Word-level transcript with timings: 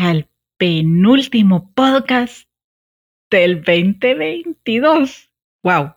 al 0.00 0.28
penúltimo 0.58 1.72
podcast 1.74 2.48
del 3.30 3.64
2022. 3.64 5.28
¡Wow! 5.64 5.94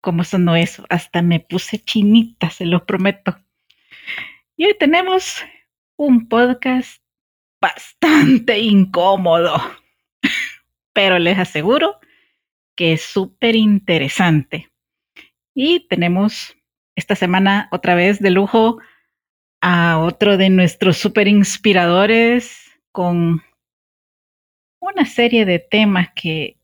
¿Cómo 0.00 0.24
sonó 0.24 0.56
eso? 0.56 0.86
Hasta 0.88 1.20
me 1.20 1.38
puse 1.38 1.78
chinita, 1.78 2.48
se 2.48 2.64
lo 2.64 2.86
prometo. 2.86 3.38
Y 4.56 4.64
hoy 4.64 4.76
tenemos 4.78 5.44
un 5.96 6.26
podcast 6.26 7.02
bastante 7.60 8.60
incómodo, 8.60 9.60
pero 10.94 11.18
les 11.18 11.38
aseguro 11.38 12.00
que 12.74 12.94
es 12.94 13.02
súper 13.02 13.56
interesante. 13.56 14.72
Y 15.54 15.86
tenemos 15.88 16.56
esta 16.96 17.14
semana 17.14 17.68
otra 17.72 17.94
vez 17.94 18.20
de 18.20 18.30
lujo 18.30 18.78
a 19.60 19.98
otro 19.98 20.38
de 20.38 20.48
nuestros 20.48 20.96
súper 20.96 21.28
inspiradores 21.28 22.71
con 22.92 23.42
una 24.80 25.06
serie 25.06 25.44
de 25.46 25.58
temas 25.58 26.08
que 26.14 26.58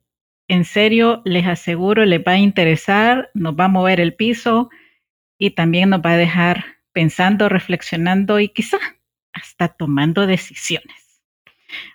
en 0.47 0.65
serio 0.65 1.22
les 1.25 1.47
aseguro 1.47 2.05
les 2.05 2.21
va 2.21 2.33
a 2.33 2.39
interesar, 2.39 3.31
nos 3.34 3.55
va 3.55 3.65
a 3.65 3.69
mover 3.69 4.00
el 4.00 4.15
piso 4.15 4.71
y 5.38 5.50
también 5.50 5.91
nos 5.91 6.00
va 6.00 6.12
a 6.12 6.17
dejar 6.17 6.65
pensando, 6.93 7.49
reflexionando 7.49 8.41
y 8.41 8.49
quizá 8.49 8.78
hasta 9.33 9.69
tomando 9.69 10.27
decisiones. 10.27 11.22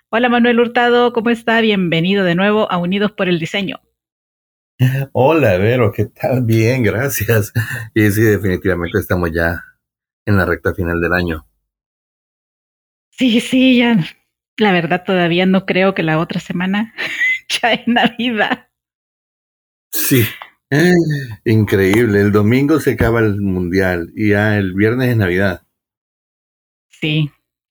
Hola 0.08 0.28
Manuel 0.28 0.60
Hurtado, 0.60 1.12
¿cómo 1.12 1.30
está? 1.30 1.60
Bienvenido 1.60 2.24
de 2.24 2.34
nuevo 2.34 2.70
a 2.70 2.78
Unidos 2.78 3.12
por 3.12 3.28
el 3.28 3.38
Diseño. 3.38 3.80
Hola, 5.12 5.56
Vero, 5.58 5.92
¿qué 5.92 6.06
tal? 6.06 6.42
Bien, 6.44 6.82
gracias. 6.82 7.52
Y 7.94 8.10
sí, 8.10 8.22
definitivamente 8.22 8.98
estamos 8.98 9.30
ya 9.32 9.62
en 10.26 10.36
la 10.36 10.46
recta 10.46 10.74
final 10.74 11.00
del 11.00 11.12
año. 11.12 11.46
Sí, 13.10 13.40
sí, 13.40 13.78
ya 13.78 14.04
la 14.56 14.72
verdad 14.72 15.04
todavía 15.04 15.46
no 15.46 15.66
creo 15.66 15.94
que 15.94 16.02
la 16.02 16.18
otra 16.18 16.40
semana 16.40 16.94
ya 17.48 17.72
es 17.72 17.86
Navidad. 17.86 18.68
Sí, 19.90 20.24
increíble. 21.44 22.20
El 22.20 22.32
domingo 22.32 22.80
se 22.80 22.92
acaba 22.92 23.20
el 23.20 23.40
mundial 23.40 24.12
y 24.14 24.30
ya 24.30 24.56
el 24.56 24.74
viernes 24.74 25.10
es 25.10 25.16
Navidad. 25.16 25.62
Sí, 26.88 27.30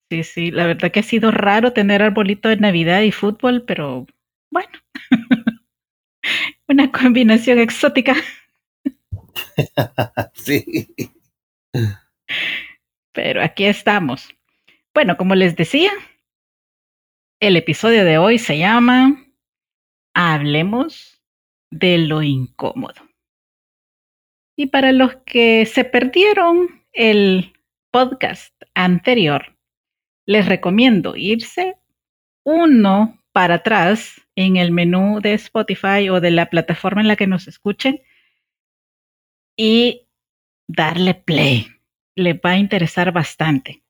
sí, 0.09 0.23
sí. 0.23 0.51
La 0.51 0.67
verdad 0.67 0.91
que 0.91 0.99
ha 1.01 1.03
sido 1.03 1.31
raro 1.31 1.73
tener 1.73 2.01
arbolito 2.01 2.49
de 2.49 2.57
Navidad 2.57 3.01
y 3.01 3.11
fútbol, 3.11 3.63
pero 3.65 4.05
bueno. 4.51 4.71
Una 6.67 6.91
combinación 6.91 7.59
exótica. 7.59 8.15
sí. 10.33 10.87
Pero 13.11 13.43
aquí 13.43 13.65
estamos. 13.65 14.29
Bueno, 14.93 15.17
como 15.17 15.35
les 15.35 15.55
decía, 15.55 15.91
el 17.39 17.57
episodio 17.57 18.05
de 18.05 18.17
hoy 18.17 18.39
se 18.39 18.57
llama 18.57 19.25
Hablemos 20.13 21.21
de 21.71 21.97
lo 21.97 22.21
incómodo. 22.21 23.01
Y 24.55 24.67
para 24.67 24.91
los 24.91 25.15
que 25.25 25.65
se 25.65 25.83
perdieron 25.83 26.85
el 26.91 27.53
podcast 27.91 28.53
anterior, 28.75 29.57
les 30.25 30.45
recomiendo 30.45 31.15
irse 31.15 31.75
uno 32.45 33.19
para 33.31 33.55
atrás 33.55 34.21
en 34.35 34.57
el 34.57 34.71
menú 34.71 35.19
de 35.21 35.33
Spotify 35.33 36.09
o 36.09 36.21
de 36.21 36.31
la 36.31 36.49
plataforma 36.49 37.01
en 37.01 37.07
la 37.07 37.15
que 37.15 37.27
nos 37.27 37.47
escuchen 37.47 38.01
y 39.57 40.07
darle 40.67 41.15
play. 41.15 41.67
Les 42.15 42.35
va 42.35 42.51
a 42.51 42.57
interesar 42.57 43.11
bastante. 43.11 43.83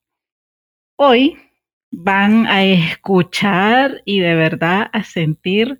Hoy 0.97 1.37
van 1.95 2.47
a 2.47 2.63
escuchar 2.63 4.01
y 4.03 4.19
de 4.19 4.33
verdad 4.33 4.89
a 4.93 5.03
sentir 5.03 5.79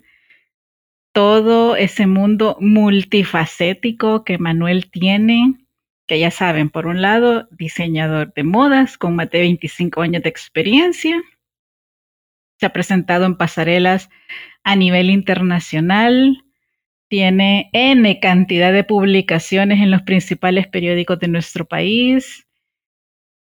todo 1.12 1.76
ese 1.76 2.06
mundo 2.06 2.56
multifacético 2.60 4.24
que 4.24 4.38
Manuel 4.38 4.90
tiene, 4.90 5.54
que 6.06 6.20
ya 6.20 6.30
saben, 6.30 6.70
por 6.70 6.86
un 6.86 7.02
lado, 7.02 7.48
diseñador 7.50 8.32
de 8.34 8.44
modas 8.44 8.96
con 8.96 9.16
más 9.16 9.28
de 9.30 9.40
25 9.40 10.02
años 10.02 10.22
de 10.22 10.28
experiencia. 10.28 11.20
Se 12.60 12.66
ha 12.66 12.72
presentado 12.72 13.26
en 13.26 13.36
pasarelas 13.36 14.08
a 14.62 14.76
nivel 14.76 15.10
internacional. 15.10 16.44
Tiene 17.08 17.70
N 17.72 18.20
cantidad 18.20 18.72
de 18.72 18.84
publicaciones 18.84 19.80
en 19.80 19.90
los 19.90 20.02
principales 20.02 20.68
periódicos 20.68 21.18
de 21.18 21.28
nuestro 21.28 21.64
país. 21.64 22.46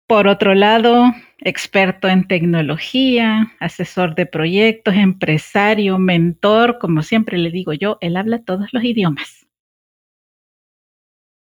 Por 0.06 0.28
otro 0.28 0.54
lado, 0.54 1.12
experto 1.44 2.08
en 2.08 2.26
tecnología, 2.26 3.54
asesor 3.60 4.14
de 4.14 4.26
proyectos, 4.26 4.94
empresario, 4.94 5.98
mentor, 5.98 6.78
como 6.78 7.02
siempre 7.02 7.38
le 7.38 7.50
digo 7.50 7.72
yo, 7.74 7.98
él 8.00 8.16
habla 8.16 8.42
todos 8.42 8.72
los 8.72 8.82
idiomas. 8.82 9.46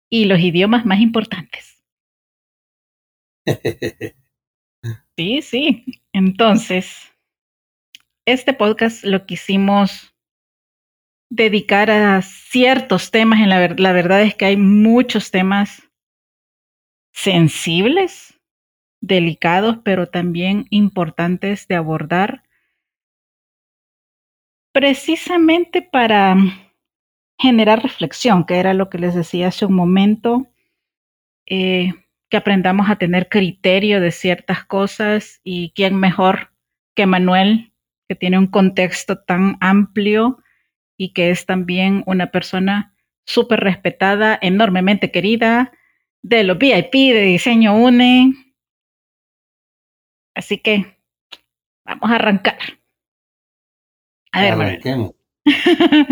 Y 0.10 0.25
los 0.25 0.39
idiomas 0.39 0.86
más 0.86 1.00
importantes. 1.00 1.84
Sí, 5.18 5.42
sí. 5.42 5.84
Entonces, 6.13 7.12
este 8.28 8.54
podcast 8.54 9.04
lo 9.04 9.25
quisimos 9.25 10.16
dedicar 11.31 11.89
a 11.89 12.22
ciertos 12.22 13.10
temas. 13.10 13.42
En 13.42 13.50
la, 13.50 13.68
la 13.68 13.94
verdad 13.94 14.22
es 14.22 14.36
que 14.36 14.45
hay 14.45 14.57
muchos 14.57 15.31
temas 15.31 15.89
sensibles 17.12 18.37
delicados, 19.02 19.78
pero 19.84 20.08
también 20.08 20.66
importantes 20.70 21.68
de 21.68 21.76
abordar, 21.76 22.44
precisamente 24.74 25.82
para 25.82 26.36
generar 27.40 27.82
reflexión, 27.82 28.46
que 28.46 28.58
era 28.58 28.74
lo 28.74 28.90
que 28.90 29.00
les 29.00 29.16
decía 29.16 29.48
hace 29.48 29.66
un 29.66 29.74
momento, 29.74 30.48
eh, 31.46 31.94
que 32.30 32.38
aprendamos 32.38 32.90
a 32.90 32.98
tener 32.98 33.30
criterio 33.30 34.02
de 34.02 34.12
ciertas 34.12 34.66
cosas 34.66 35.40
y 35.44 35.72
quién 35.76 35.96
mejor 35.96 36.52
que 36.96 37.06
Manuel 37.06 37.72
que 38.08 38.16
tiene 38.16 38.38
un 38.38 38.48
contexto 38.48 39.20
tan 39.20 39.58
amplio 39.60 40.40
y 40.98 41.14
que 41.14 41.30
es 41.30 41.46
también 41.46 42.04
una 42.06 42.32
persona 42.32 42.96
súper 43.26 43.60
respetada, 43.60 44.38
enormemente 44.42 45.12
querida, 45.12 45.72
de 46.22 46.44
los 46.44 46.58
VIP 46.58 46.94
de 46.94 47.22
Diseño 47.24 47.76
UNE. 47.76 48.34
Así 50.38 50.60
que 50.60 50.86
vamos 51.84 52.12
a 52.12 52.16
arrancar. 52.16 52.60
A 54.31 54.56
ver, 54.56 54.80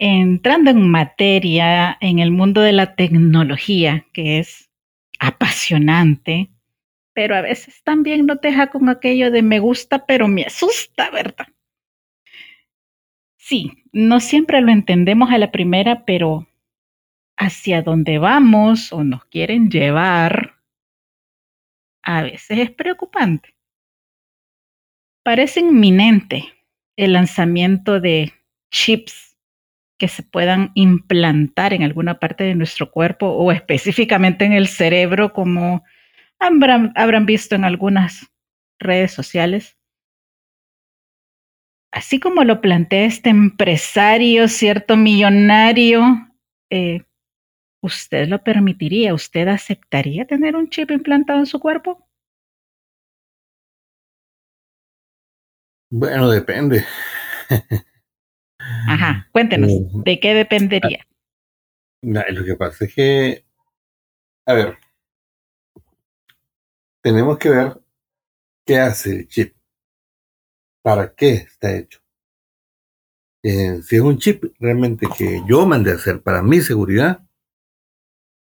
entrando 0.00 0.72
en 0.72 0.90
materia 0.90 1.96
en 2.00 2.18
el 2.18 2.32
mundo 2.32 2.60
de 2.60 2.72
la 2.72 2.96
tecnología, 2.96 4.04
que 4.12 4.40
es 4.40 4.68
apasionante, 5.20 6.50
pero 7.12 7.36
a 7.36 7.40
veces 7.40 7.84
también 7.84 8.26
no 8.26 8.34
deja 8.34 8.66
con 8.66 8.88
aquello 8.88 9.30
de 9.30 9.42
me 9.42 9.60
gusta, 9.60 10.06
pero 10.06 10.26
me 10.26 10.42
asusta, 10.42 11.10
¿verdad? 11.10 11.46
Sí, 13.36 13.84
no 13.92 14.18
siempre 14.18 14.60
lo 14.60 14.72
entendemos 14.72 15.30
a 15.30 15.38
la 15.38 15.52
primera, 15.52 16.04
pero 16.04 16.48
hacia 17.36 17.82
dónde 17.82 18.18
vamos 18.18 18.92
o 18.92 19.04
nos 19.04 19.24
quieren 19.26 19.70
llevar, 19.70 20.56
a 22.02 22.22
veces 22.22 22.58
es 22.58 22.70
preocupante. 22.72 23.51
Parece 25.24 25.60
inminente 25.60 26.52
el 26.96 27.12
lanzamiento 27.12 28.00
de 28.00 28.32
chips 28.72 29.36
que 29.96 30.08
se 30.08 30.24
puedan 30.24 30.72
implantar 30.74 31.72
en 31.72 31.84
alguna 31.84 32.18
parte 32.18 32.42
de 32.42 32.56
nuestro 32.56 32.90
cuerpo 32.90 33.28
o 33.28 33.52
específicamente 33.52 34.44
en 34.44 34.52
el 34.52 34.66
cerebro, 34.66 35.32
como 35.32 35.84
habrán, 36.40 37.24
visto 37.24 37.54
en 37.54 37.64
algunas 37.64 38.32
redes 38.80 39.12
sociales. 39.12 39.76
Así 41.92 42.18
como 42.18 42.42
lo 42.42 42.60
plantea 42.60 43.04
este 43.04 43.30
empresario, 43.30 44.48
cierto 44.48 44.96
millonario, 44.96 46.02
eh, 46.68 47.04
¿usted 47.80 48.26
lo 48.28 48.42
permitiría? 48.42 49.14
¿Usted 49.14 49.46
aceptaría 49.46 50.26
tener 50.26 50.56
un 50.56 50.68
chip 50.68 50.90
implantado 50.90 51.38
en 51.38 51.46
su 51.46 51.60
cuerpo? 51.60 52.08
Bueno, 55.94 56.30
depende. 56.30 56.86
Ajá, 58.88 59.28
cuéntenos, 59.30 59.70
eh, 59.70 59.86
¿de 59.92 60.20
qué 60.20 60.32
dependería? 60.32 61.06
lo 62.00 62.44
que 62.46 62.56
pasa 62.56 62.86
es 62.86 62.94
que, 62.94 63.44
a 64.46 64.54
ver, 64.54 64.78
tenemos 67.02 67.36
que 67.36 67.50
ver 67.50 67.78
qué 68.64 68.78
hace 68.78 69.16
el 69.16 69.28
chip, 69.28 69.54
para 70.80 71.14
qué 71.14 71.32
está 71.32 71.76
hecho. 71.76 72.00
Eh, 73.42 73.82
si 73.82 73.96
es 73.96 74.02
un 74.02 74.16
chip 74.16 74.44
realmente 74.58 75.06
que 75.14 75.42
yo 75.46 75.66
mandé 75.66 75.92
a 75.92 75.96
hacer 75.96 76.22
para 76.22 76.42
mi 76.42 76.62
seguridad 76.62 77.22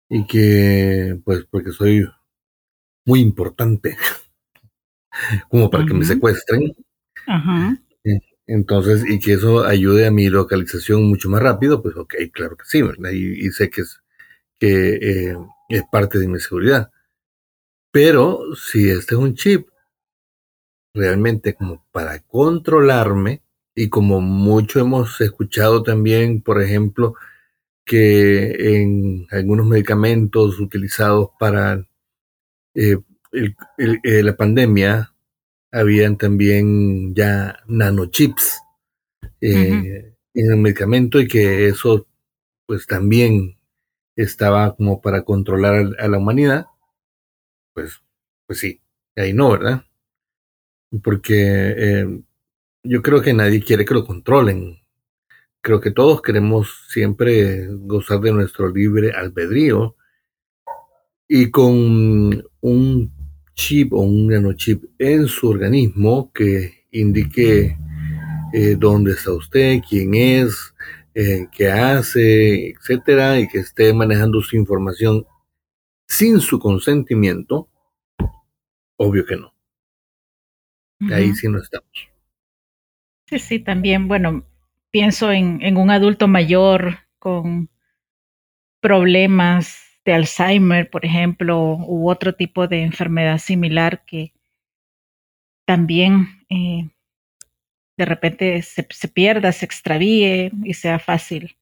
y 0.09 0.25
que, 0.25 1.21
pues, 1.23 1.45
porque 1.45 1.69
soy 1.69 2.09
muy 3.05 3.19
importante, 3.19 3.95
como 5.47 5.69
para 5.69 5.85
que 5.85 5.93
me 5.93 6.05
secuestren. 6.05 6.73
Eh, 8.03 8.19
entonces, 8.47 9.03
y 9.07 9.19
que 9.19 9.33
eso 9.33 9.63
ayude 9.65 10.07
a 10.07 10.11
mi 10.11 10.29
localización 10.29 11.03
mucho 11.05 11.29
más 11.29 11.41
rápido, 11.41 11.81
pues 11.81 11.95
ok, 11.95 12.15
claro 12.31 12.57
que 12.57 12.65
sí. 12.65 12.81
Y, 13.13 13.49
sé 13.51 13.69
que 13.69 13.81
es, 13.81 14.01
que 14.59 14.95
eh, 15.31 15.37
es 15.69 15.83
parte 15.91 16.19
de 16.19 16.27
mi 16.27 16.39
seguridad. 16.39 16.91
Pero 17.91 18.41
si 18.55 18.89
este 18.89 19.15
es 19.15 19.21
un 19.21 19.35
chip 19.35 19.69
realmente 20.93 21.55
como 21.55 21.85
para 21.91 22.19
controlarme, 22.19 23.41
y 23.75 23.89
como 23.89 24.21
mucho 24.21 24.79
hemos 24.79 25.19
escuchado 25.21 25.83
también, 25.83 26.41
por 26.41 26.61
ejemplo, 26.61 27.15
que 27.85 28.79
en 28.81 29.27
algunos 29.31 29.67
medicamentos 29.67 30.59
utilizados 30.59 31.29
para 31.37 31.85
eh, 32.73 32.97
eh, 33.33 34.23
la 34.23 34.35
pandemia, 34.37 35.13
habían 35.75 36.17
también 36.17 37.13
ya 37.13 37.59
nanochips 37.67 38.61
eh, 39.41 40.15
en 40.33 40.51
el 40.51 40.57
medicamento 40.57 41.19
y 41.19 41.27
que 41.27 41.67
eso 41.67 42.07
pues 42.65 42.87
también 42.87 43.57
estaba 44.15 44.75
como 44.75 45.01
para 45.01 45.23
controlar 45.23 45.95
a 45.99 46.07
la 46.07 46.17
humanidad 46.17 46.65
pues, 47.75 48.01
pues 48.47 48.59
sí, 48.59 48.81
ahí 49.17 49.33
no, 49.33 49.51
¿verdad? 49.51 49.83
Porque 51.03 51.73
eh, 51.77 52.21
yo 52.83 53.01
creo 53.01 53.21
que 53.21 53.33
nadie 53.33 53.61
quiere 53.61 53.83
que 53.83 53.93
lo 53.93 54.05
controlen. 54.05 54.79
Creo 55.61 55.81
que 55.81 55.91
todos 55.91 56.21
queremos 56.21 56.85
siempre 56.89 57.67
gozar 57.67 58.21
de 58.21 58.31
nuestro 58.31 58.69
libre 58.69 59.11
albedrío 59.11 59.97
y 61.27 61.51
con 61.51 62.47
un 62.61 63.14
chip 63.55 63.93
o 63.93 64.01
un 64.01 64.27
nanochip 64.27 64.83
en 64.99 65.27
su 65.27 65.49
organismo 65.49 66.31
que 66.33 66.85
indique 66.91 67.77
eh, 68.53 68.75
dónde 68.77 69.13
está 69.13 69.33
usted, 69.33 69.81
quién 69.87 70.13
es, 70.13 70.73
eh, 71.13 71.47
qué 71.51 71.71
hace, 71.71 72.69
etcétera, 72.69 73.39
y 73.39 73.47
que 73.47 73.59
esté 73.59 73.93
manejando 73.93 74.41
su 74.41 74.55
información 74.55 75.25
sin 76.07 76.39
su 76.39 76.59
consentimiento, 76.59 77.69
obvio 78.97 79.25
que 79.25 79.37
no. 79.37 79.53
Ahí 81.11 81.33
sí 81.33 81.47
no 81.47 81.59
estamos. 81.59 81.89
Sí, 83.27 83.39
sí, 83.39 83.59
también, 83.59 84.07
bueno, 84.07 84.45
pienso 84.91 85.31
en, 85.31 85.61
en 85.61 85.77
un 85.77 85.89
adulto 85.89 86.27
mayor 86.27 86.99
con 87.19 87.69
problemas 88.79 89.84
de 90.05 90.13
Alzheimer, 90.13 90.89
por 90.89 91.03
ejemplo, 91.03 91.77
u 91.77 92.09
otro 92.09 92.33
tipo 92.33 92.67
de 92.67 92.83
enfermedad 92.83 93.39
similar 93.39 94.05
que 94.05 94.33
también 95.67 96.45
eh, 96.49 96.89
de 97.97 98.05
repente 98.05 98.61
se, 98.61 98.87
se, 98.89 99.07
pierda, 99.07 99.51
se 99.51 99.65
extravíe 99.65 100.51
y 100.63 100.73
sea 100.75 100.99
fácil 100.99 101.57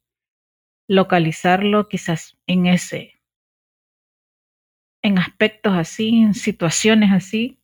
localizarlo 0.89 1.87
quizás 1.87 2.37
en 2.45 2.65
ese 2.67 3.13
en 5.03 5.19
aspectos 5.19 5.73
así, 5.73 6.23
en 6.23 6.33
situaciones 6.33 7.11
así, 7.11 7.59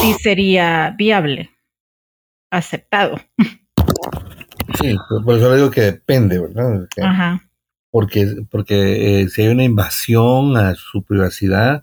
sí 0.00 0.14
sería 0.22 0.94
viable, 0.96 1.50
aceptado. 2.50 3.18
Sí, 4.78 4.94
por 5.24 5.38
eso 5.38 5.50
le 5.50 5.56
digo 5.56 5.70
que 5.70 5.80
depende, 5.80 6.38
¿verdad? 6.38 6.86
Ajá. 7.02 7.45
Porque, 7.96 8.44
porque 8.50 9.22
eh, 9.22 9.28
si 9.30 9.40
hay 9.40 9.48
una 9.48 9.64
invasión 9.64 10.54
a 10.58 10.74
su 10.74 11.02
privacidad, 11.02 11.82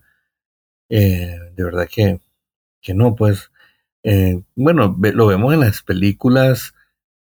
eh, 0.88 1.39
de 1.55 1.63
verdad 1.63 1.89
que, 1.91 2.20
que 2.82 2.93
no, 2.93 3.15
pues, 3.15 3.50
eh, 4.03 4.43
bueno, 4.55 4.96
lo 5.01 5.25
vemos 5.25 5.55
en 5.55 5.62
las 5.62 5.82
películas 5.82 6.75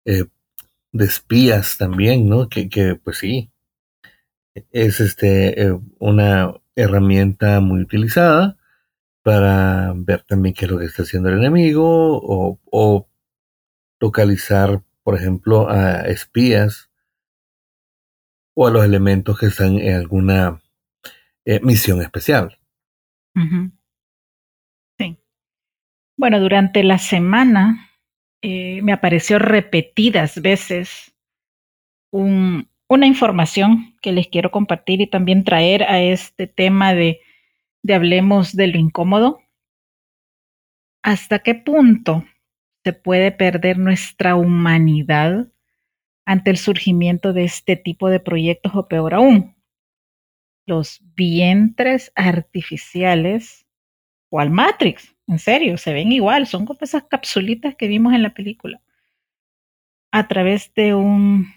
de 0.04 1.06
espías 1.06 1.78
también, 1.78 2.28
¿no? 2.28 2.50
Que, 2.50 2.68
que 2.68 2.96
pues 2.96 3.20
sí, 3.20 3.50
es 4.74 5.00
este, 5.00 5.72
una 5.98 6.54
herramienta 6.76 7.62
muy 7.62 7.84
utilizada 7.84 8.58
para 9.24 9.94
ver 9.96 10.24
también 10.24 10.54
qué 10.54 10.66
es 10.66 10.72
lo 10.72 10.80
que 10.80 10.86
está 10.88 11.04
haciendo 11.04 11.30
el 11.30 11.38
enemigo 11.38 12.20
o, 12.22 13.08
localizar, 14.02 14.84
por 15.04 15.16
ejemplo, 15.16 15.70
a 15.70 16.02
espías 16.10 16.91
o 18.54 18.68
a 18.68 18.72
los 18.72 18.84
elementos 18.84 19.40
que 19.40 19.48
están 19.48 19.80
en 19.80 19.96
alguna 19.96 20.62
eh, 21.46 21.60
misión 21.62 22.02
especial. 22.02 22.60
Sí. 25.00 25.18
Bueno, 26.18 26.40
durante 26.40 26.84
la 26.84 26.98
semana 26.98 27.90
eh, 28.42 28.82
me 28.82 28.94
apareció 28.94 29.40
repetidas 29.40 30.42
veces 30.42 31.14
un, 32.12 32.70
una 32.90 33.08
información 33.08 33.96
que 34.02 34.12
les 34.12 34.28
quiero 34.28 34.52
compartir 34.52 35.02
y 35.02 35.08
también 35.08 35.44
traer 35.44 35.84
a 35.84 36.02
este 36.02 36.48
tema 36.48 36.94
de, 36.94 37.22
de 37.84 37.94
hablemos 37.94 38.56
de 38.56 38.68
lo 38.68 38.78
incómodo. 38.78 39.40
¿Hasta 41.04 41.40
qué 41.40 41.56
punto 41.56 42.26
se 42.84 42.94
puede 42.94 43.32
perder 43.32 43.78
nuestra 43.78 44.36
humanidad 44.36 45.51
ante 46.26 46.52
el 46.52 46.58
surgimiento 46.58 47.34
de 47.34 47.44
este 47.44 47.76
tipo 47.76 48.10
de 48.10 48.20
proyectos 48.20 48.74
o 48.76 48.88
peor 48.88 49.14
aún, 49.14 49.56
los 50.66 51.02
vientres 51.16 52.12
artificiales 52.16 53.66
o 54.30 54.40
al 54.40 54.52
Matrix? 54.52 55.16
En 55.28 55.40
serio, 55.40 55.78
se 55.78 55.94
ven 55.94 56.12
igual, 56.12 56.48
son 56.48 56.66
como 56.66 56.80
esas 56.82 57.04
capsulitas 57.04 57.76
que 57.76 57.88
vimos 57.88 58.14
en 58.14 58.24
la 58.24 58.34
película. 58.34 58.82
A 60.12 60.28
través 60.28 60.74
de 60.74 60.94
un 60.94 61.48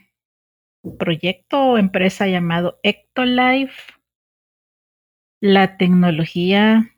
proyecto 0.98 1.60
o 1.60 1.78
empresa 1.78 2.26
llamado 2.26 2.78
Ectolife. 2.82 3.94
La 5.40 5.76
tecnología 5.76 6.94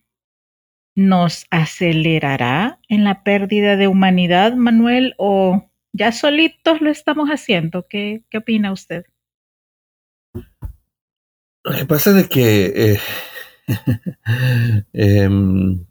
¿Nos 0.99 1.47
acelerará 1.51 2.81
en 2.89 3.05
la 3.05 3.23
pérdida 3.23 3.77
de 3.77 3.87
humanidad, 3.87 4.55
Manuel, 4.55 5.15
o 5.19 5.66
ya 5.97 6.13
solitos 6.13 6.81
lo 6.81 6.91
estamos 6.91 7.29
haciendo? 7.29 7.87
¿Qué, 7.89 8.25
qué 8.31 8.39
opina 8.39 8.73
usted? 8.73 9.05
Lo 11.65 11.73
que 11.77 11.85
pasa 11.87 12.19
es 12.19 12.29
que 12.29 12.93
eh, 12.93 13.01
em, 14.93 15.85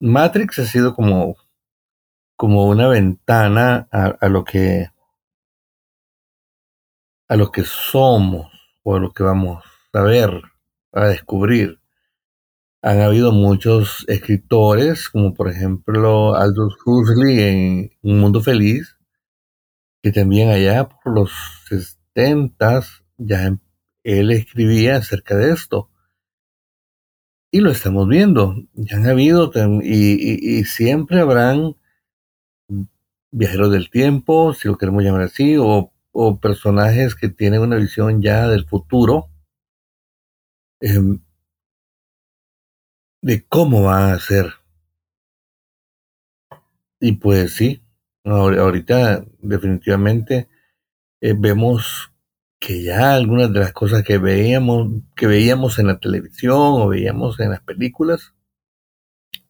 Matrix 0.00 0.60
ha 0.60 0.64
sido 0.64 0.94
como, 0.94 1.36
como 2.36 2.68
una 2.68 2.88
ventana 2.88 3.88
a, 3.90 4.28
lo 4.28 4.44
que 4.44 4.88
a 7.28 7.36
lo 7.36 7.50
que 7.50 7.64
somos 7.64 8.52
o 8.84 8.94
a 8.94 9.00
lo 9.00 9.12
que 9.12 9.24
vamos 9.24 9.64
a 9.92 10.02
ver, 10.02 10.40
a 10.92 11.06
descubrir 11.08 11.80
han 12.80 13.00
habido 13.00 13.32
muchos 13.32 14.04
escritores, 14.08 15.08
como 15.08 15.34
por 15.34 15.50
ejemplo 15.50 16.36
Aldous 16.36 16.76
Huxley 16.86 17.40
en 17.40 17.90
Un 18.02 18.20
Mundo 18.20 18.40
Feliz, 18.40 18.97
que 20.02 20.12
también 20.12 20.50
allá 20.50 20.88
por 20.88 21.14
los 21.14 21.32
70 21.68 22.82
ya 23.18 23.46
em, 23.46 23.58
él 24.04 24.30
escribía 24.30 24.96
acerca 24.96 25.36
de 25.36 25.52
esto. 25.52 25.90
Y 27.50 27.60
lo 27.60 27.70
estamos 27.70 28.08
viendo. 28.08 28.54
Ya 28.74 28.96
han 28.96 29.06
habido 29.06 29.50
y, 29.82 30.64
siempre 30.64 31.20
habrán 31.20 31.76
viajeros 33.30 33.70
del 33.72 33.90
tiempo, 33.90 34.54
si 34.54 34.68
lo 34.68 34.76
queremos 34.78 35.02
llamar 35.02 35.22
así, 35.22 35.56
o, 35.58 35.92
o 36.12 36.40
personajes 36.40 37.14
que 37.14 37.28
tienen 37.28 37.60
una 37.62 37.76
visión 37.76 38.22
ya 38.22 38.48
del 38.48 38.66
futuro. 38.66 39.30
Em, 40.80 41.20
de 43.22 43.44
cómo 43.48 43.82
va 43.82 44.12
a 44.12 44.18
ser. 44.18 44.54
Y 47.00 47.12
pues 47.12 47.54
sí, 47.54 47.82
ahorita 48.36 49.24
definitivamente 49.40 50.48
eh, 51.20 51.34
vemos 51.36 52.12
que 52.58 52.82
ya 52.82 53.14
algunas 53.14 53.52
de 53.52 53.60
las 53.60 53.72
cosas 53.72 54.02
que 54.02 54.18
veíamos, 54.18 55.02
que 55.14 55.26
veíamos 55.26 55.78
en 55.78 55.86
la 55.88 55.98
televisión 55.98 56.56
o 56.56 56.88
veíamos 56.88 57.38
en 57.40 57.50
las 57.50 57.60
películas, 57.60 58.34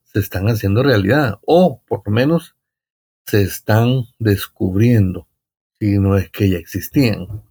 se 0.04 0.20
están 0.20 0.48
haciendo 0.48 0.82
realidad, 0.82 1.38
o 1.46 1.82
por 1.86 2.02
lo 2.06 2.12
menos 2.12 2.56
se 3.26 3.42
están 3.42 4.04
descubriendo, 4.18 5.26
si 5.78 5.98
no 5.98 6.16
es 6.16 6.30
que 6.30 6.50
ya 6.50 6.58
existían. 6.58 7.42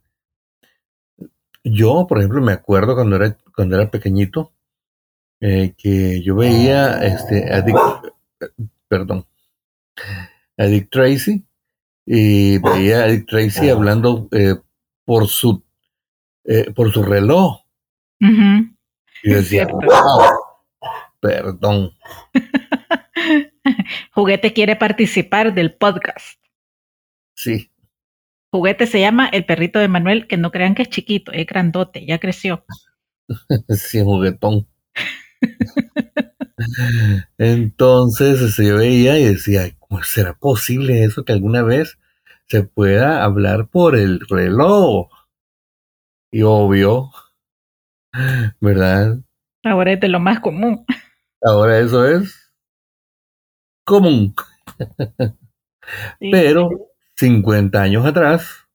Yo, 1.64 2.08
por 2.08 2.20
ejemplo, 2.20 2.42
me 2.42 2.54
acuerdo 2.54 2.96
cuando 2.96 3.18
era, 3.18 3.38
cuando 3.56 3.76
era 3.76 3.92
pequeñito, 3.92 4.54
eh, 5.40 5.74
que 5.78 6.24
yo 6.24 6.36
veía 6.36 7.06
este 7.06 7.62
Dick, 7.64 7.78
perdón, 8.88 9.26
a 10.58 10.66
Dick 10.66 10.90
Tracy 10.90 11.46
y 12.06 12.58
veía 12.60 13.04
a 13.04 13.08
Dick 13.08 13.28
Tracy 13.28 13.70
hablando 13.70 14.28
eh, 14.32 14.56
por 15.06 15.28
su 15.28 15.64
eh, 16.46 16.72
por 16.72 16.92
su 16.92 17.04
reloj. 17.04 17.64
Y 18.20 19.30
decía, 19.30 19.68
perdón. 21.20 21.92
Juguete 24.12 24.54
quiere 24.54 24.76
participar 24.76 25.54
del 25.54 25.74
podcast. 25.74 26.40
Sí. 27.36 27.72
Juguete 28.52 28.88
se 28.88 29.02
llama 29.02 29.28
El 29.28 29.46
perrito 29.46 29.80
de 29.80 29.90
Manuel, 29.90 30.28
que 30.28 30.38
no 30.38 30.52
crean 30.52 30.74
que 30.74 30.84
es 30.84 30.90
chiquito, 30.90 31.32
es 31.34 31.46
grandote, 31.46 32.06
ya 32.06 32.18
creció. 32.20 32.66
sí, 33.70 34.02
juguetón. 34.02 34.68
Entonces 37.38 38.56
se 38.56 38.74
veía 38.74 39.20
y 39.20 39.26
decía, 39.26 39.76
¿cómo 39.80 40.04
será 40.04 40.34
posible 40.34 41.04
eso 41.04 41.24
que 41.24 41.34
alguna 41.34 41.62
vez 41.64 42.00
se 42.48 42.64
pueda 42.64 43.24
hablar 43.24 43.68
por 43.70 43.96
el 43.96 44.22
reloj? 44.28 45.10
Y 46.32 46.42
obvio, 46.42 47.12
¿verdad? 48.60 49.20
Ahora 49.64 49.94
es 49.94 50.00
de 50.00 50.08
lo 50.08 50.20
más 50.20 50.40
común. 50.40 50.86
Ahora 51.42 51.80
eso 51.80 52.08
es 52.08 52.54
común. 53.86 54.34
Pero 56.20 56.70
50 57.16 57.82
años 57.82 58.06
atrás, 58.06 58.68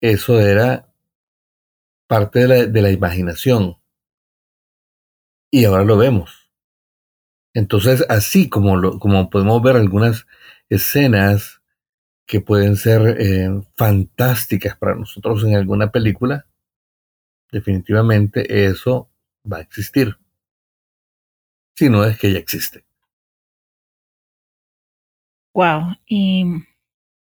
eso 0.00 0.40
era 0.40 0.92
parte 2.06 2.40
de 2.40 2.48
la, 2.48 2.66
de 2.66 2.82
la 2.82 2.90
imaginación 2.90 3.77
y 5.50 5.64
ahora 5.64 5.84
lo 5.84 5.96
vemos. 5.96 6.50
Entonces, 7.54 8.04
así 8.08 8.48
como, 8.48 8.76
lo, 8.76 8.98
como 8.98 9.30
podemos 9.30 9.62
ver 9.62 9.76
algunas 9.76 10.26
escenas 10.68 11.62
que 12.26 12.40
pueden 12.40 12.76
ser 12.76 13.20
eh, 13.20 13.48
fantásticas 13.74 14.76
para 14.76 14.94
nosotros 14.94 15.42
en 15.44 15.56
alguna 15.56 15.90
película, 15.90 16.46
definitivamente 17.50 18.66
eso 18.66 19.10
va 19.50 19.58
a 19.58 19.62
existir. 19.62 20.18
Si 21.74 21.88
no 21.88 22.04
es 22.04 22.18
que 22.18 22.32
ya 22.32 22.38
existe. 22.38 22.84
Wow. 25.54 25.96
Y, 26.06 26.44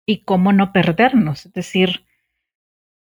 y 0.05 0.23
cómo 0.23 0.53
no 0.53 0.71
perdernos. 0.71 1.47
Es 1.47 1.53
decir, 1.53 2.05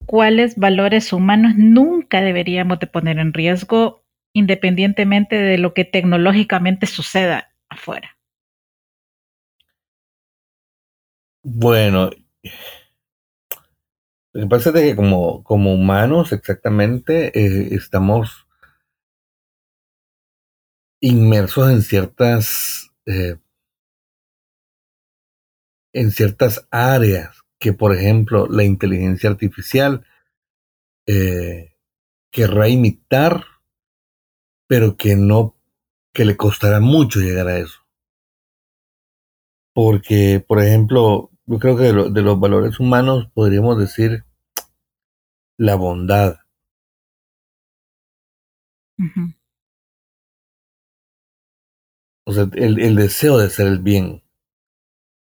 cuáles 0.06 0.56
valores 0.56 1.12
humanos 1.12 1.52
nunca 1.56 2.20
deberíamos 2.20 2.78
de 2.80 2.86
poner 2.86 3.18
en 3.18 3.32
riesgo 3.32 4.05
independientemente 4.36 5.34
de 5.36 5.56
lo 5.56 5.72
que 5.72 5.86
tecnológicamente 5.86 6.86
suceda 6.86 7.54
afuera. 7.70 8.18
Bueno, 11.42 12.10
lo 14.34 14.42
que 14.42 14.46
pasa 14.46 14.68
es 14.68 14.74
que 14.74 14.94
como, 14.94 15.42
como 15.42 15.72
humanos 15.72 16.32
exactamente 16.32 17.28
eh, 17.28 17.74
estamos 17.74 18.46
inmersos 21.00 21.70
en 21.70 21.80
ciertas 21.80 22.90
eh, 23.06 23.38
en 25.94 26.10
ciertas 26.10 26.68
áreas 26.70 27.42
que 27.58 27.72
por 27.72 27.94
ejemplo 27.94 28.48
la 28.48 28.64
inteligencia 28.64 29.30
artificial 29.30 30.04
eh, 31.06 31.74
querrá 32.30 32.68
imitar 32.68 33.55
pero 34.66 34.96
que 34.96 35.16
no, 35.16 35.56
que 36.12 36.24
le 36.24 36.36
costará 36.36 36.80
mucho 36.80 37.20
llegar 37.20 37.48
a 37.48 37.58
eso. 37.58 37.80
Porque, 39.74 40.44
por 40.46 40.62
ejemplo, 40.62 41.30
yo 41.46 41.58
creo 41.58 41.76
que 41.76 41.84
de, 41.84 42.22
los 42.22 42.40
valores 42.40 42.80
humanos 42.80 43.28
podríamos 43.34 43.78
decir 43.78 44.24
la 45.58 45.76
bondad. 45.76 46.38
O 52.24 52.32
sea, 52.32 52.48
el, 52.54 52.80
el 52.80 52.96
deseo 52.96 53.38
de 53.38 53.46
hacer 53.46 53.66
el 53.66 53.80
bien. 53.80 54.22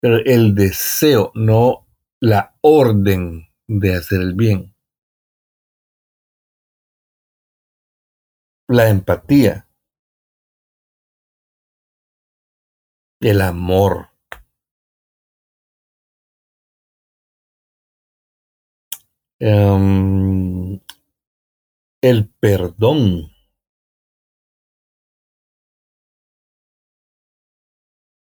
Pero 0.01 0.17
el 0.17 0.53
deseo, 0.53 1.31
no 1.33 1.87
la 2.19 2.55
orden 2.61 3.47
de 3.67 3.95
hacer 3.95 4.21
el 4.21 4.33
bien. 4.33 4.72
La 8.67 8.89
empatía, 8.89 9.67
el 13.19 13.41
amor. 13.41 14.09
Um, 19.39 20.79
el 22.01 22.29
perdón. 22.39 23.31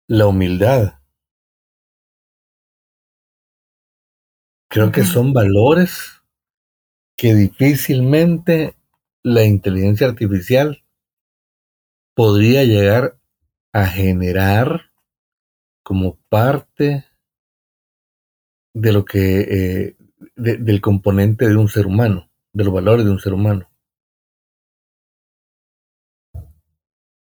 La 0.09 0.27
humildad. 0.27 1.01
Creo 4.69 4.91
que 4.91 5.03
son 5.03 5.33
valores 5.33 6.21
que 7.17 7.33
difícilmente 7.33 8.76
la 9.27 9.43
inteligencia 9.43 10.07
artificial 10.07 10.85
podría 12.15 12.63
llegar 12.63 13.19
a 13.73 13.85
generar 13.85 14.89
como 15.83 16.15
parte 16.29 17.05
de 18.73 18.93
lo 18.93 19.03
que 19.03 19.41
eh, 19.41 19.97
del 20.37 20.79
componente 20.79 21.45
de 21.45 21.57
un 21.57 21.67
ser 21.67 21.87
humano, 21.87 22.29
de 22.53 22.63
los 22.63 22.73
valores 22.73 23.05
de 23.05 23.11
un 23.11 23.19
ser 23.19 23.33
humano. 23.33 23.69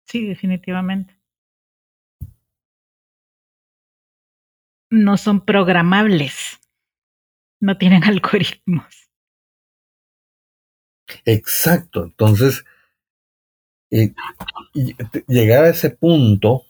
Sí, 0.04 0.26
definitivamente. 0.26 1.18
No 4.90 5.16
son 5.16 5.44
programables, 5.44 6.60
no 7.60 7.78
tienen 7.78 8.04
algoritmos. 8.12 9.07
Exacto. 11.24 12.04
Entonces, 12.04 12.64
Y, 13.90 14.12
llegar 15.26 15.64
a 15.64 15.70
ese 15.70 15.90
punto, 15.90 16.62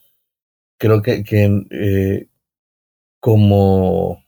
creo 0.78 1.02
que, 1.02 1.24
que 1.24 1.66
eh, 1.70 2.28
como 3.20 4.22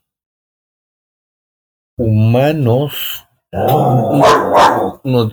humanos 1.97 3.26
nos, 5.05 5.33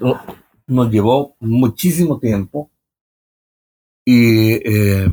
nos, 0.67 0.91
llevó 0.91 1.35
muchísimo 1.39 2.19
tiempo 2.19 2.69
y 4.05 4.53
eh, 4.53 5.09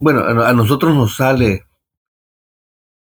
bueno, 0.00 0.20
a, 0.20 0.52
nosotros 0.52 0.94
nos 0.94 1.16
sale 1.16 1.64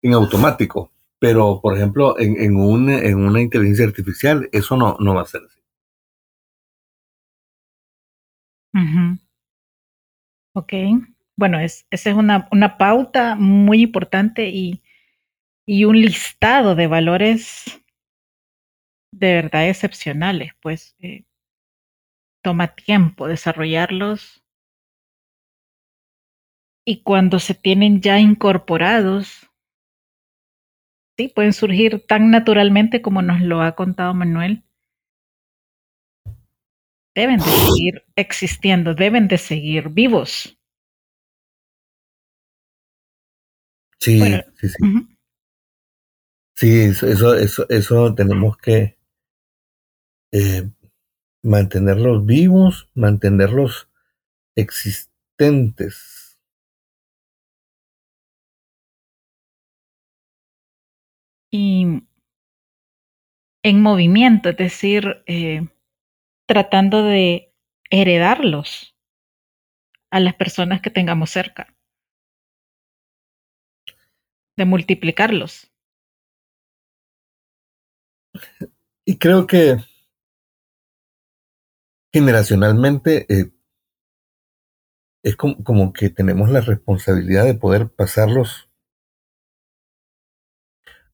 en 0.02 0.14
automático, 0.14 0.92
pero 1.20 1.60
por 1.62 1.76
ejemplo 1.76 2.20
en, 2.20 2.40
en, 2.42 2.56
un, 2.56 2.90
en 2.90 3.18
una 3.18 3.42
inteligencia 3.42 3.86
artificial 3.86 4.50
eso 4.52 4.78
no, 4.78 4.98
no 5.00 5.16
va 5.16 5.22
a 5.22 5.26
ser 5.26 5.42
así. 5.46 5.58
Ok, 10.54 10.74
bueno, 11.36 11.60
es, 11.60 11.88
esa 11.92 12.10
es 12.10 12.16
una, 12.16 12.48
una 12.52 12.78
pauta 12.78 13.36
muy 13.36 13.82
importante 13.84 14.50
y, 14.50 14.84
y 15.68 15.86
un 15.86 16.00
listado 16.00 16.76
de 16.76 16.88
valores 16.88 17.82
de 19.12 19.34
verdad 19.34 19.68
excepcionales, 19.70 20.54
pues 20.62 20.96
eh, 21.00 21.26
toma 22.44 22.76
tiempo 22.76 23.28
desarrollarlos. 23.28 24.44
Y 26.86 27.02
cuando 27.04 27.40
se 27.40 27.54
tienen 27.54 28.02
ya 28.02 28.20
incorporados, 28.20 29.47
sí, 31.18 31.28
pueden 31.30 31.54
surgir 31.54 32.06
tan 32.08 32.30
naturalmente 32.30 33.02
como 33.02 33.22
nos 33.22 33.42
lo 33.42 33.62
ha 33.62 33.76
contado 33.76 34.14
Manuel. 34.14 34.64
Deben 37.16 37.38
de 37.38 37.46
seguir 37.46 38.06
existiendo, 38.16 38.94
deben 38.94 39.28
de 39.28 39.40
seguir 39.40 39.90
vivos. 39.90 40.58
Sí, 44.00 44.20
sí, 44.60 44.70
sí. 44.70 44.78
Sí, 46.56 46.82
eso, 46.82 47.36
eso, 47.36 47.70
eso 47.70 48.16
tenemos 48.16 48.58
que 48.58 48.98
eh, 50.32 50.70
mantenerlos 51.44 52.26
vivos, 52.26 52.90
mantenerlos 52.96 53.90
existentes. 54.56 56.17
Y 61.51 62.04
en 63.63 63.82
movimiento, 63.82 64.50
es 64.50 64.58
decir, 64.58 65.24
eh, 65.27 65.68
tratando 66.48 67.04
de 67.04 67.54
heredarlos 67.89 68.96
a 70.10 70.20
las 70.20 70.36
personas 70.36 70.82
que 70.82 70.89
tengamos 70.89 71.32
cerca, 71.32 71.75
de 74.58 74.66
multiplicarlos. 74.66 75.72
Y 79.06 79.18
creo 79.18 79.48
que 79.48 79.77
generacionalmente 82.13 83.25
eh, 83.30 83.51
es 85.24 85.36
como, 85.36 85.63
como, 85.63 85.94
que 85.94 86.10
tenemos 86.10 86.50
la 86.50 86.62
responsabilidad 86.62 87.46
de 87.46 87.56
poder 87.56 87.89
pasarlos 87.89 88.67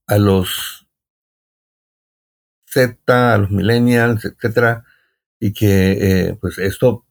a 0.07 0.17
los 0.17 0.87
Z, 2.67 3.33
a 3.33 3.37
los 3.37 3.51
millennials, 3.51 4.25
etcétera, 4.25 4.83
y 5.39 5.53
que 5.53 5.91
eh, 5.91 6.37
pues 6.39 6.57
esto 6.57 7.05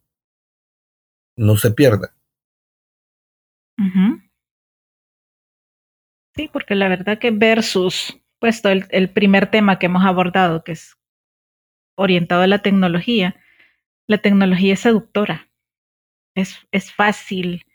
no 1.36 1.56
se 1.56 1.70
pierda. 1.70 2.14
Sí, 6.34 6.48
porque 6.52 6.74
la 6.74 6.88
verdad 6.88 7.18
que 7.18 7.30
versus, 7.30 8.18
puesto 8.38 8.68
el, 8.68 8.86
el 8.90 9.10
primer 9.10 9.50
tema 9.50 9.78
que 9.78 9.86
hemos 9.86 10.04
abordado, 10.04 10.64
que 10.64 10.72
es 10.72 10.96
orientado 11.96 12.42
a 12.42 12.46
la 12.46 12.60
tecnología, 12.60 13.36
la 14.06 14.18
tecnología 14.18 14.74
es 14.74 14.80
seductora. 14.80 15.50
Es, 16.34 16.56
es 16.70 16.92
fácil 16.92 17.66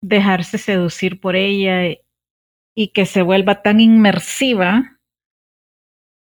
dejarse 0.00 0.58
seducir 0.58 1.20
por 1.20 1.36
ella 1.36 1.96
y 2.74 2.92
que 2.92 3.06
se 3.06 3.22
vuelva 3.22 3.62
tan 3.62 3.80
inmersiva 3.80 5.00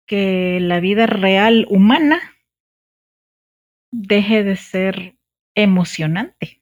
que 0.07 0.59
la 0.61 0.79
vida 0.79 1.07
real 1.07 1.65
humana 1.69 2.19
deje 3.91 4.43
de 4.43 4.55
ser 4.55 5.17
emocionante. 5.55 6.61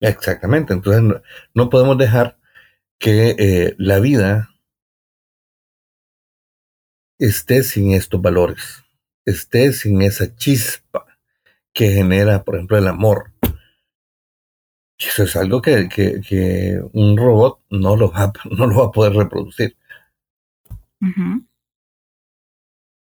Exactamente, 0.00 0.72
entonces 0.72 1.22
no, 1.54 1.68
podemos 1.68 1.98
dejar 1.98 2.38
que 2.98 3.36
eh, 3.38 3.74
la 3.78 4.00
vida 4.00 4.50
esté 7.18 7.62
sin 7.62 7.92
estos 7.92 8.20
valores, 8.22 8.82
esté 9.26 9.72
sin 9.72 10.00
esa 10.00 10.34
chispa 10.36 11.18
que 11.74 11.90
genera, 11.90 12.44
por 12.44 12.54
ejemplo, 12.54 12.78
el 12.78 12.88
amor, 12.88 13.32
eso 15.06 15.24
es 15.24 15.36
algo 15.36 15.62
que, 15.62 15.88
que, 15.88 16.80
un 16.92 17.16
robot 17.16 17.60
no 17.70 17.96
lo, 17.96 18.10
va, 18.10 18.32
no 18.50 18.66
lo 18.66 18.76
va 18.76 18.84
a 18.86 18.92
poder 18.92 19.14
reproducir. 19.14 19.76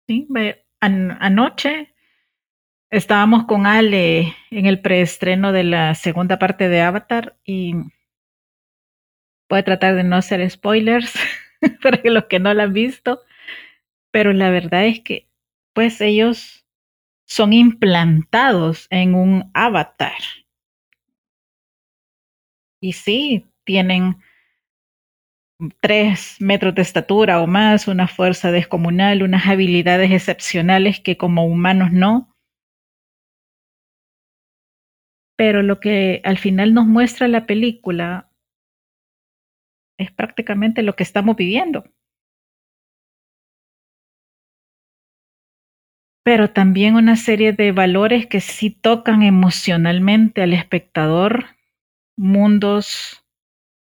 Sí, 0.08 0.28
anoche 0.80 1.94
estábamos 2.90 3.46
con 3.46 3.66
Ale 3.66 4.36
en 4.52 4.66
el 4.66 4.80
preestreno 4.80 5.52
de 5.52 5.64
la 5.64 5.96
segunda 5.96 6.40
parte 6.40 6.70
de 6.70 6.82
Avatar 6.82 7.38
y 7.44 7.74
voy 9.50 9.60
a 9.60 9.64
tratar 9.64 9.96
de 9.96 10.04
no 10.04 10.16
hacer 10.16 10.50
spoilers 10.50 11.14
para 11.82 12.00
los 12.04 12.26
que 12.26 12.40
no 12.40 12.54
la 12.54 12.64
han 12.64 12.74
visto, 12.74 13.22
pero 14.12 14.32
la 14.32 14.50
verdad 14.50 14.86
es 14.86 15.02
que 15.02 15.28
pues 15.74 16.00
ellos 16.02 16.66
son 17.26 17.52
implantados 17.52 18.88
en 18.90 19.16
un 19.16 19.50
avatar 19.54 20.43
y 22.84 22.92
sí, 22.92 23.46
tienen 23.64 24.18
tres 25.80 26.36
metros 26.42 26.76
de 26.76 26.82
estatura 26.82 27.42
o 27.42 27.48
más, 27.48 27.88
una 27.88 28.10
fuerza 28.10 28.52
descomunal, 28.52 29.24
unas 29.24 29.48
habilidades 29.48 30.12
excepcionales 30.12 31.00
que 31.00 31.16
como 31.16 31.46
humanos 31.46 31.94
no. 31.94 32.36
Pero 35.38 35.64
lo 35.64 35.80
que 35.80 36.20
al 36.26 36.38
final 36.38 36.74
nos 36.74 36.86
muestra 36.86 37.30
la 37.30 37.46
película 37.46 38.30
es 39.98 40.12
prácticamente 40.12 40.84
lo 40.84 40.98
que 40.98 41.04
estamos 41.04 41.38
viviendo. 41.38 41.86
Pero 46.26 46.52
también 46.52 46.96
una 46.96 47.16
serie 47.16 47.54
de 47.54 47.72
valores 47.72 48.28
que 48.28 48.42
sí 48.42 48.72
tocan 48.72 49.24
emocionalmente 49.24 50.42
al 50.42 50.52
espectador 50.52 51.46
mundos 52.16 53.26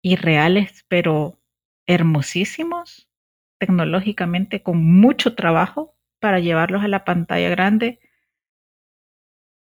irreales, 0.03 0.85
pero 0.89 1.39
hermosísimos, 1.87 3.09
tecnológicamente, 3.59 4.63
con 4.63 4.85
mucho 4.85 5.35
trabajo 5.35 5.97
para 6.21 6.41
llevarlos 6.41 6.83
a 6.83 6.89
la 6.89 7.05
pantalla 7.05 7.49
grande. 7.49 8.01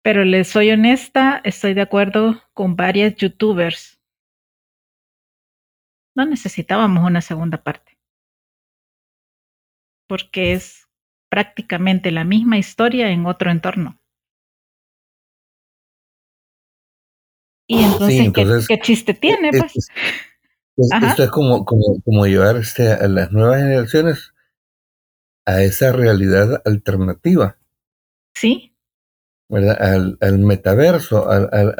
Pero 0.02 0.24
les 0.24 0.48
soy 0.48 0.70
honesta, 0.70 1.40
estoy 1.44 1.74
de 1.74 1.82
acuerdo 1.82 2.42
con 2.54 2.76
varias 2.76 3.14
youtubers. 3.16 4.00
No 6.16 6.26
necesitábamos 6.26 7.04
una 7.04 7.20
segunda 7.20 7.62
parte. 7.62 7.98
Porque 10.08 10.52
es 10.52 10.88
prácticamente 11.30 12.10
la 12.10 12.24
misma 12.24 12.58
historia 12.58 13.10
en 13.10 13.26
otro 13.26 13.50
entorno. 13.50 13.99
Y 17.70 17.84
entonces, 17.84 18.66
¿qué, 18.66 18.80
chiste 18.80 19.14
tiene? 19.14 19.52
Pues? 19.52 19.88
esto 20.76 21.22
es 21.22 21.30
como, 21.30 21.64
como, 21.64 22.00
como 22.04 22.26
llevar 22.26 22.56
este, 22.56 22.90
a 22.90 23.06
las 23.06 23.30
nuevas 23.30 23.60
generaciones 23.60 24.34
a 25.46 25.62
esa 25.62 25.92
realidad 25.92 26.62
alternativa. 26.64 27.58
Sí. 28.34 28.74
¿Verdad? 29.48 29.80
Al, 29.80 30.18
al 30.20 30.38
metaverso, 30.40 31.30
al, 31.30 31.48
al, 31.52 31.76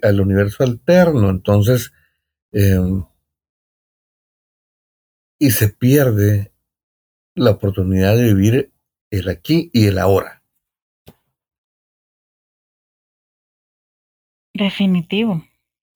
al, 0.00 0.20
universo 0.20 0.64
alterno. 0.64 1.28
Entonces, 1.28 1.92
em, 2.50 3.04
y 5.38 5.50
se 5.50 5.68
pierde 5.68 6.54
la 7.34 7.50
oportunidad 7.50 8.16
de 8.16 8.32
vivir 8.32 8.72
el 9.10 9.28
aquí 9.28 9.68
y 9.74 9.88
el 9.88 9.98
ahora. 9.98 10.39
Definitivo, 14.60 15.42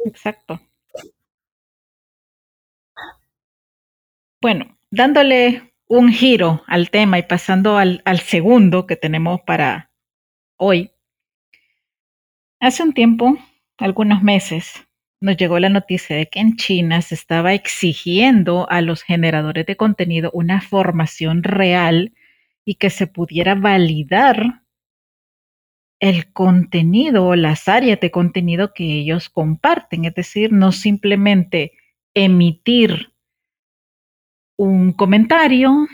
exacto. 0.07 0.59
Bueno, 4.40 4.79
dándole 4.90 5.74
un 5.87 6.11
giro 6.11 6.62
al 6.66 6.88
tema 6.88 7.18
y 7.18 7.24
pasando 7.24 7.77
al, 7.77 8.00
al 8.07 8.20
segundo 8.20 8.87
que 8.87 8.96
tenemos 8.96 9.42
para 9.42 9.90
hoy. 10.57 10.92
Hace 12.59 12.83
un 12.85 12.94
tiempo, 12.94 13.37
algunos 13.77 14.22
meses, 14.22 14.72
nos 15.20 15.37
llegó 15.37 15.59
la 15.59 15.68
noticia 15.68 16.16
de 16.16 16.31
que 16.31 16.40
en 16.40 16.57
China 16.57 17.03
se 17.03 17.16
estaba 17.16 17.53
exigiendo 17.53 18.66
a 18.70 18.81
los 18.81 19.03
generadores 19.03 19.66
de 19.66 19.77
contenido 19.77 20.31
una 20.33 20.62
formación 20.62 21.42
real 21.42 22.14
y 22.64 22.77
que 22.77 22.88
se 22.88 23.07
pudiera 23.07 23.57
validar 23.57 24.63
el 26.00 26.33
contenido 26.33 27.26
o 27.26 27.37
las 27.37 27.68
áreas 27.68 28.00
de 28.00 28.11
contenido 28.11 28.74
que 28.74 28.85
ellos 28.85 29.28
comparten, 29.28 30.04
es 30.04 30.14
decir, 30.14 30.52
no 30.52 30.72
simplemente 30.72 31.72
emitir 32.14 33.12
un 34.57 34.92
comentario 34.92 35.87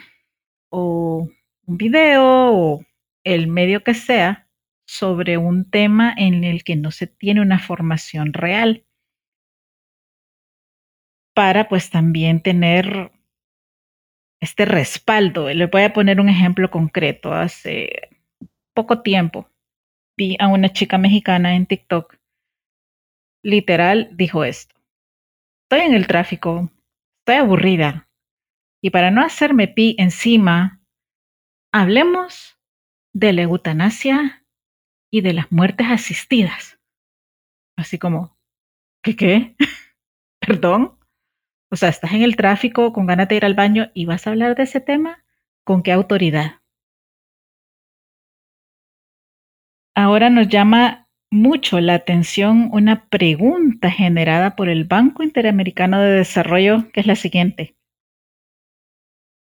o 0.70 1.28
un 1.66 1.76
video 1.76 2.24
o 2.24 2.84
el 3.24 3.46
medio 3.48 3.84
que 3.84 3.94
sea 3.94 4.48
sobre 4.86 5.38
un 5.38 5.70
tema 5.70 6.12
en 6.16 6.44
el 6.44 6.64
que 6.64 6.76
no 6.76 6.90
se 6.90 7.06
tiene 7.06 7.40
una 7.40 7.58
formación 7.58 8.32
real 8.32 8.84
para 11.34 11.68
pues 11.68 11.90
también 11.90 12.42
tener 12.42 13.12
este 14.40 14.64
respaldo. 14.64 15.48
Le 15.48 15.66
voy 15.66 15.82
a 15.82 15.92
poner 15.92 16.20
un 16.20 16.28
ejemplo 16.28 16.70
concreto. 16.70 17.32
Hace 17.32 18.10
poco 18.74 19.02
tiempo 19.02 19.49
a 20.38 20.48
una 20.48 20.72
chica 20.72 20.98
mexicana 20.98 21.54
en 21.54 21.66
TikTok. 21.66 22.16
Literal 23.42 24.10
dijo 24.12 24.44
esto. 24.44 24.74
Estoy 25.64 25.86
en 25.86 25.94
el 25.94 26.06
tráfico, 26.06 26.70
estoy 27.20 27.36
aburrida. 27.36 28.08
Y 28.82 28.90
para 28.90 29.10
no 29.10 29.22
hacerme 29.22 29.68
pi 29.68 29.94
encima, 29.98 30.80
hablemos 31.72 32.58
de 33.12 33.32
la 33.32 33.42
eutanasia 33.42 34.44
y 35.10 35.20
de 35.20 35.32
las 35.32 35.50
muertes 35.50 35.86
asistidas. 35.88 36.78
Así 37.76 37.98
como, 37.98 38.36
¿qué 39.02 39.16
qué? 39.16 39.56
¿Perdón? 40.40 40.98
O 41.70 41.76
sea, 41.76 41.88
estás 41.88 42.12
en 42.12 42.22
el 42.22 42.36
tráfico 42.36 42.92
con 42.92 43.06
ganas 43.06 43.28
de 43.28 43.36
ir 43.36 43.44
al 43.44 43.54
baño 43.54 43.90
y 43.94 44.06
vas 44.06 44.26
a 44.26 44.30
hablar 44.30 44.56
de 44.56 44.64
ese 44.64 44.80
tema. 44.80 45.24
¿Con 45.64 45.82
qué 45.82 45.92
autoridad? 45.92 46.59
Ahora 50.02 50.30
nos 50.30 50.48
llama 50.48 51.10
mucho 51.30 51.78
la 51.78 51.92
atención 51.92 52.70
una 52.72 53.10
pregunta 53.10 53.90
generada 53.90 54.56
por 54.56 54.70
el 54.70 54.84
Banco 54.84 55.22
Interamericano 55.22 56.00
de 56.00 56.12
Desarrollo, 56.12 56.90
que 56.90 57.00
es 57.00 57.06
la 57.06 57.16
siguiente. 57.16 57.76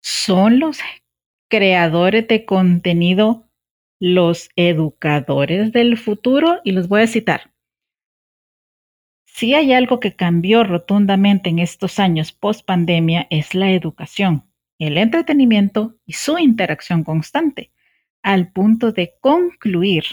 ¿Son 0.03 0.59
los 0.59 0.79
creadores 1.49 2.27
de 2.27 2.43
contenido 2.43 3.49
los 4.01 4.49
educadores 4.57 5.71
del 5.71 5.97
futuro? 5.97 6.59
Y 6.65 6.73
los 6.73 6.89
voy 6.89 7.03
a 7.03 7.07
citar. 7.07 7.53
Si 9.27 9.53
hay 9.53 9.71
algo 9.71 10.01
que 10.01 10.17
cambió 10.17 10.65
rotundamente 10.65 11.49
en 11.49 11.59
estos 11.59 11.99
años 11.99 12.33
post 12.33 12.65
pandemia 12.65 13.27
es 13.29 13.55
la 13.55 13.71
educación, 13.71 14.51
el 14.77 14.97
entretenimiento 14.97 15.95
y 16.05 16.11
su 16.11 16.37
interacción 16.37 17.05
constante, 17.05 17.71
al 18.21 18.51
punto 18.51 18.91
de 18.91 19.13
concluir 19.21 20.03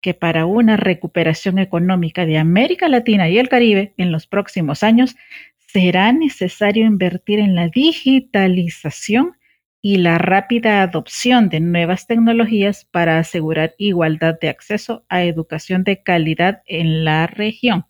que 0.00 0.14
para 0.14 0.46
una 0.46 0.76
recuperación 0.76 1.58
económica 1.58 2.26
de 2.26 2.38
América 2.38 2.88
Latina 2.88 3.28
y 3.28 3.38
el 3.38 3.48
Caribe 3.48 3.94
en 3.96 4.12
los 4.12 4.26
próximos 4.26 4.82
años 4.82 5.16
será 5.58 6.12
necesario 6.12 6.84
invertir 6.84 7.38
en 7.38 7.54
la 7.54 7.68
digitalización 7.68 9.36
y 9.82 9.96
la 9.96 10.18
rápida 10.18 10.82
adopción 10.82 11.48
de 11.48 11.60
nuevas 11.60 12.06
tecnologías 12.06 12.84
para 12.84 13.18
asegurar 13.18 13.74
igualdad 13.78 14.38
de 14.38 14.48
acceso 14.48 15.04
a 15.08 15.24
educación 15.24 15.84
de 15.84 16.02
calidad 16.02 16.62
en 16.66 17.04
la 17.04 17.26
región. 17.26 17.86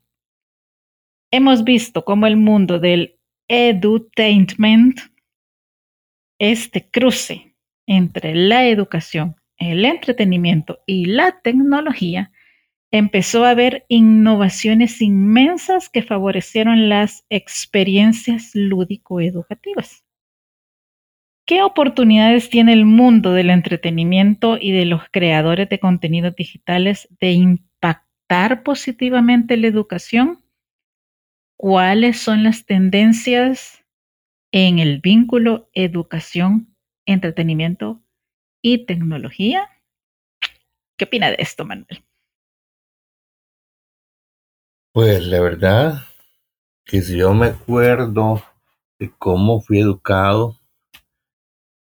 Hemos 1.33 1.65
visto 1.65 2.05
cómo 2.05 2.27
el 2.27 2.37
mundo 2.37 2.79
del 2.79 3.19
edutainment, 3.49 5.01
este 6.39 6.89
cruce 6.89 7.57
entre 7.87 8.35
la 8.35 8.67
educación, 8.67 9.40
el 9.61 9.85
entretenimiento 9.85 10.81
y 10.87 11.05
la 11.05 11.41
tecnología, 11.41 12.33
empezó 12.91 13.45
a 13.45 13.51
haber 13.51 13.87
innovaciones 13.89 15.01
inmensas 15.01 15.89
que 15.89 16.03
favorecieron 16.03 16.89
las 16.89 17.25
experiencias 17.31 18.51
lúdico-educativas. 18.55 20.05
¿Qué 21.47 21.63
oportunidades 21.63 22.51
tiene 22.51 22.73
el 22.73 22.85
mundo 22.85 23.33
del 23.33 23.51
entretenimiento 23.51 24.59
y 24.61 24.73
de 24.73 24.87
los 24.87 25.03
creadores 25.13 25.69
de 25.69 25.79
contenidos 25.79 26.35
digitales 26.35 27.09
de 27.21 27.33
impactar 27.33 28.65
positivamente 28.65 29.57
la 29.57 29.69
educación? 29.69 30.41
cuáles 31.61 32.19
son 32.19 32.43
las 32.43 32.65
tendencias 32.65 33.85
en 34.51 34.79
el 34.79 34.99
vínculo 35.01 35.69
educación, 35.75 36.75
entretenimiento 37.05 38.03
y 38.63 38.87
tecnología. 38.87 39.69
¿Qué 40.97 41.05
opina 41.05 41.29
de 41.31 41.37
esto, 41.39 41.65
Manuel? 41.65 42.05
Pues 44.93 45.25
la 45.27 45.41
verdad 45.41 46.03
que 46.85 47.01
si 47.01 47.17
yo 47.17 47.33
me 47.33 47.47
acuerdo 47.47 48.43
de 48.99 49.13
cómo 49.19 49.61
fui 49.61 49.81
educado 49.81 50.59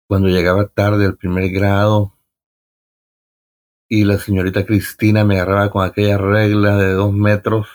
cuando 0.08 0.28
llegaba 0.28 0.68
tarde 0.68 1.06
al 1.06 1.18
primer 1.18 1.50
grado 1.50 2.14
y 3.90 4.04
la 4.04 4.18
señorita 4.18 4.66
Cristina 4.66 5.24
me 5.24 5.36
agarraba 5.36 5.72
con 5.72 5.86
aquella 5.86 6.18
regla 6.18 6.76
de 6.78 6.94
dos 6.94 7.14
metros 7.14 7.68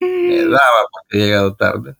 me 0.00 0.44
daba 0.44 0.86
porque 0.92 1.18
he 1.18 1.26
llegado 1.26 1.54
tarde. 1.54 1.96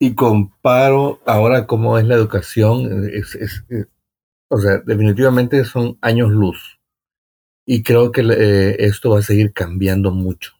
Y 0.00 0.14
comparo 0.14 1.20
ahora 1.26 1.66
cómo 1.66 1.98
es 1.98 2.06
la 2.06 2.14
educación, 2.14 3.08
es, 3.12 3.64
o 4.48 4.58
sea, 4.58 4.78
definitivamente 4.78 5.64
son 5.64 5.98
años 6.00 6.30
luz. 6.30 6.80
Y 7.66 7.82
creo 7.82 8.10
que 8.10 8.22
eh, 8.22 8.76
esto 8.80 9.10
va 9.10 9.18
a 9.18 9.22
seguir 9.22 9.52
cambiando 9.52 10.10
mucho. 10.10 10.54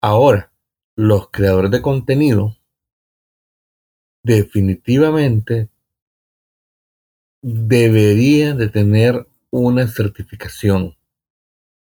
Ahora, 0.00 0.52
los 0.94 1.30
creadores 1.30 1.70
de 1.70 1.82
contenido 1.82 2.56
definitivamente 4.22 5.70
deberían 7.42 8.58
de 8.58 8.68
tener 8.68 9.26
una 9.50 9.88
certificación 9.88 10.98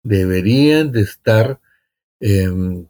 deberían 0.04 0.92
de 0.92 1.02
estar 1.02 1.60
em, 2.20 2.88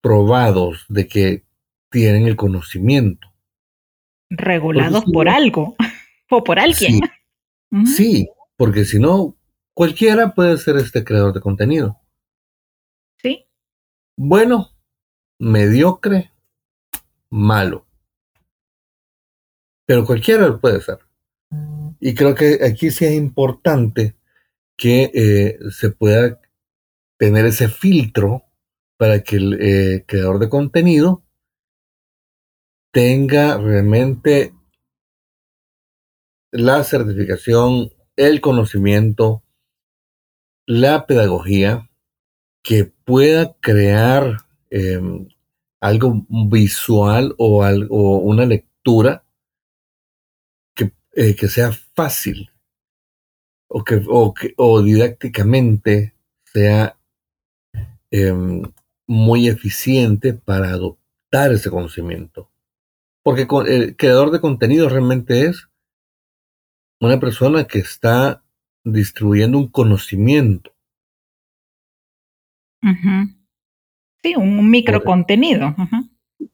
comprobados 0.00 0.86
de 0.88 1.06
que 1.06 1.44
tienen 1.90 2.26
el 2.26 2.36
conocimiento. 2.36 3.28
Regulados 4.30 5.04
por 5.12 5.28
algo 5.28 5.76
o 6.30 6.44
por 6.44 6.58
alguien. 6.58 7.00
Sí, 7.86 8.28
porque 8.56 8.84
si 8.84 8.98
no, 8.98 9.36
cualquiera 9.74 10.34
puede 10.34 10.58
ser 10.58 10.76
este 10.76 11.04
creador 11.04 11.32
de 11.32 11.40
contenido. 11.40 12.00
Sí. 13.22 13.46
Bueno, 14.16 14.72
mediocre, 15.38 16.32
malo. 17.30 17.86
Pero 19.86 20.04
cualquiera 20.04 20.58
puede 20.58 20.80
ser. 20.80 20.98
Y 22.00 22.12
creo 22.12 22.34
que 22.34 22.58
aquí 22.64 22.90
sí 22.90 23.04
es 23.04 23.12
importante 23.12 24.16
que 24.76 25.12
eh, 25.14 25.58
se 25.70 25.90
pueda 25.90 26.40
tener 27.18 27.46
ese 27.46 27.68
filtro 27.68 28.49
para 29.00 29.22
que 29.22 29.36
el 29.36 29.54
eh, 29.54 30.04
creador 30.06 30.38
de 30.38 30.50
contenido 30.50 31.22
tenga 32.92 33.56
realmente 33.56 34.52
la 36.50 36.84
certificación, 36.84 37.94
el 38.16 38.42
conocimiento, 38.42 39.42
la 40.66 41.06
pedagogía, 41.06 41.88
que 42.62 42.84
pueda 42.84 43.56
crear 43.60 44.36
em, 44.68 45.28
algo 45.80 46.26
visual 46.28 47.34
o, 47.38 47.62
algo, 47.62 48.18
una 48.18 48.44
lectura 48.44 49.24
que, 50.74 50.92
eh, 51.12 51.34
que 51.34 51.48
sea 51.48 51.72
fácil 51.72 52.50
o 53.66 53.82
que, 53.82 54.02
o, 54.06 54.34
que, 54.34 54.52
o 54.58 54.82
didácticamente 54.82 56.14
sea 56.44 56.98
em, 58.10 58.62
muy 59.10 59.48
eficiente 59.48 60.34
para 60.34 60.68
adoptar 60.68 61.50
ese 61.50 61.68
conocimiento. 61.68 62.48
Porque 63.24 63.48
el 63.66 63.96
creador 63.96 64.30
de 64.30 64.40
contenido 64.40 64.88
realmente 64.88 65.46
es 65.46 65.68
una 67.00 67.18
persona 67.18 67.64
que 67.64 67.80
está 67.80 68.44
distribuyendo 68.84 69.58
un 69.58 69.66
conocimiento. 69.66 70.72
Sí, 74.22 74.36
un 74.36 74.70
microcontenido. 74.70 75.74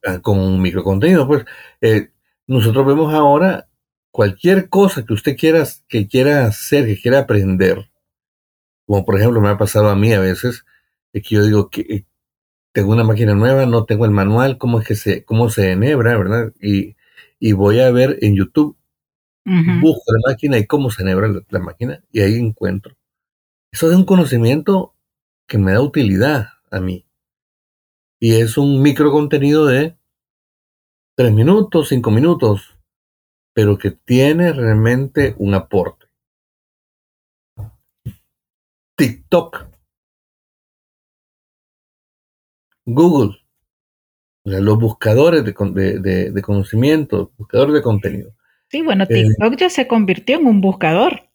ah, 0.06 0.20
con 0.22 0.38
un 0.38 0.62
microcontenido. 0.62 1.26
Pues 1.26 1.44
eh, 1.82 2.10
nosotros 2.46 2.86
vemos 2.86 3.12
ahora 3.12 3.68
cualquier 4.10 4.70
cosa 4.70 5.04
que 5.04 5.12
usted 5.12 5.36
quiera, 5.36 5.62
que 5.88 6.08
quiera 6.08 6.46
hacer, 6.46 6.86
que 6.86 6.98
quiera 6.98 7.18
aprender, 7.18 7.90
como 8.86 9.04
por 9.04 9.18
ejemplo 9.18 9.42
me 9.42 9.50
ha 9.50 9.58
pasado 9.58 9.90
a 9.90 9.94
mí 9.94 10.14
a 10.14 10.20
veces, 10.20 10.64
que 11.12 11.20
yo 11.20 11.44
digo 11.44 11.68
que 11.68 12.06
tengo 12.76 12.92
una 12.92 13.04
máquina 13.04 13.34
nueva, 13.34 13.64
no 13.64 13.86
tengo 13.86 14.04
el 14.04 14.10
manual, 14.10 14.58
cómo 14.58 14.80
es 14.80 14.86
que 14.86 14.96
se, 14.96 15.24
cómo 15.24 15.48
se 15.48 15.72
enhebra, 15.72 16.14
¿verdad? 16.18 16.52
Y, 16.60 16.94
y 17.40 17.52
voy 17.52 17.80
a 17.80 17.90
ver 17.90 18.18
en 18.20 18.36
YouTube, 18.36 18.76
busco 19.80 20.12
la 20.12 20.30
máquina 20.30 20.58
y 20.58 20.66
cómo 20.66 20.90
se 20.90 21.00
enhebra 21.00 21.30
la, 21.48 21.58
máquina, 21.58 22.04
y 22.12 22.20
ahí 22.20 22.34
encuentro. 22.34 22.94
Eso 23.72 23.90
es 23.90 23.96
un 23.96 24.04
conocimiento 24.04 24.94
que 25.48 25.56
me 25.56 25.72
da 25.72 25.80
utilidad 25.80 26.48
a 26.70 26.80
mí. 26.80 27.06
Y 28.20 28.34
es 28.34 28.58
un 28.58 28.82
micro 28.82 29.10
contenido 29.10 29.64
de 29.64 29.96
tres 31.14 31.32
minutos, 31.32 31.88
cinco 31.88 32.10
minutos, 32.10 32.76
pero 33.54 33.78
que 33.78 33.90
tiene 33.90 34.52
realmente 34.52 35.34
un 35.38 35.54
aporte. 35.54 36.08
TikTok, 38.96 39.64
Google, 42.86 43.36
los 44.44 44.78
buscadores 44.78 45.44
de, 45.44 46.30
de, 46.30 46.42
conocimiento, 46.42 47.32
buscadores 47.36 47.74
de 47.74 47.82
contenido. 47.82 48.32
Sí, 48.68 48.80
bueno, 48.80 49.04
eh, 49.04 49.24
TikTok 49.24 49.56
ya 49.56 49.68
se 49.68 49.86
convirtió 49.86 50.38
en 50.38 50.46
un 50.46 50.60
buscador. 50.60 51.28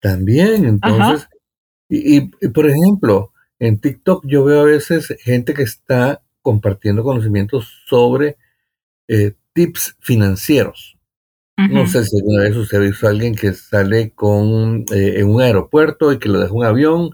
También, 0.00 0.64
entonces, 0.64 1.28
y, 1.88 2.20
por 2.48 2.66
ejemplo, 2.66 3.32
en 3.58 3.80
TikTok 3.80 4.24
yo 4.26 4.44
veo 4.44 4.60
a 4.60 4.64
veces 4.64 5.14
gente 5.20 5.52
que 5.52 5.64
está 5.64 6.22
compartiendo 6.40 7.02
conocimientos 7.02 7.82
sobre 7.86 8.36
eh, 9.08 9.34
tips 9.52 9.96
financieros. 10.00 10.96
No 11.68 11.86
sé 11.86 12.06
si 12.06 12.16
alguna 12.16 12.44
vez 12.44 12.56
usted 12.56 12.78
ha 12.78 12.80
visto 12.80 13.06
a 13.06 13.10
alguien 13.10 13.34
que 13.34 13.52
sale 13.52 14.12
con 14.12 14.86
eh, 14.94 15.16
en 15.18 15.28
un 15.28 15.42
aeropuerto 15.42 16.10
y 16.10 16.18
que 16.18 16.30
lo 16.30 16.40
deja 16.40 16.54
un 16.54 16.64
avión 16.64 17.10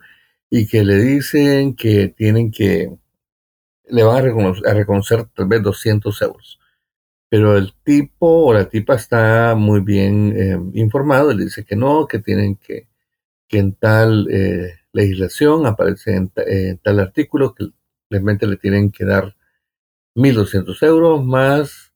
y 0.50 0.66
que 0.66 0.84
le 0.84 0.96
dicen 0.96 1.74
que 1.74 2.08
tienen 2.08 2.50
que, 2.50 2.90
le 3.88 4.02
van 4.04 4.18
a 4.18 4.74
reconocer, 4.74 5.26
tal 5.34 5.46
vez 5.46 5.62
200 5.62 6.22
euros. 6.22 6.58
Pero 7.28 7.56
el 7.56 7.72
tipo 7.84 8.46
o 8.46 8.54
la 8.54 8.68
tipa 8.68 8.94
está 8.94 9.54
muy 9.56 9.80
bien 9.80 10.34
eh, 10.36 10.58
informado 10.74 11.34
le 11.34 11.44
dice 11.44 11.64
que 11.64 11.76
no, 11.76 12.06
que 12.06 12.20
tienen 12.20 12.56
que, 12.56 12.88
que 13.48 13.58
en 13.58 13.74
tal 13.74 14.28
eh, 14.30 14.74
legislación 14.92 15.66
aparece 15.66 16.14
en, 16.14 16.30
tal 16.78 17.00
artículo 17.00 17.54
que 17.54 17.66
realmente 18.10 18.46
le 18.46 18.56
tienen 18.56 18.92
que 18.92 19.04
dar 19.04 19.36
1.200 20.14 20.82
euros 20.86 21.24
más 21.24 21.92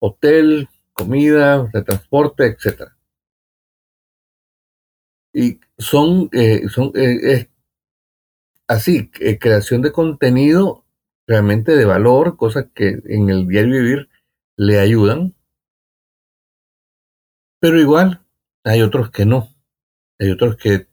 hotel, 0.00 0.68
comida, 0.92 1.68
de 1.72 1.82
transporte, 1.82 2.46
etcétera. 2.46 2.96
Y 5.32 5.60
son, 5.78 6.28
eh, 6.32 6.68
son 6.68 6.92
eh, 6.94 7.48
así, 8.68 9.10
eh, 9.20 9.38
creación 9.38 9.82
de 9.82 9.92
contenido 9.92 10.84
realmente 11.26 11.76
de 11.76 11.84
valor, 11.84 12.36
cosas 12.36 12.66
que 12.74 13.00
en 13.04 13.28
el 13.28 13.46
diario 13.46 13.74
vivir 13.74 14.08
le 14.56 14.78
ayudan. 14.78 15.34
Pero 17.60 17.80
igual, 17.80 18.22
hay 18.64 18.82
otros 18.82 19.10
que 19.10 19.24
no. 19.24 19.54
Hay 20.18 20.30
otros 20.30 20.56
que 20.56 20.88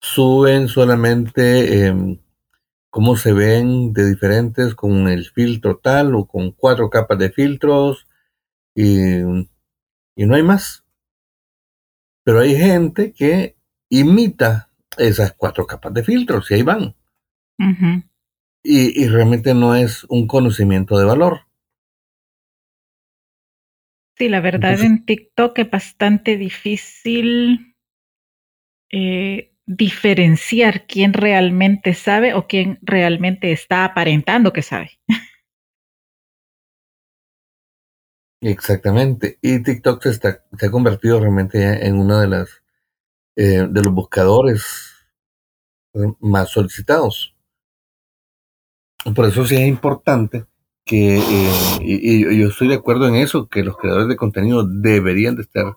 suben 0.00 0.68
solamente 0.68 1.86
em, 1.86 2.18
cómo 2.90 3.16
se 3.16 3.32
ven 3.34 3.92
de 3.92 4.08
diferentes 4.08 4.74
con 4.74 5.08
el 5.08 5.26
filtro 5.26 5.78
tal 5.78 6.14
o 6.14 6.26
con 6.26 6.52
cuatro 6.52 6.90
capas 6.90 7.18
de 7.18 7.30
filtros 7.30 8.06
y, 8.74 9.20
y 10.16 10.26
no 10.26 10.34
hay 10.34 10.42
más. 10.42 10.85
Pero 12.26 12.40
hay 12.40 12.56
gente 12.56 13.12
que 13.12 13.54
imita 13.88 14.68
esas 14.98 15.32
cuatro 15.34 15.64
capas 15.64 15.94
de 15.94 16.02
filtros 16.02 16.50
y 16.50 16.54
ahí 16.54 16.62
van. 16.62 16.96
y, 18.64 19.06
realmente 19.06 19.54
no 19.54 19.76
es 19.76 20.02
un 20.08 20.26
conocimiento 20.26 20.98
de 20.98 21.04
valor. 21.04 21.42
Sí, 24.18 24.28
la 24.28 24.40
verdad 24.40 24.80
en 24.80 25.04
TikTok 25.04 25.56
es 25.60 25.70
bastante 25.70 26.36
difícil 26.36 27.76
eh, 28.90 29.52
diferenciar 29.66 30.86
quién 30.88 31.12
realmente 31.12 31.94
sabe 31.94 32.34
o 32.34 32.48
quién 32.48 32.80
realmente 32.82 33.52
está 33.52 33.84
aparentando 33.84 34.52
que 34.52 34.62
sabe. 34.62 34.98
Exactamente. 38.40 39.38
Y 39.40 39.62
TikTok 39.62 40.02
se, 40.02 40.10
está, 40.10 40.44
se 40.58 40.66
ha 40.66 40.70
convertido 40.70 41.20
realmente 41.20 41.86
en 41.86 41.98
uno 41.98 42.20
de 42.20 42.28
las 42.28 42.62
eh, 43.38 43.66
de 43.68 43.82
los 43.82 43.92
buscadores 43.92 44.64
más 46.20 46.50
solicitados. 46.50 47.34
Por 49.14 49.26
eso 49.26 49.44
sí 49.44 49.56
es 49.56 49.68
importante 49.68 50.46
que, 50.86 51.18
eh, 51.18 51.78
y, 51.80 52.40
yo 52.40 52.48
estoy 52.48 52.68
de 52.68 52.76
acuerdo 52.76 53.06
en 53.08 53.16
eso, 53.16 53.46
que 53.46 53.62
los 53.62 53.76
creadores 53.76 54.08
de 54.08 54.16
contenido 54.16 54.66
deberían 54.66 55.36
de 55.36 55.42
estar 55.42 55.76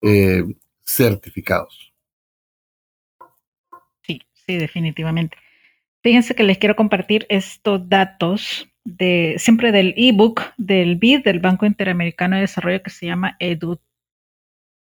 eh, 0.00 0.44
certificados. 0.84 1.92
Sí, 4.02 4.22
sí, 4.34 4.56
definitivamente. 4.56 5.36
Fíjense 6.04 6.36
que 6.36 6.44
les 6.44 6.58
quiero 6.58 6.76
compartir 6.76 7.26
estos 7.28 7.88
datos 7.88 8.68
de, 8.86 9.34
siempre 9.38 9.72
del 9.72 9.92
ebook 9.96 10.42
del 10.56 10.96
BID, 10.96 11.24
del 11.24 11.40
Banco 11.40 11.66
Interamericano 11.66 12.36
de 12.36 12.42
Desarrollo, 12.42 12.82
que 12.82 12.90
se 12.90 13.06
llama 13.06 13.36
Edu, 13.40 13.80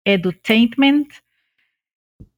Edutainment, 0.05 1.11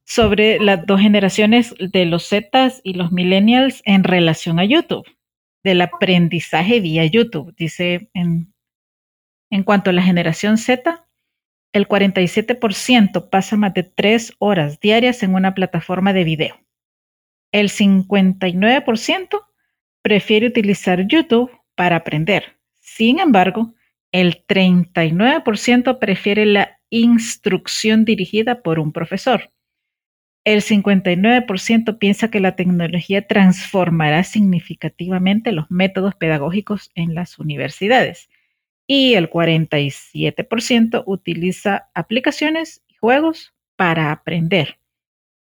sobre 0.04 0.60
las 0.60 0.86
dos 0.86 1.00
generaciones 1.00 1.74
de 1.80 2.06
los 2.06 2.28
Zetas 2.28 2.80
y 2.84 2.94
los 2.94 3.10
Millennials 3.10 3.82
en 3.84 4.04
relación 4.04 4.60
a 4.60 4.64
YouTube, 4.64 5.04
del 5.64 5.80
aprendizaje 5.80 6.78
vía 6.80 7.04
YouTube. 7.04 7.52
Dice, 7.56 8.08
en, 8.14 8.54
en 9.50 9.64
cuanto 9.64 9.90
a 9.90 9.92
la 9.92 10.02
generación 10.02 10.58
Z, 10.58 11.04
el 11.72 11.88
47% 11.88 13.28
pasa 13.28 13.56
más 13.56 13.74
de 13.74 13.82
tres 13.82 14.32
horas 14.38 14.78
diarias 14.78 15.24
en 15.24 15.34
una 15.34 15.54
plataforma 15.54 16.12
de 16.12 16.22
video. 16.22 16.60
El 17.50 17.70
59% 17.70 19.45
prefiere 20.06 20.46
utilizar 20.46 21.08
YouTube 21.08 21.50
para 21.74 21.96
aprender. 21.96 22.56
Sin 22.78 23.18
embargo, 23.18 23.74
el 24.12 24.46
39% 24.46 25.98
prefiere 25.98 26.46
la 26.46 26.78
instrucción 26.90 28.04
dirigida 28.04 28.62
por 28.62 28.78
un 28.78 28.92
profesor. 28.92 29.50
El 30.44 30.62
59% 30.62 31.98
piensa 31.98 32.30
que 32.30 32.38
la 32.38 32.54
tecnología 32.54 33.26
transformará 33.26 34.22
significativamente 34.22 35.50
los 35.50 35.68
métodos 35.72 36.14
pedagógicos 36.14 36.92
en 36.94 37.16
las 37.16 37.40
universidades. 37.40 38.28
Y 38.86 39.14
el 39.14 39.28
47% 39.28 41.02
utiliza 41.04 41.88
aplicaciones 41.94 42.84
y 42.86 42.94
juegos 42.94 43.56
para 43.74 44.12
aprender. 44.12 44.78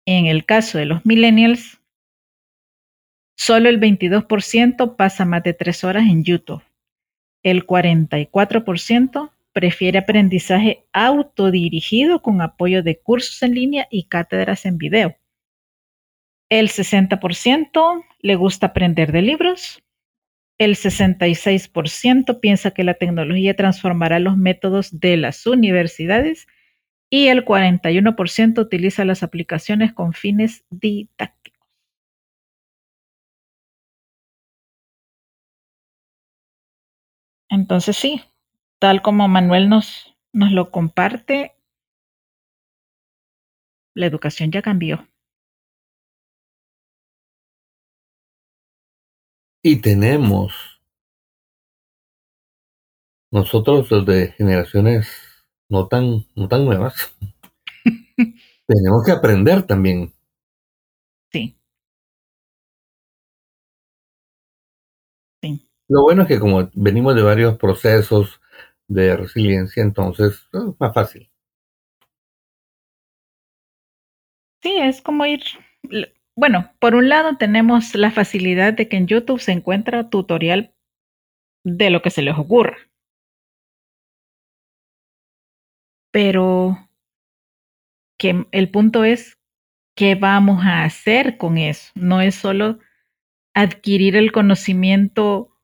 En 0.07 0.25
el 0.25 0.43
caso 0.47 0.79
de 0.79 0.87
los 0.87 1.05
millennials, 1.05 1.78
Solo 3.39 3.69
el 3.69 3.79
22% 3.79 4.97
pasa 4.97 5.23
más 5.23 5.43
de 5.43 5.53
tres 5.53 5.85
horas 5.85 6.03
en 6.03 6.25
YouTube. 6.25 6.61
El 7.41 7.65
44% 7.65 9.31
prefiere 9.53 9.99
aprendizaje 9.99 10.85
autodirigido 10.91 12.21
con 12.21 12.41
apoyo 12.41 12.83
de 12.83 12.99
cursos 12.99 13.41
en 13.41 13.55
línea 13.55 13.87
y 13.89 14.09
cátedras 14.09 14.65
en 14.65 14.77
video. 14.77 15.15
El 16.49 16.67
60% 16.67 18.03
le 18.19 18.35
gusta 18.35 18.67
aprender 18.67 19.13
de 19.13 19.21
libros. 19.21 19.81
El 20.57 20.75
66% 20.75 22.41
piensa 22.41 22.71
que 22.71 22.83
la 22.83 22.95
tecnología 22.95 23.55
transformará 23.55 24.19
los 24.19 24.35
métodos 24.35 24.99
de 24.99 25.15
las 25.15 25.47
universidades 25.47 26.45
y 27.09 27.27
el 27.27 27.45
41% 27.45 28.59
utiliza 28.59 29.05
las 29.05 29.23
aplicaciones 29.23 29.93
con 29.93 30.11
fines 30.11 30.65
didácticos. 30.69 31.38
Entonces 37.49 37.97
sí, 37.97 38.21
tal 38.79 39.01
como 39.01 39.27
Manuel 39.27 39.69
nos, 39.69 40.15
nos 40.33 40.51
lo 40.51 40.71
comparte, 40.71 41.55
la 43.95 44.05
educación 44.05 44.51
ya 44.51 44.61
cambió. 44.61 45.07
Y 49.61 49.81
tenemos 49.81 50.53
nosotros 53.31 53.91
los 53.91 54.05
de 54.05 54.31
generaciones 54.33 55.07
no 55.69 55.87
tan, 55.87 56.25
no 56.35 56.47
tan 56.47 56.65
nuevas, 56.65 57.15
tenemos 58.67 59.03
que 59.05 59.11
aprender 59.11 59.63
también. 59.63 60.13
Sí. 61.31 61.58
Lo 65.89 66.03
bueno 66.03 66.21
es 66.21 66.27
que 66.27 66.39
como 66.39 66.69
venimos 66.75 67.15
de 67.15 67.23
varios 67.23 67.57
procesos 67.57 68.39
de 68.87 69.17
resiliencia, 69.17 69.81
entonces 69.81 70.47
es 70.53 70.79
más 70.79 70.93
fácil. 70.93 71.29
Sí, 74.61 74.77
es 74.77 75.01
como 75.01 75.25
ir, 75.25 75.41
bueno, 76.35 76.71
por 76.79 76.93
un 76.93 77.09
lado 77.09 77.37
tenemos 77.37 77.95
la 77.95 78.11
facilidad 78.11 78.73
de 78.73 78.87
que 78.87 78.97
en 78.97 79.07
YouTube 79.07 79.39
se 79.39 79.51
encuentra 79.51 80.09
tutorial 80.09 80.75
de 81.63 81.89
lo 81.89 82.03
que 82.03 82.11
se 82.11 82.21
les 82.21 82.37
ocurra. 82.37 82.77
Pero 86.11 86.77
que 88.19 88.45
el 88.51 88.69
punto 88.69 89.05
es 89.05 89.39
qué 89.95 90.13
vamos 90.13 90.63
a 90.65 90.83
hacer 90.83 91.37
con 91.37 91.57
eso. 91.57 91.91
No 91.95 92.21
es 92.21 92.35
solo 92.35 92.77
adquirir 93.55 94.15
el 94.15 94.31
conocimiento 94.31 95.55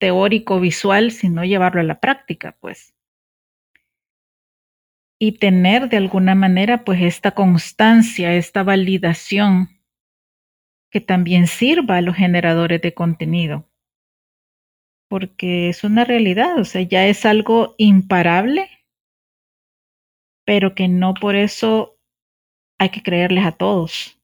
teórico 0.00 0.58
visual, 0.58 1.12
sino 1.12 1.44
llevarlo 1.44 1.80
a 1.80 1.84
la 1.84 2.00
práctica, 2.00 2.56
pues. 2.58 2.94
Y 5.20 5.32
tener 5.32 5.90
de 5.90 5.98
alguna 5.98 6.34
manera, 6.34 6.82
pues, 6.84 7.02
esta 7.02 7.32
constancia, 7.32 8.34
esta 8.34 8.62
validación 8.62 9.68
que 10.90 11.00
también 11.00 11.46
sirva 11.46 11.98
a 11.98 12.00
los 12.00 12.16
generadores 12.16 12.80
de 12.82 12.94
contenido. 12.94 13.68
Porque 15.08 15.68
es 15.68 15.84
una 15.84 16.04
realidad, 16.04 16.58
o 16.58 16.64
sea, 16.64 16.82
ya 16.82 17.06
es 17.06 17.26
algo 17.26 17.74
imparable, 17.78 18.68
pero 20.46 20.74
que 20.74 20.88
no 20.88 21.14
por 21.14 21.36
eso 21.36 21.98
hay 22.78 22.88
que 22.88 23.02
creerles 23.02 23.44
a 23.44 23.52
todos. 23.52 24.19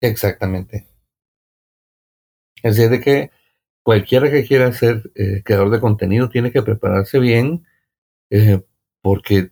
Exactamente. 0.00 0.86
Es 2.62 2.76
decir, 2.76 2.90
de 2.90 3.00
que 3.00 3.30
cualquiera 3.82 4.30
que 4.30 4.46
quiera 4.46 4.72
ser 4.72 5.10
eh, 5.14 5.42
creador 5.44 5.70
de 5.70 5.80
contenido 5.80 6.28
tiene 6.28 6.52
que 6.52 6.62
prepararse 6.62 7.18
bien 7.18 7.66
eh, 8.30 8.62
porque 9.02 9.50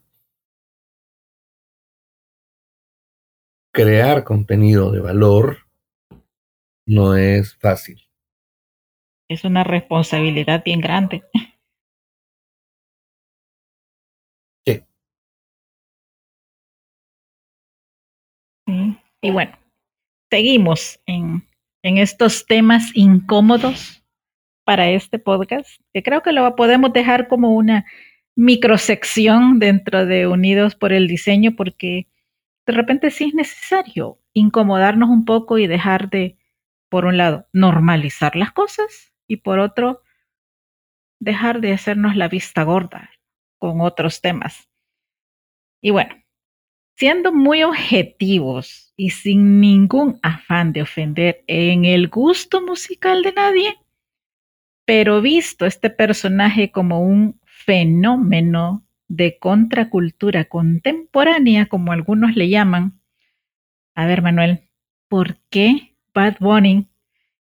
crear 3.72 4.24
contenido 4.24 4.90
de 4.90 5.00
valor 5.00 5.58
no 6.86 7.16
es 7.16 7.56
fácil. 7.56 8.00
Es 9.28 9.44
una 9.44 9.62
responsabilidad 9.62 10.64
bien 10.64 10.80
grande. 10.80 11.22
Sí. 14.66 14.82
Y 19.20 19.30
bueno, 19.30 19.52
seguimos 20.30 21.00
en, 21.06 21.46
estos 21.82 22.44
temas 22.44 22.90
incómodos 22.94 24.04
para 24.64 24.90
este 24.90 25.18
podcast, 25.18 25.80
que 25.94 26.02
creo 26.02 26.22
que 26.22 26.32
lo 26.32 26.54
podemos 26.54 26.92
dejar 26.92 27.28
como 27.28 27.52
una 27.52 27.86
microsección 28.36 29.58
dentro 29.58 30.04
de 30.04 30.26
Unidos 30.26 30.74
por 30.74 30.92
el 30.92 31.08
Diseño, 31.08 31.56
porque 31.56 32.08
de 32.66 32.72
repente 32.74 33.10
sí 33.10 33.28
es 33.28 33.34
necesario 33.34 34.18
incomodarnos 34.34 35.08
un 35.08 35.24
poco 35.24 35.56
y 35.56 35.66
dejar 35.66 36.10
de, 36.10 36.36
por 36.90 37.06
un 37.06 37.16
lado, 37.16 37.48
normalizar 37.54 38.36
las 38.36 38.52
cosas 38.52 39.14
y 39.26 39.36
por 39.36 39.58
otro, 39.58 40.02
dejar 41.20 41.60
de 41.60 41.72
hacernos 41.72 42.16
la 42.16 42.28
vista 42.28 42.64
gorda 42.64 43.10
con 43.58 43.80
otros 43.80 44.20
temas. 44.20 44.68
Y 45.80 45.90
bueno, 45.90 46.14
siendo 46.98 47.32
muy 47.32 47.62
objetivos 47.62 48.92
y 48.96 49.10
sin 49.10 49.60
ningún 49.60 50.18
afán 50.20 50.72
de 50.72 50.82
ofender 50.82 51.44
en 51.46 51.84
el 51.84 52.08
gusto 52.08 52.60
musical 52.60 53.22
de 53.22 53.32
nadie, 53.32 53.76
pero 54.84 55.22
visto 55.22 55.64
este 55.64 55.90
personaje 55.90 56.72
como 56.72 57.00
un 57.00 57.40
fenómeno 57.44 58.84
de 59.06 59.38
contracultura 59.38 60.46
contemporánea, 60.46 61.66
como 61.66 61.92
algunos 61.92 62.34
le 62.34 62.48
llaman. 62.48 63.00
A 63.94 64.06
ver, 64.06 64.20
Manuel, 64.20 64.68
¿por 65.06 65.36
qué 65.50 65.94
Bad 66.12 66.38
Bunny 66.40 66.88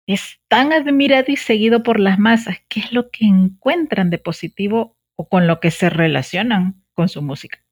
es 0.05 0.39
tan 0.49 0.71
admirado 0.71 1.31
y 1.31 1.35
seguido 1.35 1.81
por 1.81 1.99
las 1.99 2.19
masas? 2.19 2.57
¿Qué 2.69 2.79
es 2.81 2.93
lo 2.93 3.09
que 3.09 3.25
encuentran 3.25 4.11
de 4.11 4.19
positivo 4.19 4.95
o 5.15 5.27
con 5.27 5.47
lo 5.47 5.59
que 5.59 5.71
se 5.71 5.89
relacionan 5.89 6.83
con 6.93 7.09
su 7.09 7.23
música? 7.23 7.66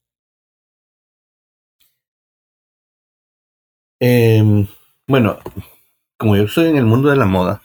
Em, 4.00 4.68
bueno, 5.08 5.40
como 6.18 6.36
yo 6.36 6.44
estoy 6.44 6.68
en 6.68 6.78
el 6.78 6.86
mundo 6.86 7.10
de 7.10 7.16
la 7.16 7.26
moda, 7.26 7.62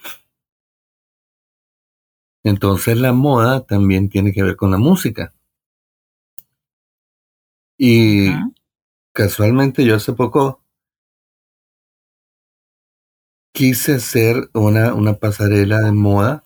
entonces 2.45 2.99
la 2.99 3.13
moda 3.13 3.67
también 3.67 4.09
tiene 4.09 4.33
que 4.33 4.43
ver 4.43 4.57
con 4.57 4.71
la 4.71 4.79
música. 4.79 5.35
Y 7.79 8.29
casualmente 9.13 9.85
yo 9.85 9.97
hace 9.97 10.13
poco 10.13 10.63
quise 13.53 13.95
hacer 13.95 14.51
una, 14.55 14.95
una 14.95 15.15
pasarela 15.15 15.81
de 15.81 15.93
moda 15.93 16.45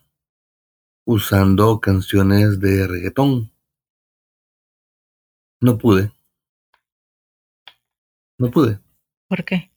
usando 1.07 1.81
canciones 1.81 2.61
de 2.61 2.87
reggaetón. 2.87 3.51
No 5.61 5.77
pude. 5.77 6.13
No 8.39 8.51
pude. 8.51 8.79
¿Por 9.29 9.45
qué? 9.45 9.74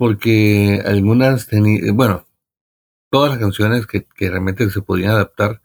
Porque 0.00 0.82
algunas 0.86 1.46
tenían, 1.46 1.94
bueno, 1.94 2.26
todas 3.10 3.32
las 3.32 3.38
canciones 3.38 3.86
que, 3.86 4.06
que 4.06 4.30
realmente 4.30 4.70
se 4.70 4.80
podían 4.80 5.10
adaptar 5.10 5.60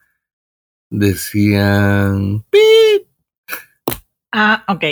decían 0.90 2.44
Ah, 4.34 4.66
ok. 4.68 4.84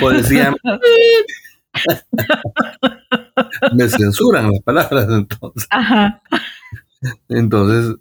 o 0.00 0.10
decían 0.10 0.54
me 3.74 3.88
censuran 3.88 4.52
las 4.52 4.62
palabras 4.62 5.08
entonces. 5.10 5.66
Ajá. 5.68 6.22
Entonces, 7.28 7.96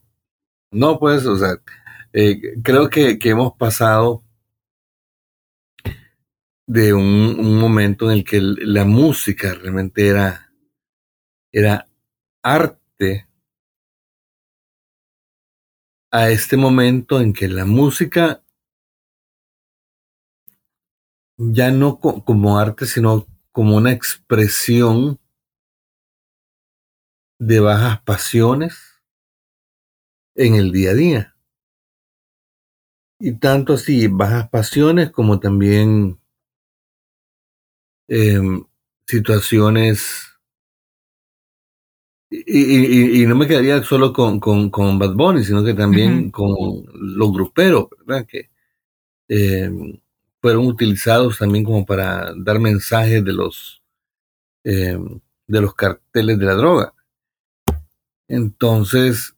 no, 0.69 0.99
pues, 0.99 1.25
o 1.25 1.35
sea, 1.35 1.55
eh, 2.13 2.61
creo 2.63 2.91
que, 2.91 3.17
que, 3.17 3.31
hemos 3.31 3.53
pasado 3.53 4.23
de 6.67 6.93
un, 6.93 7.57
momento 7.59 8.11
en 8.11 8.17
el 8.17 8.23
que 8.25 8.41
la 8.41 8.83
música 8.83 9.53
realmente 9.53 10.07
era, 10.07 10.51
era 11.51 11.87
arte 12.43 13.27
a 16.11 16.29
este 16.29 16.57
momento 16.57 17.21
en 17.21 17.31
que 17.31 17.47
la 17.47 17.65
música 17.65 18.43
ya 21.37 21.71
no 21.71 21.99
co 21.99 22.25
como 22.25 22.59
arte, 22.59 22.85
sino 22.85 23.27
como 23.51 23.77
una 23.77 23.91
expresión 23.91 25.19
de 27.39 27.59
bajas 27.59 28.01
pasiones 28.01 29.01
en 30.35 30.55
el 30.55 30.71
día 30.71 30.91
a 30.91 30.93
día. 30.95 31.37
Y 33.19 33.33
tanto 33.39 33.73
así, 33.73 34.07
bajas 34.07 34.49
pasiones 34.49 35.11
como 35.11 35.39
también 35.39 36.19
eh, 38.07 38.39
situaciones 39.05 40.27
y, 42.29 43.21
y, 43.21 43.25
no 43.25 43.35
me 43.35 43.47
quedaría 43.47 43.81
solo 43.83 44.11
con, 44.11 44.39
con, 44.39 44.69
con 44.69 44.99
Bad 44.99 45.13
Bunny, 45.13 45.45
sino 45.45 45.63
que 45.63 45.73
también 45.73 46.29
con 46.29 46.53
los 46.93 47.31
gruperos, 47.31 47.87
¿verdad? 48.05 48.25
Que 48.25 48.49
eh, 49.29 49.71
fueron 50.41 50.67
utilizados 50.67 51.37
también 51.37 51.63
como 51.63 51.85
para 51.85 52.33
dar 52.35 52.59
mensajes 52.59 53.23
de 53.23 53.33
los, 53.33 53.81
eh, 54.65 54.99
de 55.47 55.61
los 55.61 55.73
carteles 55.73 56.37
de 56.37 56.45
la 56.45 56.53
droga. 56.55 56.93
Entonces, 58.27 59.33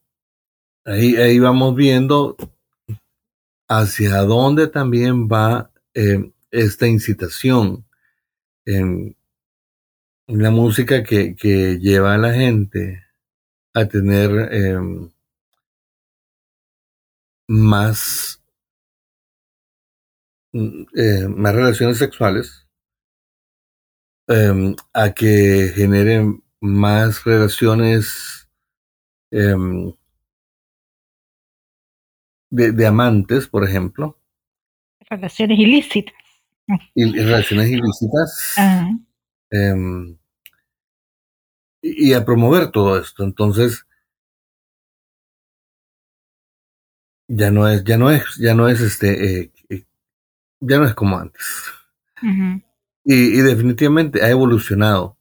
ahí, 0.84 1.16
ahí 1.16 1.38
vamos 1.38 1.76
viendo 1.76 2.36
hacia 3.68 4.24
dónde 4.24 4.68
también 4.68 5.28
va 5.28 5.70
eh, 5.94 6.32
esta 6.50 6.88
incitación 6.88 7.86
la 10.28 10.52
música 10.52 11.04
que, 11.04 11.36
que 11.36 11.80
lleva 11.80 12.14
a 12.14 12.18
la 12.18 12.34
gente 12.34 13.04
a 13.74 13.86
tener 13.86 14.50
eh, 14.52 15.10
más, 17.48 18.44
mm, 20.54 20.84
eh, 20.96 21.28
más 21.28 21.56
relaciones 21.56 21.98
sexuales, 21.98 22.68
eh, 24.28 24.76
a 24.94 25.12
que 25.14 25.72
generen 25.76 26.44
más 26.62 27.24
relaciones 27.24 28.48
em, 29.32 29.94
de, 32.52 32.72
de, 32.72 32.86
amantes, 32.86 33.48
por 33.48 33.64
ejemplo. 33.64 34.20
Relaciones 35.10 35.58
ilícitas. 35.58 36.29
Y, 36.94 37.12
relaciones 37.12 37.70
ilícitas. 37.70 38.56
Em, 39.52 40.18
y, 41.82 42.14
a 42.14 42.26
promover 42.26 42.72
todo 42.72 43.00
esto. 43.00 43.24
Entonces, 43.24 43.86
ya 47.28 47.52
no 47.52 47.68
es, 47.68 47.84
ya 47.84 47.98
no 47.98 48.12
es, 48.12 48.24
ya 48.38 48.54
no 48.54 48.68
es 48.68 48.82
este, 48.82 49.42
eh, 49.42 49.52
eh, 49.70 49.86
ya 50.60 50.78
no 50.78 50.86
es 50.86 50.94
como 50.94 51.18
antes. 51.18 51.46
y, 52.22 53.14
y, 53.14 53.42
definitivamente 53.42 54.24
ha 54.24 54.30
evolucionado. 54.30 55.18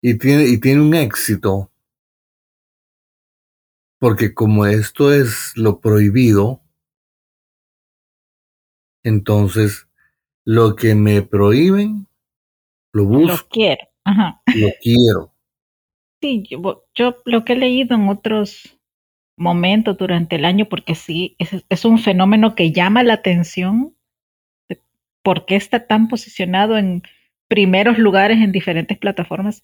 Y 0.00 0.18
tiene, 0.18 0.46
y 0.46 0.58
tiene 0.58 0.82
un 0.82 0.94
éxito. 0.94 1.70
Porque 3.98 4.34
como 4.34 4.66
esto 4.66 5.12
es 5.12 5.56
lo 5.56 5.80
prohibido, 5.80 6.60
entonces 9.02 9.86
lo 10.44 10.76
que 10.76 10.94
me 10.94 11.22
prohíben, 11.22 12.06
lo 12.92 13.04
busco. 13.04 13.36
Lo 13.36 13.48
quiero. 13.48 13.88
Lo 14.54 14.68
quiero. 14.82 15.34
Sí, 16.20 16.44
yo, 16.48 16.84
yo, 16.94 17.16
lo 17.24 17.44
que 17.44 17.54
he 17.54 17.56
leído 17.56 17.94
en 17.96 18.08
otros 18.08 18.78
momentos 19.36 19.96
durante 19.96 20.36
el 20.36 20.44
año, 20.44 20.66
porque 20.68 20.94
sí, 20.94 21.34
es, 21.38 21.64
es 21.68 21.84
un 21.84 21.98
fenómeno 21.98 22.54
que 22.54 22.72
llama 22.72 23.02
la 23.02 23.14
atención, 23.14 23.96
por 25.22 25.46
qué 25.46 25.56
está 25.56 25.86
tan 25.86 26.08
posicionado 26.08 26.76
en 26.76 27.02
primeros 27.48 27.98
lugares 27.98 28.38
en 28.38 28.52
diferentes 28.52 28.98
plataformas, 28.98 29.62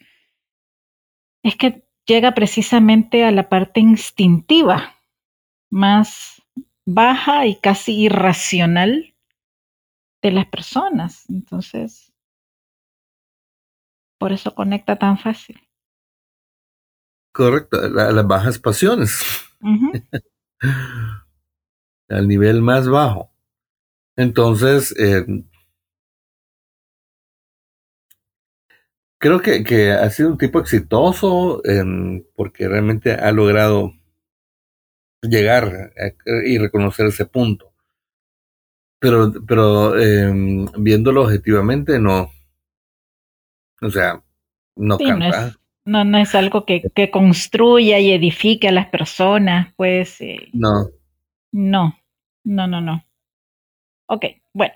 es 1.43 1.57
que 1.57 1.85
llega 2.07 2.35
precisamente 2.35 3.25
a 3.25 3.31
la 3.31 3.49
parte 3.49 3.81
instintiva, 3.81 4.97
más 5.71 6.43
baja 6.87 7.47
y 7.47 7.57
casi 7.57 8.01
irracional 8.03 9.10
de 10.23 10.31
las 10.31 10.47
personas. 10.47 11.29
Entonces, 11.29 12.13
por 14.19 14.33
eso 14.33 14.55
conecta 14.55 14.97
tan 14.97 15.19
fácil. 15.19 15.61
Correcto, 17.33 17.89
las 17.89 18.27
bajas 18.27 18.59
pasiones. 18.59 19.21
Al 22.09 22.27
nivel 22.27 22.61
más 22.61 22.89
bajo. 22.89 23.31
Entonces, 24.17 24.95
eh, 24.99 25.25
creo 29.19 29.41
que, 29.41 29.63
que, 29.63 29.93
ha 29.93 30.11
sido 30.11 30.31
un 30.31 30.39
tipo 30.39 30.59
exitoso 30.59 31.63
em, 31.65 32.25
porque 32.35 32.69
realmente 32.69 33.13
ha 33.13 33.31
logrado 33.33 33.93
llegar 35.23 35.93
y 36.45 36.59
reconocer 36.59 37.07
ese 37.07 37.27
punto. 37.27 37.70
Pero, 39.01 39.33
pero 39.47 39.99
em, 39.99 40.67
viéndolo 40.77 41.23
objetivamente, 41.23 41.99
no. 41.99 42.31
O 43.81 43.91
sea, 43.91 44.23
no 44.77 44.99
canta. 44.99 45.57
No, 45.87 46.05
no, 46.05 46.19
es 46.19 46.35
algo 46.35 46.67
que, 46.67 46.83
que, 46.95 47.11
construya 47.11 47.99
y 47.99 48.13
edifique 48.13 48.69
a 48.69 48.73
las 48.73 48.89
personas, 48.89 49.73
pues. 49.77 50.21
Eh, 50.21 50.51
no. 50.53 50.91
No, 51.51 51.99
no, 52.45 52.67
no, 52.67 52.81
no. 52.81 53.05
Ok, 54.07 54.27
bueno. 54.53 54.75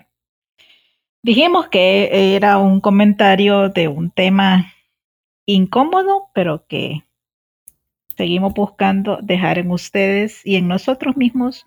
Dijimos 1.21 1.69
que 1.69 2.35
era 2.35 2.57
un 2.57 2.81
comentario 2.81 3.69
de 3.69 3.87
un 3.87 4.11
tema 4.11 4.73
incómodo, 5.45 6.29
pero 6.33 6.65
que 6.67 7.03
seguimos 8.17 8.53
buscando 8.53 9.19
dejar 9.21 9.57
en 9.57 9.71
ustedes 9.71 10.45
y 10.45 10.55
en 10.55 10.67
nosotros 10.67 11.15
mismos 11.17 11.65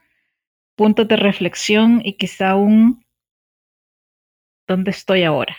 puntos 0.78 1.06
de 1.08 1.16
reflexión 1.16 2.00
y 2.02 2.14
quizá 2.14 2.56
un 2.56 3.04
¿dónde 4.66 4.92
estoy 4.92 5.24
ahora? 5.24 5.56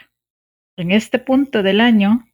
En 0.77 0.91
este 0.91 1.19
punto 1.19 1.61
del 1.61 1.81
año, 1.81 2.25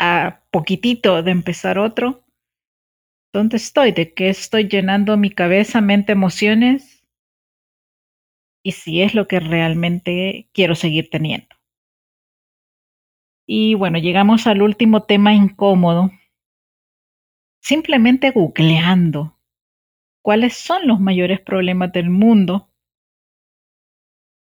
a 0.00 0.40
poquitito 0.50 1.22
de 1.22 1.32
empezar 1.32 1.78
otro, 1.78 2.24
¿dónde 3.32 3.56
estoy? 3.56 3.92
¿De 3.92 4.14
qué 4.14 4.28
estoy 4.28 4.68
llenando 4.68 5.16
mi 5.16 5.30
cabeza, 5.30 5.80
mente, 5.80 6.12
emociones? 6.12 6.94
y 8.66 8.72
si 8.72 9.02
es 9.02 9.14
lo 9.14 9.28
que 9.28 9.40
realmente 9.40 10.48
quiero 10.54 10.74
seguir 10.74 11.10
teniendo. 11.10 11.54
Y 13.46 13.74
bueno, 13.74 13.98
llegamos 13.98 14.46
al 14.46 14.62
último 14.62 15.02
tema 15.02 15.34
incómodo. 15.34 16.10
Simplemente 17.60 18.30
googleando 18.30 19.33
cuáles 20.24 20.56
son 20.56 20.86
los 20.86 21.00
mayores 21.00 21.38
problemas 21.38 21.92
del 21.92 22.08
mundo, 22.08 22.70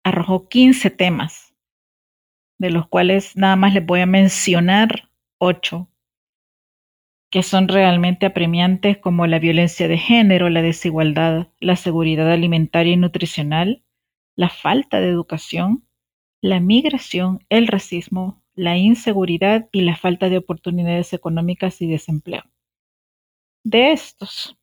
arrojó 0.04 0.48
15 0.48 0.92
temas, 0.92 1.56
de 2.60 2.70
los 2.70 2.88
cuales 2.88 3.36
nada 3.36 3.56
más 3.56 3.74
les 3.74 3.84
voy 3.84 4.02
a 4.02 4.06
mencionar 4.06 5.10
8, 5.40 5.90
que 7.32 7.42
son 7.42 7.68
realmente 7.68 8.28
apremiantes 8.28 9.00
como 9.00 9.26
la 9.26 9.40
violencia 9.40 9.88
de 9.88 9.98
género, 9.98 10.52
la 10.52 10.62
desigualdad, 10.62 11.48
la 11.60 11.76
seguridad 11.76 12.32
alimentaria 12.32 12.94
y 12.94 12.98
nutricional, 12.98 13.84
la 14.36 14.50
falta 14.50 15.02
de 15.02 15.10
educación, 15.10 15.88
la 16.40 16.60
migración, 16.60 17.48
el 17.50 17.66
racismo, 17.66 18.44
la 18.54 18.78
inseguridad 18.78 19.70
y 19.72 19.82
la 19.82 19.96
falta 19.96 20.30
de 20.30 20.38
oportunidades 20.38 21.14
económicas 21.14 21.82
y 21.82 21.88
desempleo. 21.88 22.44
De 23.64 23.92
estos, 23.92 24.56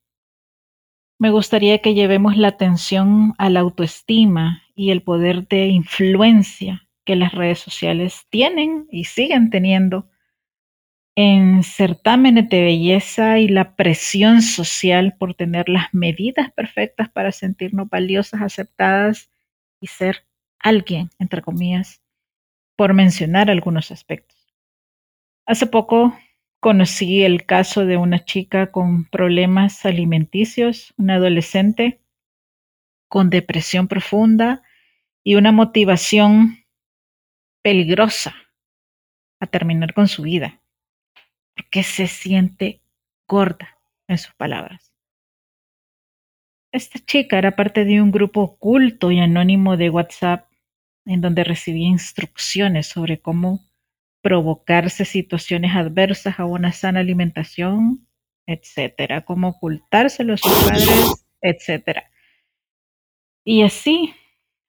me 1.21 1.29
gustaría 1.29 1.77
que 1.83 1.93
llevemos 1.93 2.35
la 2.35 2.47
atención 2.47 3.35
a 3.37 3.51
la 3.51 3.59
autoestima 3.59 4.63
y 4.73 4.89
el 4.89 5.03
poder 5.03 5.47
de 5.47 5.67
influencia 5.67 6.89
que 7.05 7.15
las 7.15 7.31
redes 7.31 7.59
sociales 7.59 8.25
tienen 8.31 8.87
y 8.89 9.03
siguen 9.03 9.51
teniendo 9.51 10.09
en 11.15 11.61
certámenes 11.61 12.49
de 12.49 12.63
belleza 12.63 13.37
y 13.37 13.49
la 13.49 13.75
presión 13.75 14.41
social 14.41 15.15
por 15.19 15.35
tener 15.35 15.69
las 15.69 15.93
medidas 15.93 16.51
perfectas 16.53 17.07
para 17.09 17.31
sentirnos 17.31 17.87
valiosas, 17.87 18.41
aceptadas 18.41 19.29
y 19.79 19.85
ser 19.85 20.25
alguien, 20.57 21.11
entre 21.19 21.43
comillas, 21.43 22.01
por 22.75 22.95
mencionar 22.95 23.51
algunos 23.51 23.91
aspectos. 23.91 24.51
Hace 25.45 25.67
poco 25.67 26.17
conocí 26.61 27.23
el 27.23 27.45
caso 27.45 27.85
de 27.85 27.97
una 27.97 28.23
chica 28.23 28.71
con 28.71 29.05
problemas 29.05 29.83
alimenticios, 29.83 30.93
una 30.95 31.15
adolescente 31.15 31.99
con 33.09 33.29
depresión 33.29 33.87
profunda 33.87 34.63
y 35.23 35.35
una 35.35 35.51
motivación 35.51 36.63
peligrosa 37.63 38.35
a 39.39 39.47
terminar 39.47 39.93
con 39.95 40.07
su 40.07 40.21
vida, 40.21 40.61
porque 41.55 41.83
se 41.83 42.07
siente 42.07 42.79
gorda, 43.27 43.79
en 44.07 44.17
sus 44.17 44.33
palabras. 44.35 44.93
Esta 46.71 46.99
chica 46.99 47.37
era 47.37 47.55
parte 47.55 47.85
de 47.85 48.01
un 48.01 48.11
grupo 48.11 48.41
oculto 48.41 49.11
y 49.11 49.19
anónimo 49.19 49.77
de 49.77 49.89
WhatsApp 49.89 50.47
en 51.05 51.21
donde 51.21 51.43
recibía 51.43 51.87
instrucciones 51.87 52.87
sobre 52.87 53.19
cómo 53.19 53.70
provocarse 54.21 55.05
situaciones 55.05 55.75
adversas 55.75 56.39
a 56.39 56.45
una 56.45 56.71
sana 56.71 56.99
alimentación, 56.99 58.07
etcétera, 58.45 59.21
cómo 59.21 59.49
ocultárselo 59.49 60.33
a 60.33 60.37
sus 60.37 60.53
padres, 60.63 61.25
etcétera. 61.41 62.11
Y 63.43 63.63
así 63.63 64.13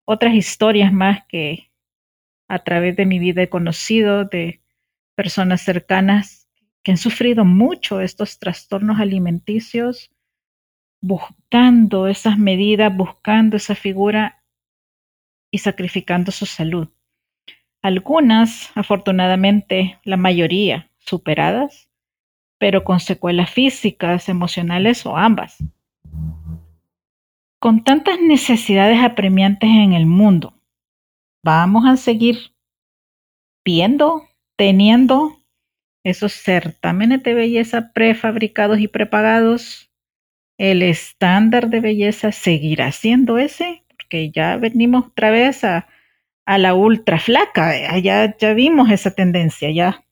otras 0.04 0.34
historias 0.34 0.92
más 0.92 1.26
que 1.28 1.70
a 2.48 2.58
través 2.64 2.96
de 2.96 3.06
mi 3.06 3.18
vida 3.18 3.42
he 3.42 3.48
conocido 3.48 4.24
de 4.24 4.62
personas 5.14 5.62
cercanas 5.62 6.48
que 6.82 6.92
han 6.92 6.98
sufrido 6.98 7.44
mucho 7.44 8.00
estos 8.00 8.38
trastornos 8.38 8.98
alimenticios 8.98 10.10
buscando 11.00 12.06
esas 12.06 12.38
medidas, 12.38 12.96
buscando 12.96 13.56
esa 13.56 13.74
figura 13.74 14.42
y 15.50 15.58
sacrificando 15.58 16.32
su 16.32 16.46
salud. 16.46 16.88
Algunas, 17.82 18.70
afortunadamente, 18.76 19.98
la 20.04 20.16
mayoría, 20.16 20.90
superadas, 20.98 21.88
pero 22.58 22.84
con 22.84 23.00
secuelas 23.00 23.50
físicas, 23.50 24.28
emocionales 24.28 25.04
o 25.04 25.16
ambas. 25.16 25.58
Con 27.58 27.82
tantas 27.82 28.20
necesidades 28.20 29.02
apremiantes 29.02 29.68
en 29.68 29.92
el 29.92 30.06
mundo, 30.06 30.54
vamos 31.44 31.84
a 31.86 31.96
seguir 31.96 32.54
viendo, 33.64 34.28
teniendo 34.56 35.36
esos 36.04 36.32
certámenes 36.32 37.22
de 37.22 37.34
belleza 37.34 37.92
prefabricados 37.92 38.78
y 38.78 38.88
prepagados 38.88 39.92
el 40.58 40.82
estándar 40.82 41.68
de 41.68 41.80
belleza 41.80 42.30
seguirá 42.30 42.92
siendo 42.92 43.38
ese, 43.38 43.82
porque 43.88 44.30
ya 44.30 44.56
venimos 44.56 45.06
otra 45.06 45.30
vez 45.30 45.64
a, 45.64 45.88
la 46.46 46.74
ultra 46.74 47.18
flaca, 47.18 47.76
eh, 47.76 48.02
ya, 48.02 48.36
ya 48.36 48.54
vimos 48.54 48.90
esa 48.90 49.14
tendencia, 49.14 49.70
ya 49.70 50.04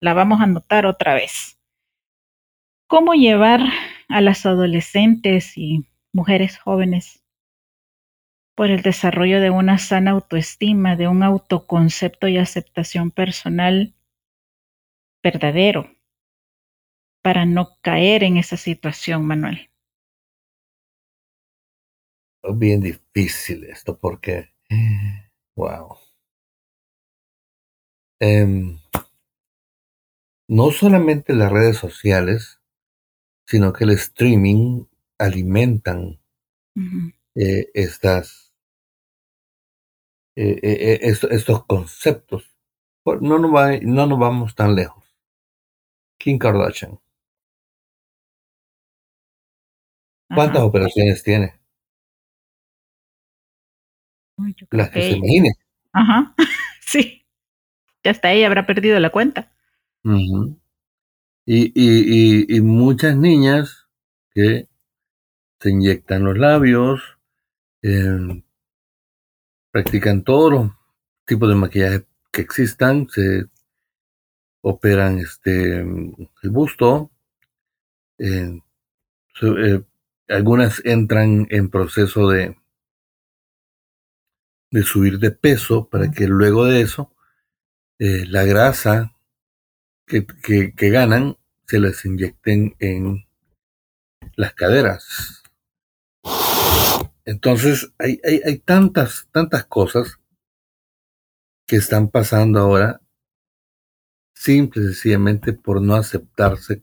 la 0.00 0.14
vamos 0.14 0.40
a 0.40 0.46
notar 0.46 0.86
otra 0.86 1.14
vez. 1.14 1.58
¿Cómo 2.86 3.14
llevar 3.14 3.60
a 4.08 4.20
las 4.20 4.46
adolescentes 4.46 5.56
y 5.58 5.86
mujeres 6.12 6.58
jóvenes 6.58 7.22
por 8.56 8.70
el 8.70 8.82
desarrollo 8.82 9.40
de 9.40 9.50
una 9.50 9.78
sana 9.78 10.12
autoestima, 10.12 10.96
de 10.96 11.06
un 11.06 11.22
autoconcepto 11.22 12.26
y 12.28 12.38
aceptación 12.38 13.10
personal 13.10 13.94
verdadero, 15.22 15.90
para 17.22 17.44
no 17.44 17.78
caer 17.82 18.24
en 18.24 18.36
esa 18.36 18.56
situación, 18.56 19.26
Manuel. 19.26 19.70
Es 22.42 22.58
bien 22.58 22.80
difícil 22.80 23.64
esto 23.64 23.98
porque, 23.98 24.54
wow. 25.58 25.98
Em, 28.20 28.78
no 30.48 30.70
solamente 30.70 31.34
las 31.34 31.50
redes 31.52 31.76
sociales, 31.76 32.60
sino 33.46 33.72
que 33.72 33.84
el 33.84 33.90
streaming 33.90 34.84
alimentan 35.18 36.20
eh, 37.34 37.70
estas 37.74 38.52
eh, 40.36 40.60
eh, 40.62 40.98
estos 41.02 41.64
conceptos. 41.66 42.44
No 43.04 43.38
nos, 43.38 43.52
va, 43.52 43.76
no 43.78 44.06
nos 44.06 44.18
vamos 44.18 44.54
tan 44.54 44.74
lejos. 44.76 45.04
Kim 46.18 46.38
Kardashian. 46.38 47.00
¿Cuántas 50.28 50.62
operaciones 50.62 51.22
tiene? 51.22 51.58
Las 54.70 54.90
que, 54.90 55.02
se 55.02 55.10
imagine. 55.10 55.50
Ajá, 55.92 56.34
sí. 56.80 57.24
Ya 58.04 58.12
hasta 58.12 58.32
ella 58.32 58.46
habrá 58.46 58.66
perdido 58.66 58.98
la 59.00 59.10
cuenta. 59.10 59.52
y, 60.04 60.42
y, 61.44 62.56
y, 62.56 62.60
muchas 62.60 63.16
niñas 63.16 63.88
que 64.32 64.68
se 65.60 65.70
inyectan 65.70 66.24
los 66.24 66.38
labios, 66.38 67.00
eh, 67.82 68.42
practican 69.70 70.22
todos 70.22 70.52
los 70.52 70.70
tipos 71.24 71.48
de 71.48 71.54
maquillaje 71.54 72.04
que 72.30 72.42
existan, 72.42 73.08
se 73.08 73.46
operan 74.60 75.18
este 75.18 75.78
el 75.78 76.50
busto, 76.50 77.10
eh, 78.18 78.60
eh, 79.42 79.82
algunas 80.28 80.82
entran 80.84 81.46
en 81.50 81.70
proceso 81.70 82.28
de, 82.28 82.56
de 84.70 84.82
subir 84.82 85.18
de 85.18 85.30
peso 85.30 85.88
para 85.88 86.10
que 86.10 86.26
luego 86.26 86.64
de 86.64 86.82
eso 86.82 87.14
eh, 87.98 88.26
la 88.26 88.44
grasa 88.44 89.14
que, 90.06 90.26
que, 90.26 90.90
ganan 90.90 91.36
se 91.66 91.80
las 91.80 92.04
inyecten 92.04 92.76
en 92.78 93.26
las 94.36 94.54
caderas. 94.54 95.42
Entonces 97.24 97.92
hay, 97.98 98.20
hay, 98.24 98.40
hay 98.44 98.58
tantas, 98.58 99.28
tantas 99.32 99.64
cosas 99.64 100.18
que 101.66 101.76
están 101.76 102.08
pasando 102.08 102.60
ahora 102.60 103.02
simple 104.34 104.82
y 104.82 104.84
sencillamente 104.86 105.52
por 105.52 105.82
no 105.82 105.94
aceptarse 105.94 106.82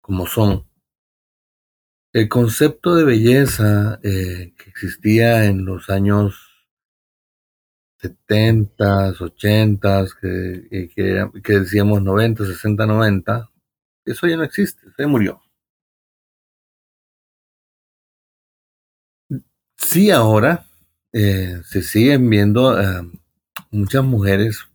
como 0.00 0.26
son. 0.26 0.68
El 2.12 2.28
concepto 2.28 2.94
de 2.94 3.04
belleza 3.04 4.00
eh, 4.02 4.54
que 4.56 4.70
existía 4.70 5.46
en 5.46 5.64
los 5.64 5.90
años 5.90 6.47
70, 7.98 9.14
80, 9.20 10.06
que, 10.20 10.90
que, 10.94 11.30
que, 11.42 11.52
decíamos 11.60 12.02
90, 12.02 12.46
60, 12.46 12.86
90, 12.86 13.50
eso 14.04 14.26
ya 14.26 14.36
no 14.36 14.44
existe, 14.44 14.86
se 14.96 15.06
murió. 15.06 15.42
Sí, 19.76 20.10
ahora 20.10 20.66
eh, 21.12 21.60
se 21.64 21.82
siguen 21.82 22.28
viendo 22.30 22.80
eh, 22.80 23.02
muchas 23.70 24.04
mujeres 24.04 24.66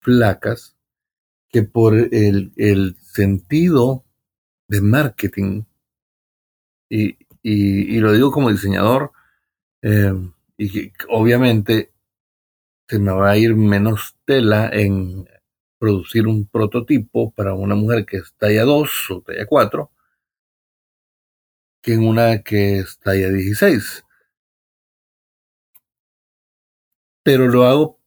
flacas 0.00 0.76
que 1.48 1.62
por 1.62 1.94
el, 1.94 2.52
el 2.56 2.96
sentido 3.00 4.04
de 4.68 4.80
marketing, 4.80 5.64
y, 6.88 7.16
y, 7.42 7.98
lo 7.98 8.12
digo 8.12 8.32
como 8.32 8.50
diseñador, 8.50 9.12
eh, 9.82 10.12
y 10.56 10.90
que 10.90 10.92
obviamente 11.08 11.91
se 12.92 12.98
me 12.98 13.10
va 13.10 13.30
a 13.30 13.38
ir 13.38 13.54
menos 13.56 14.16
tela 14.26 14.68
en 14.70 15.26
producir 15.78 16.26
un 16.26 16.46
prototipo 16.46 17.32
para 17.32 17.54
una 17.54 17.74
mujer 17.74 18.04
que 18.04 18.18
es 18.18 18.34
talla 18.36 18.64
2 18.64 19.10
o 19.12 19.22
talla 19.22 19.46
4 19.46 19.90
que 21.80 21.94
en 21.94 22.06
una 22.06 22.42
que 22.42 22.80
es 22.80 22.98
talla 22.98 23.30
16. 23.30 24.04
Pero 27.24 27.48
lo 27.48 27.64
hago 27.64 27.98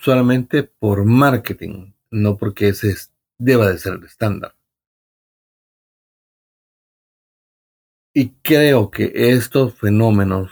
solamente 0.00 0.64
por 0.64 1.04
marketing 1.04 1.92
no 2.10 2.36
porque 2.36 2.68
ese 2.70 2.92
deba 3.38 3.68
de 3.70 3.78
ser 3.78 3.92
el 3.94 4.04
estándar. 4.04 4.56
Y 8.12 8.30
creo 8.42 8.90
que 8.90 9.12
estos 9.14 9.78
fenómenos, 9.78 10.50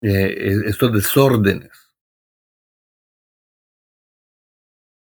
eh, 0.00 0.62
estos 0.64 0.94
desórdenes, 0.94 1.81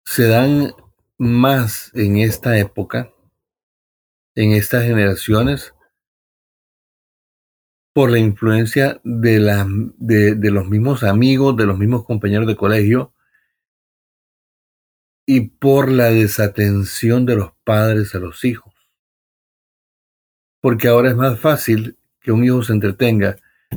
se 0.05 0.29
dan 0.29 0.73
más 1.19 1.91
en 1.95 2.19
esta 2.19 2.59
época, 2.59 3.13
en 4.35 4.53
estas 4.53 4.85
generaciones, 4.85 5.75
por 7.93 8.11
la 8.11 8.19
influencia 8.19 9.01
de, 9.05 9.39
de 10.35 10.51
los 10.51 10.69
mismos 10.69 11.05
amigos, 11.05 11.57
de 11.57 11.67
los 11.67 11.79
mismos 11.79 12.05
compañeros 12.05 12.47
de 12.49 12.57
colegio, 12.57 13.15
y 15.27 15.49
por 15.49 15.91
la 15.91 16.11
desatención 16.11 17.25
de 17.25 17.37
los 17.37 17.53
padres 17.65 18.15
a 18.15 18.19
los 18.19 18.45
hijos. 18.45 18.75
Porque 20.61 20.89
ahora 20.89 21.11
es 21.11 21.17
más 21.17 21.39
fácil 21.41 21.97
que 22.21 22.33
un 22.33 22.45
hijo 22.45 22.63
se 22.63 22.73
entretenga 22.73 23.37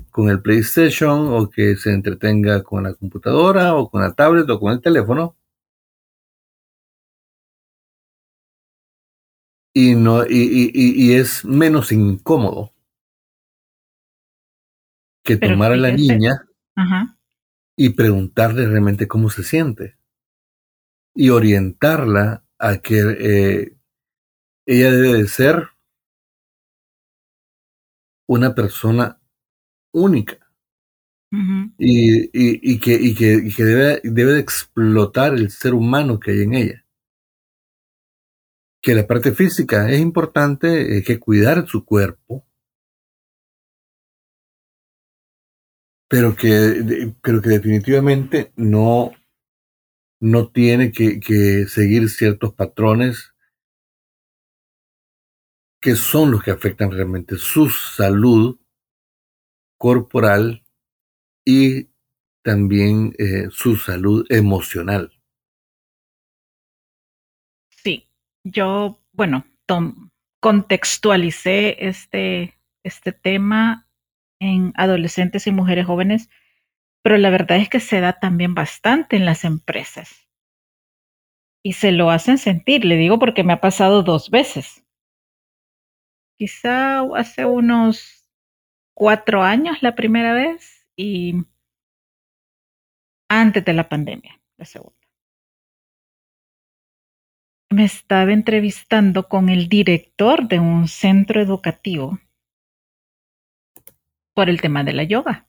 con 0.09 0.29
el 0.29 0.41
PlayStation 0.41 1.27
o 1.33 1.49
que 1.49 1.75
se 1.75 1.91
entretenga 1.91 2.63
con 2.63 2.83
la 2.83 2.93
computadora 2.93 3.75
o 3.75 3.89
con 3.89 4.01
la 4.01 4.13
tablet 4.13 4.49
o 4.49 4.59
con 4.59 4.73
el 4.73 4.81
teléfono. 4.81 5.36
Y, 9.79 9.93
no, 9.93 10.25
y, 10.27 11.13
es 11.13 11.45
menos 11.45 11.91
incómodo 11.91 12.73
que 15.23 15.37
tomar 15.37 15.71
a 15.71 15.77
la 15.77 15.91
niña 15.91 16.47
y 17.75 17.89
preguntarle 17.89 18.67
realmente 18.67 19.07
cómo 19.07 19.29
se 19.29 19.43
siente 19.43 19.99
y 21.13 21.29
orientarla 21.29 22.43
a 22.57 22.77
que 22.77 23.01
eh, 23.19 23.77
ella 24.65 24.91
debe 24.93 25.13
de 25.19 25.27
ser 25.27 25.69
una 28.27 28.55
persona 28.55 29.21
única 29.93 30.39
y, 31.77 32.79
que, 32.79 32.95
y 32.95 33.13
que, 33.13 33.63
debe, 33.63 34.01
debe 34.03 34.33
de 34.33 34.39
explotar 34.39 35.35
el 35.35 35.51
ser 35.51 35.75
humano 35.75 36.19
que 36.19 36.31
hay 36.31 36.41
en 36.41 36.55
ella. 36.55 36.86
Que 38.81 38.95
la 38.95 39.07
parte 39.07 39.31
física 39.31 39.89
es 39.89 39.99
importante, 39.99 40.95
hay 40.95 41.03
que 41.03 41.19
cuidar 41.19 41.67
su 41.67 41.83
cuerpo, 41.83 42.45
pero 46.07 46.35
que, 46.35 47.13
pero 47.21 47.41
que 47.41 47.49
definitivamente 47.49 48.53
no 48.55 49.11
no 50.19 50.49
tiene 50.49 50.91
que, 50.91 51.65
seguir 51.67 52.09
ciertos 52.09 52.53
patrones 52.53 53.33
que 55.79 55.95
son 55.95 56.31
los 56.31 56.43
que 56.43 56.51
afectan 56.51 56.91
realmente 56.91 57.37
su 57.37 57.69
salud 57.69 58.59
corporal 59.77 60.65
y 61.45 61.89
también 62.43 63.13
eh, 63.19 63.47
su 63.51 63.75
salud 63.75 64.25
emocional. 64.29 65.16
Yo, 68.51 69.01
bueno, 69.13 69.45
contextualicé 70.39 71.87
este, 71.87 72.57
este 72.83 73.11
tema 73.11 73.87
en 74.39 74.73
adolescentes 74.75 75.47
y 75.47 75.51
mujeres 75.51 75.85
jóvenes 75.85 76.29
pero 77.07 77.17
la 77.19 77.29
verdad 77.29 77.59
es 77.59 77.69
que 77.69 77.79
se 77.79 78.01
da 78.01 78.19
también 78.19 78.53
bastante 78.53 79.15
en 79.15 79.23
las 79.23 79.45
empresas. 79.45 80.27
Y 81.63 81.71
se 81.71 81.93
lo 81.93 82.11
hacen 82.11 82.37
sentir, 82.37 82.83
le 82.83 82.97
digo 82.97 83.17
porque 83.17 83.45
me 83.45 83.53
ha 83.53 83.61
pasado 83.61 84.03
dos 84.03 84.29
veces. 84.29 84.83
Quizá 86.37 86.99
hace 87.15 87.45
unos 87.45 88.29
cuatro 88.93 89.41
años 89.41 89.77
la 89.81 89.95
primera 89.95 90.33
vez 90.33 90.85
y 90.97 91.45
antes 93.29 93.63
de 93.63 93.71
la 93.71 93.87
pandemia, 93.87 94.41
la 94.57 94.65
segunda. 94.65 94.96
Me 97.69 97.83
estaba 97.83 98.31
entrevistando 98.31 99.27
con 99.27 99.49
el 99.49 99.67
director 99.67 100.47
de 100.47 100.59
un 100.59 100.87
centro 100.87 101.41
educativo 101.41 102.19
por 104.33 104.49
el 104.49 104.61
tema 104.61 104.83
de 104.83 104.93
la 104.93 105.03
yoga 105.03 105.47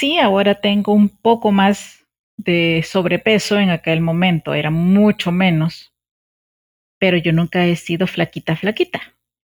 Sí, 0.00 0.18
ahora 0.18 0.60
tengo 0.60 0.94
un 0.94 1.08
poco 1.10 1.52
más 1.52 2.06
de 2.38 2.82
sobrepeso 2.86 3.58
en 3.58 3.68
aquel 3.68 4.00
momento, 4.00 4.54
era 4.54 4.70
mucho 4.70 5.30
menos, 5.30 5.92
pero 6.98 7.18
yo 7.18 7.32
nunca 7.32 7.66
he 7.66 7.76
sido 7.76 8.06
flaquita, 8.06 8.56
flaquita. 8.56 9.02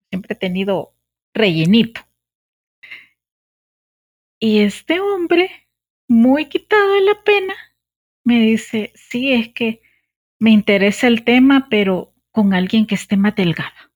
Siempre 0.09 0.32
he 0.32 0.37
tenido 0.37 0.95
rellenito. 1.34 2.01
Y 4.41 4.61
este 4.61 4.99
hombre, 5.01 5.51
muy 6.09 6.47
quitado 6.47 6.95
de 6.95 7.01
la 7.03 7.22
pena, 7.22 7.55
me 8.24 8.41
dice, 8.41 8.93
sí, 8.95 9.32
es 9.32 9.53
que 9.53 9.82
me 10.39 10.51
interesa 10.51 11.07
el 11.07 11.24
tema, 11.24 11.68
pero 11.70 12.14
con 12.30 12.55
alguien 12.55 12.87
que 12.87 12.95
esté 12.95 13.16
más 13.16 13.34
delgada. 13.34 13.93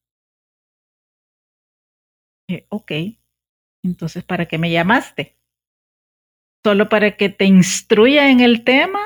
Eh, 2.49 2.67
ok, 2.69 2.93
entonces, 3.85 4.25
¿para 4.25 4.47
qué 4.47 4.59
me 4.59 4.71
llamaste? 4.71 5.37
Solo 6.65 6.89
para 6.89 7.17
que 7.17 7.29
te 7.29 7.45
instruya 7.45 8.31
en 8.31 8.41
el 8.41 8.65
tema, 8.65 9.01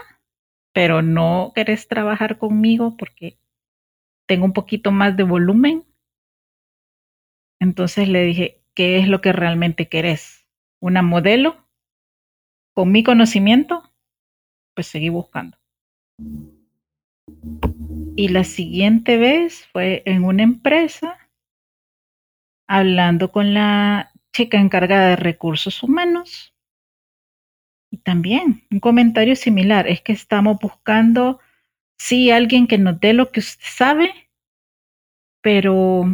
pero 0.73 1.03
no 1.03 1.53
querés 1.55 1.87
trabajar 1.87 2.39
conmigo 2.39 2.97
porque 2.97 3.39
tengo 4.27 4.45
un 4.45 4.53
poquito 4.53 4.91
más 4.91 5.17
de 5.17 5.23
volumen. 5.23 5.85
Entonces 7.61 8.09
le 8.09 8.25
dije, 8.25 8.63
¿qué 8.75 8.99
es 8.99 9.09
lo 9.09 9.21
que 9.21 9.33
realmente 9.33 9.89
querés? 9.89 10.47
¿Una 10.81 11.03
modelo? 11.03 11.69
¿Con 12.75 12.91
mi 12.91 13.05
conocimiento? 13.05 13.93
Pues 14.75 14.89
seguí 14.89 15.09
buscando. 15.09 15.57
Y 18.17 18.29
la 18.29 18.45
siguiente 18.45 19.17
vez 19.17 19.67
fue 19.73 20.03
en 20.07 20.25
una 20.25 20.43
empresa, 20.43 21.19
hablando 22.69 23.33
con 23.33 23.55
la 23.55 24.13
chica 24.33 24.59
encargada 24.59 25.09
de 25.11 25.17
recursos 25.17 25.83
humanos. 25.83 26.55
Y 27.91 27.99
también 27.99 28.67
un 28.71 28.81
comentario 28.81 29.37
similar, 29.37 29.87
es 29.89 30.01
que 30.01 30.13
estamos 30.13 30.59
buscando, 30.61 31.41
sí, 31.99 32.31
alguien 32.31 32.67
que 32.67 32.79
nos 32.79 32.99
dé 33.01 33.13
lo 33.13 33.31
que 33.31 33.41
usted 33.41 33.65
sabe, 33.65 34.31
pero 35.41 36.05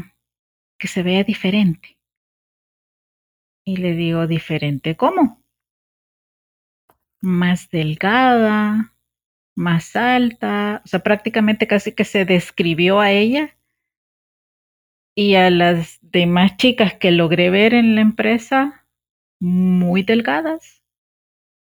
que 0.79 0.89
se 0.89 1.03
vea 1.03 1.25
diferente. 1.25 1.99
Y 3.65 3.77
le 3.77 3.95
digo, 3.95 4.27
¿diferente 4.27 4.97
cómo? 4.97 5.43
Más 7.21 7.71
delgada, 7.71 8.95
más 9.57 9.97
alta, 9.97 10.83
o 10.85 10.89
sea, 10.89 11.01
prácticamente 11.01 11.67
casi 11.67 11.93
que 11.93 12.05
se 12.05 12.25
describió 12.25 13.01
a 13.01 13.11
ella 13.11 13.57
y 15.15 15.35
a 15.35 15.51
las 15.51 15.99
demás 16.03 16.57
chicas 16.57 16.95
que 16.95 17.11
logré 17.11 17.51
ver 17.51 17.75
en 17.75 17.95
la 17.95 18.01
empresa 18.01 18.87
muy 19.41 20.03
delgadas. 20.03 20.83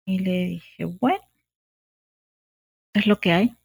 Y 0.06 0.20
le 0.20 0.44
dije, 0.46 0.84
bueno, 0.84 1.22
es 2.94 3.06
lo 3.06 3.20
que 3.20 3.32
hay. 3.32 3.56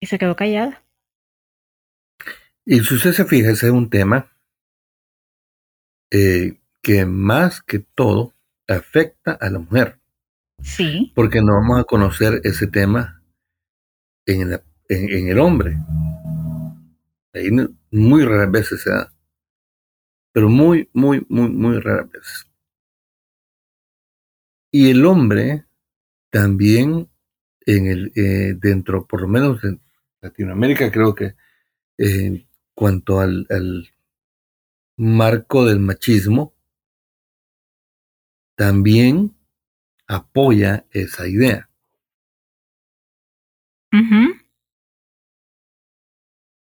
Y 0.00 0.06
se 0.06 0.18
quedó 0.18 0.34
callada. 0.34 0.82
Y 2.64 2.80
si 2.80 2.94
usted 2.94 3.12
se 3.12 3.22
es 3.50 3.62
un 3.64 3.90
tema 3.90 4.32
eh, 6.10 6.60
que 6.82 7.06
más 7.06 7.62
que 7.62 7.78
todo 7.78 8.34
afecta 8.68 9.32
a 9.32 9.48
la 9.48 9.58
mujer. 9.58 10.01
Sí. 10.62 11.12
Porque 11.14 11.40
no 11.42 11.54
vamos 11.54 11.80
a 11.80 11.84
conocer 11.84 12.40
ese 12.44 12.66
tema 12.66 13.22
en, 14.26 14.60
el 14.88 15.38
hombre. 15.38 15.78
Ahí 17.34 17.50
muy 17.90 18.24
raras 18.24 18.50
veces 18.50 18.82
se 18.82 18.90
da. 18.90 19.12
Pero 20.32 20.48
muy, 20.48 20.88
muy, 20.92 21.24
muy, 21.28 21.48
muy 21.50 21.78
raras 21.80 22.10
veces. 22.10 22.46
Y 24.70 24.90
el 24.90 25.04
hombre 25.04 25.66
también 26.30 27.08
en 27.66 27.86
el 27.86 28.12
eh, 28.16 28.54
dentro, 28.58 29.06
por 29.06 29.20
lo 29.20 29.28
menos 29.28 29.62
en 29.64 29.80
Latinoamérica, 30.20 30.90
creo 30.90 31.14
que 31.14 31.34
en 31.98 32.46
cuanto 32.74 33.20
al 33.20 33.46
marco 34.96 35.66
del 35.66 35.80
machismo, 35.80 36.54
también 38.56 39.34
apoya 40.12 40.86
esa 40.90 41.26
idea. 41.26 41.68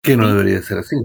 Que 0.03 0.17
no 0.17 0.27
debería 0.27 0.61
ser 0.61 0.79
así. 0.79 0.95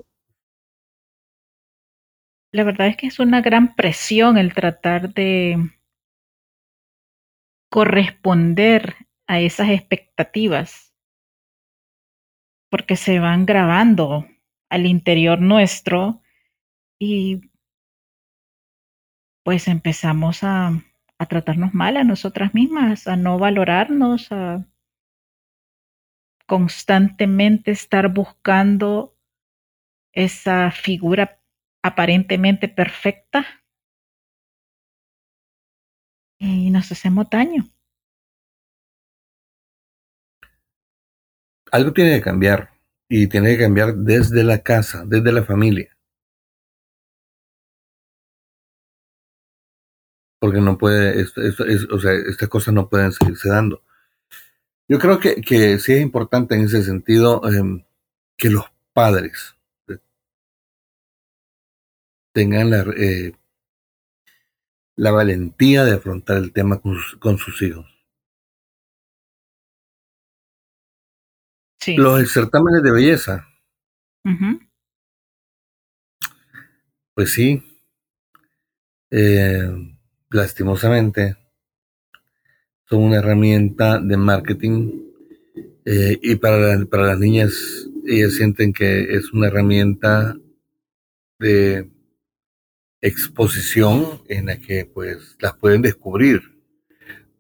La 2.52 2.64
verdad 2.64 2.86
es 2.88 2.96
que 2.96 3.06
es 3.06 3.18
una 3.18 3.42
gran 3.42 3.74
presión 3.74 4.38
el 4.38 4.54
tratar 4.54 5.12
de 5.12 5.56
corresponder 7.70 8.94
a 9.26 9.40
esas 9.40 9.68
expectativas, 9.68 10.94
porque 12.70 12.96
se 12.96 13.18
van 13.18 13.44
grabando 13.44 14.26
al 14.70 14.86
interior 14.86 15.40
nuestro 15.40 16.22
y 16.98 17.50
pues 19.44 19.68
empezamos 19.68 20.42
a, 20.42 20.82
a 21.18 21.26
tratarnos 21.26 21.74
mal 21.74 21.96
a 21.96 22.04
nosotras 22.04 22.54
mismas, 22.54 23.06
a 23.08 23.16
no 23.16 23.38
valorarnos, 23.38 24.30
a 24.32 24.66
constantemente 26.46 27.70
estar 27.72 28.12
buscando 28.12 29.16
esa 30.12 30.70
figura 30.70 31.40
aparentemente 31.82 32.68
perfecta 32.68 33.44
y 36.38 36.70
nos 36.70 36.90
hacemos 36.92 37.28
daño. 37.30 37.64
Algo 41.72 41.92
tiene 41.92 42.16
que 42.16 42.22
cambiar 42.22 42.70
y 43.08 43.26
tiene 43.26 43.56
que 43.56 43.64
cambiar 43.64 43.94
desde 43.94 44.44
la 44.44 44.62
casa, 44.62 45.04
desde 45.04 45.32
la 45.32 45.44
familia. 45.44 45.95
Porque 50.46 50.60
no 50.60 50.78
puede, 50.78 51.20
esto, 51.20 51.40
o 51.90 51.98
sea, 51.98 52.12
estas 52.12 52.48
cosas 52.48 52.72
no 52.72 52.88
pueden 52.88 53.10
seguirse 53.10 53.48
dando. 53.48 53.82
Yo 54.86 55.00
creo 55.00 55.18
que, 55.18 55.40
que 55.40 55.80
sí 55.80 55.94
es 55.94 56.00
importante 56.00 56.54
en 56.54 56.66
ese 56.66 56.84
sentido 56.84 57.42
em, 57.52 57.84
que 58.36 58.48
los 58.48 58.64
padres 58.92 59.56
tengan 62.32 62.70
la, 62.70 62.82
eh, 62.96 63.32
la 64.94 65.10
valentía 65.10 65.84
de 65.84 65.94
afrontar 65.94 66.36
el 66.36 66.52
tema 66.52 66.80
con 66.80 67.38
sus, 67.38 67.60
hijos. 67.62 67.86
Los 71.96 72.30
certámenes 72.30 72.84
de 72.84 72.92
belleza. 72.92 73.48
Pues 77.14 77.32
sí. 77.32 77.60
Eh, 79.10 79.95
lastimosamente, 80.30 81.36
son 82.88 83.02
una 83.02 83.16
herramienta 83.16 83.98
de 84.00 84.16
marketing 84.16 85.06
eh, 85.84 86.18
y 86.22 86.36
para, 86.36 86.84
para 86.86 87.06
las 87.06 87.18
niñas 87.18 87.88
ellas 88.06 88.34
sienten 88.34 88.72
que 88.72 89.14
es 89.14 89.32
una 89.32 89.48
herramienta 89.48 90.36
de 91.38 91.90
exposición 93.00 94.22
en 94.28 94.46
la 94.46 94.58
que 94.58 94.84
pues 94.86 95.36
las 95.40 95.54
pueden 95.56 95.82
descubrir 95.82 96.42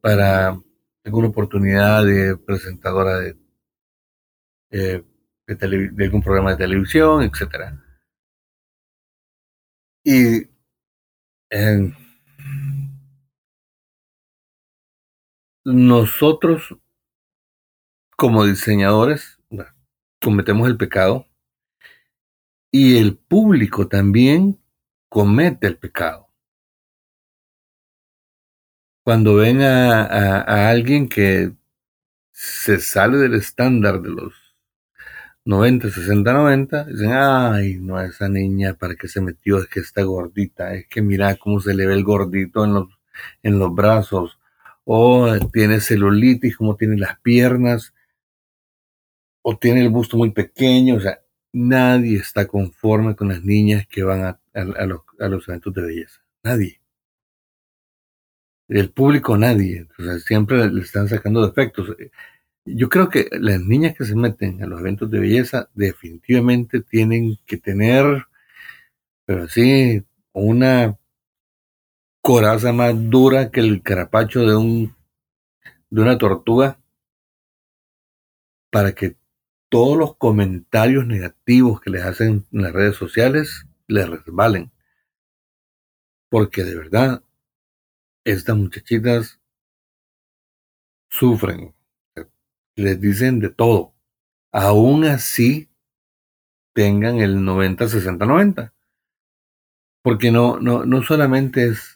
para 0.00 0.60
alguna 1.04 1.28
oportunidad 1.28 2.04
de 2.04 2.36
presentadora 2.36 3.18
de, 3.18 3.36
eh, 4.70 5.02
de, 5.46 6.04
algún 6.04 6.22
programa 6.22 6.50
de 6.50 6.56
televisión, 6.56 7.22
etcétera. 7.22 7.82
Y 10.04 10.48
en 11.50 11.96
nosotros 15.66 16.76
como 18.16 18.44
diseñadores 18.44 19.40
cometemos 20.22 20.68
el 20.68 20.76
pecado 20.76 21.26
y 22.70 22.98
el 22.98 23.16
público 23.16 23.88
también 23.88 24.60
comete 25.08 25.66
el 25.66 25.76
pecado. 25.76 26.28
Cuando 29.02 29.34
ven 29.34 29.60
a, 29.60 30.04
a 30.04 30.70
alguien 30.70 31.08
que 31.08 31.52
se 32.30 32.78
sale 32.78 33.18
del 33.18 33.34
estándar 33.34 34.00
de 34.02 34.10
los 34.10 34.34
90, 35.44 35.90
60, 35.90 36.32
90, 36.32 36.84
dicen, 36.84 37.10
ay, 37.12 37.78
no, 37.80 38.00
esa 38.00 38.28
niña, 38.28 38.74
¿para 38.74 38.94
qué 38.94 39.08
se 39.08 39.20
metió? 39.20 39.58
Es 39.58 39.66
que 39.66 39.80
está 39.80 40.02
gordita, 40.04 40.74
es 40.74 40.86
que 40.86 41.02
mira 41.02 41.34
cómo 41.36 41.60
se 41.60 41.74
le 41.74 41.86
ve 41.86 41.94
el 41.94 42.04
gordito 42.04 42.64
en 42.64 42.74
los, 42.74 42.88
en 43.42 43.58
los 43.58 43.74
brazos, 43.74 44.35
o 44.88 45.36
tiene 45.52 45.80
celulitis, 45.80 46.56
como 46.56 46.76
tiene 46.76 46.96
las 46.96 47.18
piernas, 47.20 47.92
o 49.42 49.58
tiene 49.58 49.82
el 49.82 49.90
busto 49.90 50.16
muy 50.16 50.30
pequeño, 50.30 50.96
o 50.96 51.00
sea, 51.00 51.20
nadie 51.52 52.18
está 52.18 52.46
conforme 52.46 53.16
con 53.16 53.28
las 53.28 53.42
niñas 53.42 53.86
que 53.88 54.04
van 54.04 54.24
a, 54.24 54.40
los, 54.86 55.00
a 55.18 55.28
los 55.28 55.48
eventos 55.48 55.74
de 55.74 55.82
belleza, 55.82 56.20
nadie. 56.44 56.80
el 58.68 58.90
público 58.90 59.36
nadie. 59.36 59.88
siempre 60.24 60.70
le 60.70 60.82
están 60.82 61.08
sacando 61.08 61.44
defectos. 61.46 61.96
Yo 62.64 62.88
creo 62.88 63.08
que 63.08 63.28
las 63.32 63.60
niñas 63.60 63.96
que 63.96 64.04
se 64.04 64.14
meten 64.14 64.62
a 64.62 64.66
los 64.66 64.80
eventos 64.80 65.10
de 65.10 65.20
belleza 65.20 65.68
definitivamente 65.74 66.80
tienen 66.80 67.38
que 67.46 67.56
tener, 67.58 68.26
pero 69.24 69.48
sí, 69.48 70.04
una 70.32 70.96
coraza 72.26 72.72
más 72.72 72.92
dura 73.08 73.52
que 73.52 73.60
el 73.60 73.84
carapacho 73.84 74.40
de 74.40 74.56
un 74.56 74.96
de 75.90 76.02
una 76.02 76.18
tortuga 76.18 76.76
para 78.68 78.96
que 78.96 79.14
todos 79.68 79.96
los 79.96 80.16
comentarios 80.16 81.06
negativos 81.06 81.80
que 81.80 81.90
les 81.90 82.02
hacen 82.02 82.44
en 82.50 82.62
las 82.62 82.72
redes 82.72 82.96
sociales 82.96 83.68
les 83.86 84.08
resbalen. 84.10 84.72
Porque 86.28 86.64
de 86.64 86.74
verdad, 86.74 87.22
estas 88.24 88.56
muchachitas 88.56 89.40
sufren, 91.08 91.76
les 92.74 93.00
dicen 93.00 93.38
de 93.38 93.50
todo. 93.50 93.94
Aún 94.50 95.04
así, 95.04 95.68
tengan 96.72 97.20
el 97.20 97.44
90, 97.44 97.88
60, 97.88 98.26
90. 98.26 98.74
Porque 100.02 100.32
no, 100.32 100.58
no, 100.58 100.84
no 100.84 101.02
solamente 101.04 101.68
es, 101.68 101.95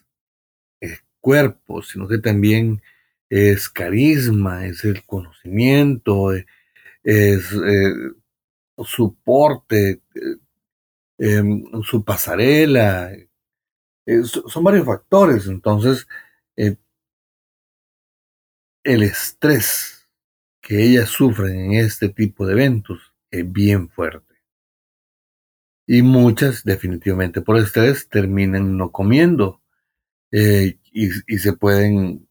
cuerpo, 1.21 1.81
sino 1.83 2.07
que 2.07 2.17
también 2.17 2.81
es 3.29 3.69
carisma, 3.69 4.65
es 4.67 4.83
el 4.83 5.05
conocimiento, 5.05 6.33
es, 6.33 6.45
eh, 7.03 7.93
soporte, 8.85 10.01
eh, 10.15 10.37
em, 11.19 11.63
su 11.83 12.03
pasarela, 12.03 13.11
eh, 14.05 14.23
son 14.23 14.63
varios 14.63 14.85
factores. 14.85 15.47
Entonces, 15.47 16.07
el 18.83 19.03
estrés 19.03 20.07
que 20.61 20.83
ellas 20.83 21.09
sufren 21.09 21.71
en 21.71 21.73
este 21.73 22.09
tipo 22.09 22.45
de 22.45 22.53
eventos 22.53 23.13
es 23.29 23.49
bien 23.51 23.89
fuerte. 23.89 24.35
Y 25.87 26.01
muchas, 26.01 26.63
definitivamente 26.63 27.41
por 27.41 27.57
estrés, 27.57 28.09
terminan 28.09 28.77
no 28.77 28.91
comiendo 28.91 29.61
y, 30.91 31.09
y 31.27 31.37
se 31.39 31.53
pueden 31.53 32.27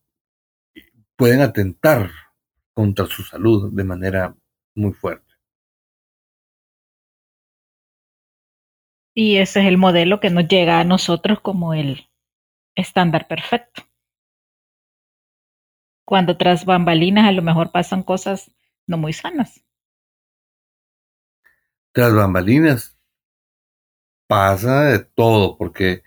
pueden 1.17 1.43
atentar 1.43 2.11
contra 2.73 3.05
su 3.05 3.23
salud 3.23 3.71
de 3.75 3.85
manera 3.85 4.35
muy 4.75 4.95
fuerte. 4.95 5.35
Y 9.15 9.37
ese 9.37 9.61
es 9.61 9.67
el 9.67 9.77
modelo 9.77 10.19
que 10.19 10.31
nos 10.31 10.49
llega 10.49 10.81
a 10.81 10.85
nosotros 10.85 11.41
como 11.41 11.75
el 11.75 12.09
estándar 12.75 13.29
perfecto. 13.29 13.83
Cuando 16.07 16.39
tras 16.39 16.65
bambalinas 16.65 17.29
a 17.29 17.33
lo 17.33 17.43
mejor 17.43 17.71
pasan 17.71 18.03
cosas 18.03 18.51
no 18.87 18.97
muy 18.97 19.13
sanas. 19.13 19.63
Tras 21.93 22.15
bambalinas 22.15 22.99
pasa 24.27 24.85
de 24.85 25.01
todo, 25.01 25.59
porque 25.59 26.03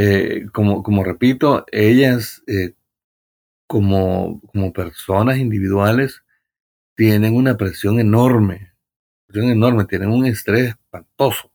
eh, 0.00 0.46
como, 0.52 0.84
como 0.84 1.02
repito, 1.02 1.66
ellas 1.72 2.44
eh, 2.46 2.74
como, 3.66 4.40
como 4.52 4.72
personas 4.72 5.38
individuales 5.38 6.22
tienen 6.94 7.34
una 7.34 7.56
presión 7.56 7.98
enorme, 7.98 8.74
presión 9.26 9.50
enorme, 9.50 9.86
tienen 9.86 10.10
un 10.10 10.24
estrés 10.24 10.68
espantoso. 10.68 11.50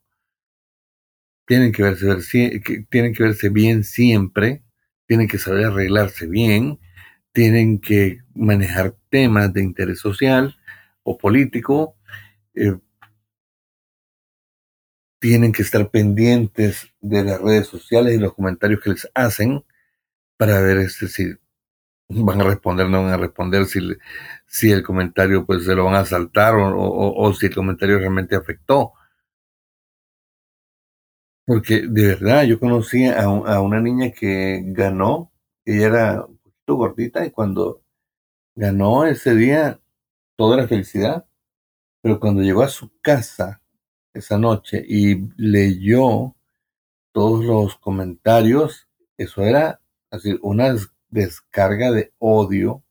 Tienen 1.47 1.71
que 1.71 1.83
verse, 1.83 2.61
tienen 2.89 3.13
que 3.13 3.23
verse 3.23 3.47
bien 3.47 3.85
siempre, 3.85 4.61
tienen 5.07 5.29
que 5.29 5.37
saber 5.37 5.67
arreglarse 5.67 6.27
bien, 6.27 6.79
tienen 7.31 7.79
que 7.79 8.23
manejar 8.35 8.97
temas 9.09 9.53
de 9.53 9.63
interés 9.63 9.99
social 9.99 10.57
o 11.03 11.17
político, 11.17 11.95
eh, 12.55 12.77
tienen 15.23 15.53
que 15.53 15.61
estar 15.61 15.89
pendientes 15.89 16.93
de 16.99 17.23
las 17.23 17.39
redes 17.39 17.67
sociales 17.67 18.13
y 18.13 18.17
los 18.17 18.33
comentarios 18.33 18.81
que 18.81 18.89
les 18.89 19.09
hacen 19.15 19.63
para 20.35 20.59
ver 20.59 20.79
este, 20.79 21.07
si 21.07 21.33
van 22.09 22.41
a 22.41 22.43
responder, 22.43 22.89
no 22.89 23.03
van 23.03 23.13
a 23.13 23.17
responder, 23.17 23.65
si, 23.65 23.79
si 24.47 24.71
el 24.71 24.83
comentario 24.83 25.45
pues 25.45 25.63
se 25.63 25.75
lo 25.75 25.85
van 25.85 25.95
a 25.95 26.03
saltar 26.03 26.55
o, 26.57 27.33
si 27.35 27.45
el 27.45 27.55
comentario 27.55 27.99
realmente 27.99 28.35
afectó. 28.35 28.91
Porque 31.45 31.83
de 31.87 32.07
verdad, 32.07 32.43
yo 32.43 32.59
conocí 32.59 33.05
a, 33.05 33.23
a 33.23 33.61
una 33.61 33.79
niña 33.79 34.11
que 34.11 34.61
ganó, 34.65 35.31
ella 35.63 35.87
era 35.87 36.25
un 36.25 36.37
poquito 36.37 36.75
gordita 36.75 37.25
y 37.25 37.31
cuando 37.31 37.81
ganó 38.55 39.05
ese 39.05 39.35
día, 39.35 39.79
toda 40.35 40.57
la 40.57 40.67
felicidad, 40.67 41.25
pero 42.01 42.19
cuando 42.19 42.41
llegó 42.41 42.63
a 42.63 42.67
su 42.67 42.91
casa 43.01 43.62
esa 44.13 44.37
noche 44.37 44.83
y 44.87 45.27
leyó 45.37 46.35
todos 47.13 47.45
los 47.45 47.77
comentarios, 47.77 48.87
eso 49.17 49.43
era 49.43 49.81
así, 50.11 50.37
unas 50.41 50.91
descarga 51.09 51.91
de 51.91 52.13
odio 52.19 52.83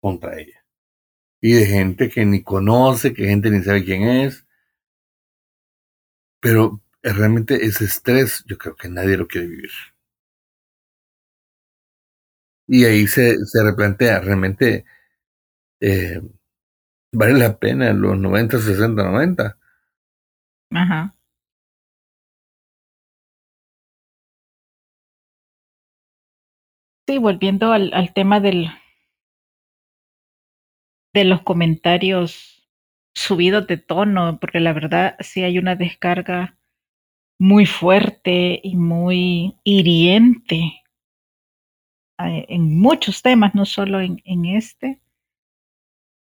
contra 0.00 0.38
ella. 0.40 0.64
Y 1.40 1.52
de 1.54 1.66
gente 1.66 2.10
que 2.10 2.24
ni 2.26 2.42
conoce, 2.42 3.14
que 3.14 3.26
gente 3.26 3.50
ni 3.50 3.62
sabe 3.62 3.84
quién 3.84 4.02
es. 4.04 4.46
Pero 6.40 6.80
realmente 7.02 7.64
ese 7.64 7.84
estrés 7.84 8.42
yo 8.46 8.58
creo 8.58 8.74
que 8.74 8.88
nadie 8.88 9.16
lo 9.16 9.28
quiere 9.28 9.46
vivir. 9.46 9.70
Y 12.66 12.84
ahí 12.84 13.06
se, 13.06 13.36
se 13.46 13.64
replantea, 13.64 14.20
realmente 14.20 14.84
eh, 15.80 16.20
vale 17.12 17.34
la 17.34 17.58
pena 17.58 17.92
los 17.92 18.18
90, 18.18 18.60
60, 18.60 19.02
90. 19.04 19.57
Ajá. 20.70 21.14
Sí, 27.08 27.18
volviendo 27.18 27.72
al, 27.72 28.12
tema 28.14 28.38
del, 28.38 28.68
de 31.12 31.24
los 31.24 31.42
comentarios 31.42 32.66
subidos 33.14 33.66
de 33.66 33.76
tono, 33.76 34.38
porque 34.40 34.58
la 34.60 34.72
verdad 34.72 35.16
sí 35.20 35.42
hay 35.42 35.58
una 35.58 35.76
descarga 35.76 36.56
muy 37.38 37.66
fuerte 37.66 38.60
y 38.62 38.76
muy 38.76 39.56
hiriente 39.64 40.82
eh, 42.20 42.46
en 42.48 42.78
muchos 42.78 43.22
temas, 43.22 43.54
no 43.54 43.64
solo 43.64 44.00
en, 44.00 44.20
en 44.24 44.44
este. 44.44 45.00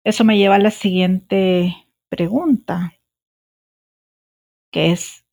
Eso 0.05 0.25
me 0.25 0.37
lleva 0.37 0.57
a 0.57 0.59
la 0.59 0.73
siguiente 0.73 1.77
pregunta, 2.09 2.95
que 4.71 4.93
es 4.93 5.25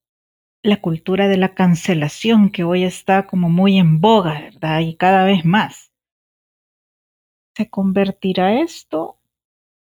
la 0.63 0.81
cultura 0.81 1.27
de 1.27 1.37
la 1.37 1.53
cancelación 1.53 2.49
que 2.49 2.63
hoy 2.63 2.83
está 2.83 3.27
como 3.27 3.49
muy 3.49 3.77
en 3.77 4.01
boga, 4.01 4.41
¿verdad? 4.41 4.79
Y 4.81 4.95
cada 4.95 5.23
vez 5.25 5.45
más. 5.45 5.91
¿Se 7.55 7.69
convertirá 7.69 8.61
esto 8.61 9.17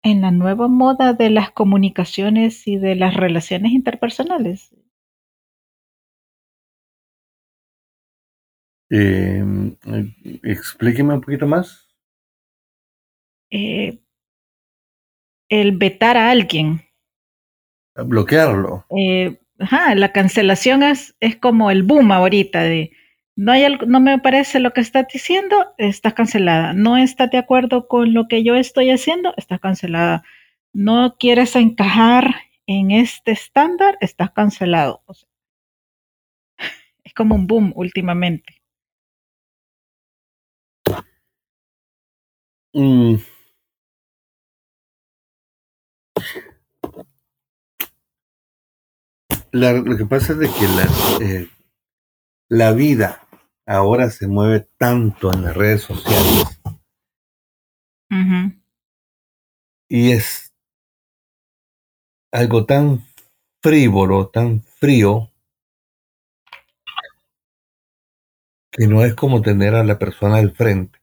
en 0.01 0.21
la 0.21 0.31
nueva 0.31 0.67
moda 0.67 1.13
de 1.13 1.29
las 1.29 1.51
comunicaciones 1.51 2.67
y 2.67 2.77
de 2.77 2.95
las 2.95 3.15
relaciones 3.15 3.73
interpersonales? 3.73 4.73
Eh, 8.89 9.43
explíqueme 10.43 11.13
un 11.13 11.21
poquito 11.21 11.45
más. 11.45 11.87
Eh, 13.51 13.99
el 15.49 15.77
vetar 15.77 16.17
a 16.17 16.31
alguien. 16.31 16.88
Bloquearlo. 18.05 18.85
Eh, 18.97 19.39
ajá, 19.59 19.95
la 19.95 20.11
cancelación 20.11 20.83
es, 20.83 21.15
es 21.19 21.35
como 21.35 21.71
el 21.71 21.83
boom 21.83 22.11
ahorita 22.11 22.61
de 22.61 22.91
no 23.35 23.53
hay 23.53 23.63
algo, 23.63 23.85
no 23.85 24.01
me 24.01 24.19
parece 24.19 24.59
lo 24.59 24.73
que 24.73 24.81
estás 24.81 25.07
diciendo, 25.13 25.73
estás 25.77 26.13
cancelada. 26.13 26.73
No 26.73 26.97
estás 26.97 27.31
de 27.31 27.37
acuerdo 27.37 27.87
con 27.87 28.13
lo 28.13 28.27
que 28.27 28.43
yo 28.43 28.55
estoy 28.55 28.89
haciendo, 28.89 29.33
estás 29.37 29.61
cancelada. 29.61 30.23
No 30.73 31.15
quieres 31.17 31.55
encajar 31.55 32.35
en 32.67 32.91
este 32.91 33.31
estándar, 33.31 33.97
estás 34.01 34.31
cancelado. 34.31 35.03
es 37.05 37.13
como 37.13 37.35
un 37.35 37.47
boom 37.47 37.71
últimamente. 37.75 38.61
Mm. 42.73 43.15
Lo 49.51 49.97
que 49.97 50.05
pasa 50.05 50.33
es 50.33 50.39
de 50.39 50.47
que 50.47 50.67
la, 50.67 50.87
eh, 51.25 51.49
la 52.49 52.71
vida 52.73 53.27
ahora 53.65 54.09
se 54.09 54.27
mueve 54.27 54.67
tanto 54.77 55.31
en 55.33 55.43
las 55.43 55.55
redes 55.55 55.81
sociales. 55.81 56.45
Y 59.89 60.11
es 60.11 60.53
algo 62.31 62.65
tan 62.65 63.05
frívolo, 63.61 64.29
tan 64.29 64.61
frío, 64.61 65.31
Y 68.77 68.87
no 68.87 69.03
es 69.03 69.13
como 69.15 69.41
tener 69.41 69.75
a 69.75 69.83
la 69.83 69.97
persona 69.99 70.37
al 70.37 70.51
frente. 70.51 70.99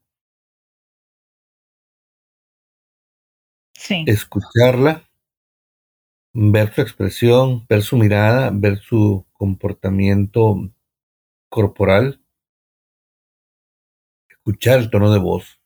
Sí. 3.74 4.04
Escucharla, 4.06 5.05
ver 6.38 6.74
su 6.74 6.82
expresión, 6.82 7.66
ver 7.66 7.82
su 7.82 7.96
mirada, 7.96 8.50
ver 8.52 8.78
su 8.78 9.24
comportamiento 9.32 10.70
corporal, 11.48 12.22
escuchar 14.28 14.80
el 14.80 14.90
tono 14.90 15.10
de 15.10 15.18
voz. 15.18 15.58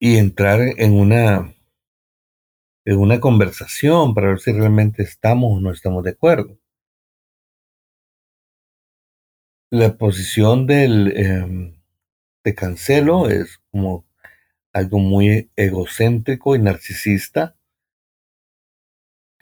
Y 0.00 0.16
entrar 0.16 0.60
en 0.60 0.92
una 0.92 1.54
en 2.84 2.98
una 2.98 3.20
conversación 3.20 4.14
para 4.14 4.28
ver 4.28 4.40
si 4.40 4.52
realmente 4.52 5.02
estamos 5.02 5.56
o 5.56 5.60
no 5.60 5.70
estamos 5.70 6.02
de 6.02 6.10
acuerdo. 6.10 6.58
La 9.70 9.98
posición 9.98 10.66
del 10.66 11.12
em, 11.16 11.80
de 12.42 12.54
cancelo 12.54 13.28
es 13.28 13.58
como 13.70 14.06
algo 14.72 14.98
muy 14.98 15.50
egocéntrico 15.56 16.56
y 16.56 16.60
narcisista, 16.60 17.57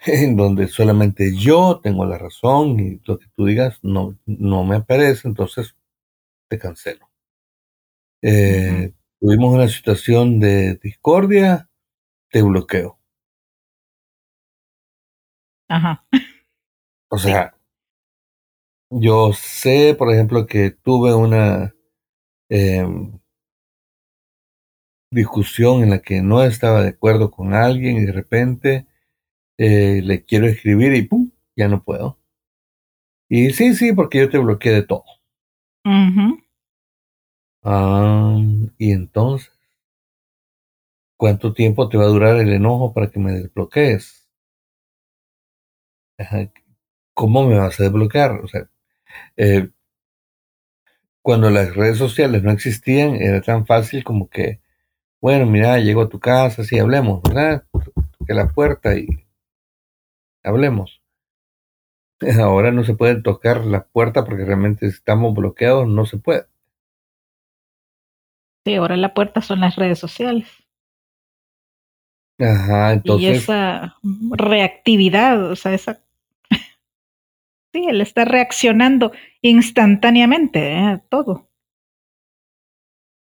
en 0.24 0.36
donde 0.36 0.68
solamente 0.68 1.34
yo 1.36 1.80
tengo 1.82 2.04
la 2.06 2.18
razón 2.18 2.78
y 2.78 3.00
lo 3.04 3.18
que 3.18 3.26
tú 3.34 3.46
digas 3.46 3.78
no, 3.82 4.16
no 4.24 4.64
me 4.64 4.76
aparece, 4.76 5.26
entonces 5.26 5.74
te 6.48 6.58
cancelo. 6.58 7.10
Eh, 8.22 8.92
tuvimos 9.20 9.54
una 9.54 9.68
situación 9.68 10.38
de 10.38 10.76
discordia, 10.76 11.68
te 12.30 12.42
bloqueo. 12.42 12.98
Ajá. 15.68 16.04
O 17.08 17.18
sea, 17.18 17.56
yo 18.90 19.32
sé, 19.32 19.94
por 19.98 20.12
ejemplo, 20.12 20.46
que 20.46 20.70
tuve 20.70 21.14
una 21.14 21.74
em, 22.48 23.18
discusión 25.10 25.82
en 25.82 25.90
la 25.90 25.98
que 26.00 26.22
no 26.22 26.42
estaba 26.44 26.82
de 26.82 26.90
acuerdo 26.90 27.30
con 27.30 27.54
alguien 27.54 27.96
y 27.96 28.06
de 28.06 28.12
repente 28.12 28.86
eh, 29.58 30.00
le 30.02 30.24
quiero 30.24 30.46
escribir 30.46 30.94
y 30.94 31.02
¡pum! 31.02 31.30
ya 31.56 31.68
no 31.68 31.82
puedo. 31.82 32.18
Y 33.28 33.50
sí, 33.50 33.74
sí, 33.74 33.92
porque 33.92 34.18
yo 34.18 34.30
te 34.30 34.38
bloqueé 34.38 34.72
de 34.72 34.82
todo. 34.82 35.04
Ah, 37.62 38.36
y 38.78 38.92
entonces, 38.92 39.50
¿cuánto 41.16 41.52
tiempo 41.52 41.88
te 41.88 41.96
va 41.98 42.04
a 42.04 42.08
durar 42.08 42.36
el 42.36 42.52
enojo 42.52 42.92
para 42.92 43.10
que 43.10 43.18
me 43.18 43.32
desbloquees? 43.32 44.28
¿Cómo 47.14 47.46
me 47.46 47.58
vas 47.58 47.80
a 47.80 47.84
desbloquear? 47.84 48.32
O 48.42 48.48
sea, 48.48 48.68
eh, 49.36 49.70
cuando 51.22 51.50
las 51.50 51.74
redes 51.74 51.98
sociales 51.98 52.42
no 52.42 52.52
existían, 52.52 53.16
era 53.16 53.40
tan 53.42 53.66
fácil 53.66 54.04
como 54.04 54.28
que, 54.30 54.60
bueno, 55.20 55.46
mira, 55.46 55.78
llego 55.80 56.02
a 56.02 56.08
tu 56.08 56.20
casa, 56.20 56.64
sí, 56.64 56.78
hablemos, 56.78 57.22
¿verdad? 57.22 57.64
Que 58.26 58.34
la 58.34 58.48
puerta 58.52 58.96
y 58.96 59.25
hablemos. 60.46 61.02
Ahora 62.40 62.72
no 62.72 62.84
se 62.84 62.94
puede 62.94 63.20
tocar 63.20 63.64
la 63.64 63.84
puerta 63.84 64.24
porque 64.24 64.44
realmente 64.44 64.86
estamos 64.86 65.34
bloqueados, 65.34 65.86
no 65.86 66.06
se 66.06 66.18
puede. 66.18 66.46
Sí, 68.64 68.74
ahora 68.74 68.96
la 68.96 69.14
puerta 69.14 69.42
son 69.42 69.60
las 69.60 69.76
redes 69.76 70.00
sociales. 70.00 70.48
Ajá, 72.38 72.94
entonces. 72.94 73.22
Y 73.22 73.32
esa 73.32 73.96
reactividad, 74.32 75.52
o 75.52 75.54
sea, 75.54 75.72
esa 75.72 76.02
Sí, 77.72 77.86
él 77.88 78.00
está 78.00 78.24
reaccionando 78.24 79.12
instantáneamente 79.40 80.72
a 80.72 80.94
¿eh? 80.94 81.02
todo. 81.08 81.48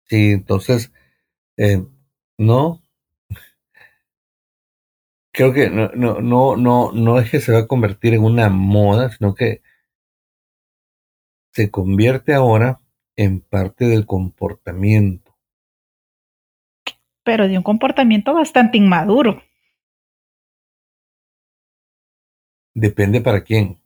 Sí, 0.08 0.32
entonces, 0.32 0.92
eh, 1.58 1.84
no. 2.38 2.81
Creo 5.34 5.54
que 5.54 5.70
no, 5.70 5.90
no, 5.96 6.20
no, 6.20 6.58
no, 6.58 6.92
no 6.92 7.20
es 7.20 7.32
que 7.32 7.40
se 7.40 7.54
va 7.54 7.60
a 7.60 7.68
convertir 7.68 8.14
en 8.14 8.24
una 8.24 8.50
moda, 8.50 9.10
sino 9.12 9.34
que 9.34 9.62
se 11.54 11.72
convierte 11.72 12.34
ahora 12.34 12.80
en 13.16 13.42
parte 13.42 13.86
del 13.86 14.06
comportamiento. 14.06 15.38
Pero 17.24 17.48
de 17.48 17.58
un 17.58 17.64
comportamiento 17.64 18.34
bastante 18.34 18.78
inmaduro. 18.78 19.42
Depende 22.74 23.22
para 23.22 23.44
quién. 23.44 23.82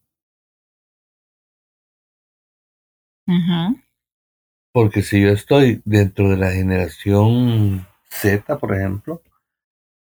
Porque 4.71 5.01
si 5.01 5.21
yo 5.21 5.29
estoy 5.29 5.81
dentro 5.85 6.29
de 6.29 6.37
la 6.37 6.51
generación 6.51 7.87
Z, 8.09 8.59
por 8.59 8.75
ejemplo, 8.75 9.21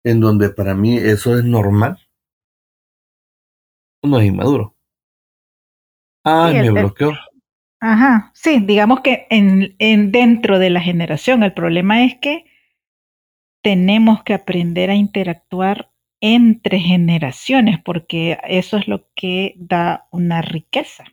en 0.04 0.20
donde 0.20 0.50
para 0.50 0.76
mí 0.76 0.98
eso 0.98 1.38
es 1.38 1.44
normal, 1.44 1.98
no 4.04 4.20
es 4.20 4.28
inmaduro. 4.28 4.76
Ah, 6.26 6.52
me 6.54 6.70
bloqueó. 6.70 7.14
Ajá, 7.80 8.32
sí, 8.34 8.60
digamos 8.62 9.02
que 9.02 9.28
en, 9.30 9.76
en 9.80 10.12
dentro 10.12 10.58
de 10.58 10.70
la 10.70 10.80
generación 10.80 11.44
el 11.44 11.54
problema 11.54 12.06
es 12.06 12.16
que 12.16 12.46
tenemos 13.62 14.24
que 14.24 14.34
aprender 14.34 14.90
a 14.90 14.96
interactuar 14.96 15.92
entre 16.22 16.80
generaciones 16.80 17.82
porque 17.84 18.38
eso 18.48 18.78
es 18.78 18.88
lo 18.88 19.10
que 19.16 19.56
da 19.58 20.08
una 20.12 20.42
riqueza. 20.42 21.04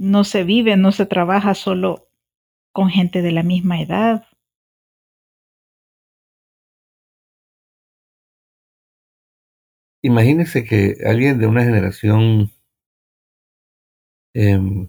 no 0.00 0.24
se 0.24 0.44
vive, 0.44 0.78
no 0.78 0.92
se 0.92 1.04
trabaja 1.04 1.54
solo 1.54 2.09
con 2.72 2.90
gente 2.90 3.22
de 3.22 3.32
la 3.32 3.42
misma 3.42 3.80
edad. 3.80 4.24
Imagínese 10.02 10.62
que 10.64 10.96
alguien 11.06 11.38
de 11.38 11.46
una 11.46 11.64
generación 11.64 12.50
em, 14.34 14.88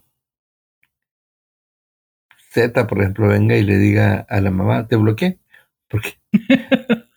Z, 2.53 2.86
por 2.88 2.99
ejemplo, 2.99 3.27
venga 3.29 3.55
y 3.57 3.63
le 3.63 3.77
diga 3.77 4.25
a 4.29 4.41
la 4.41 4.51
mamá, 4.51 4.88
te 4.88 4.95
bloqueé. 4.95 5.39
¿Por 5.89 6.01
qué? 6.01 6.19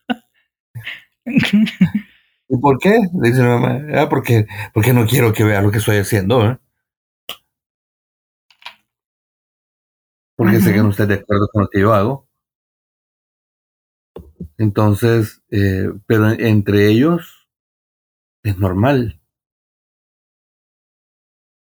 ¿Y 2.48 2.56
por 2.58 2.78
qué? 2.78 2.98
Le 3.20 3.28
dice 3.30 3.42
la 3.42 3.58
mamá, 3.58 3.80
ah, 3.96 4.08
porque, 4.08 4.46
porque 4.72 4.92
no 4.92 5.06
quiero 5.06 5.32
que 5.32 5.44
vea 5.44 5.62
lo 5.62 5.70
que 5.70 5.78
estoy 5.78 5.96
haciendo. 5.98 6.44
¿eh? 6.50 6.58
Porque 10.37 10.61
sé 10.61 10.72
que 10.72 10.82
no 10.82 10.91
está 10.91 11.07
de 11.07 11.14
acuerdo 11.14 11.49
con 11.53 11.62
lo 11.62 11.68
que 11.68 11.80
yo 11.80 11.93
hago. 11.95 12.26
Entonces, 14.59 15.43
eh, 15.51 15.91
pero 16.07 16.30
entre 16.30 16.89
ellos 16.89 17.49
es 18.45 18.59
normal. 18.59 19.20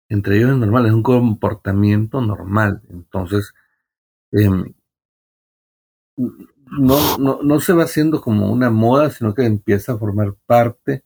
Entre 0.09 0.37
ellos 0.37 0.51
es 0.51 0.57
normal, 0.59 0.87
es 0.87 0.93
un 0.93 1.03
comportamiento 1.03 2.21
normal. 2.21 2.83
Entonces, 2.91 3.53
em, 4.33 4.75
no, 6.17 7.19
no, 7.19 7.43
no 7.43 7.61
se 7.61 7.73
va 7.73 7.85
haciendo 7.85 8.21
como 8.21 8.51
una 8.51 8.71
moda, 8.71 9.11
sino 9.11 9.35
que 9.35 9.45
empieza 9.45 9.93
a 9.93 9.99
formar 9.99 10.35
parte 10.47 11.05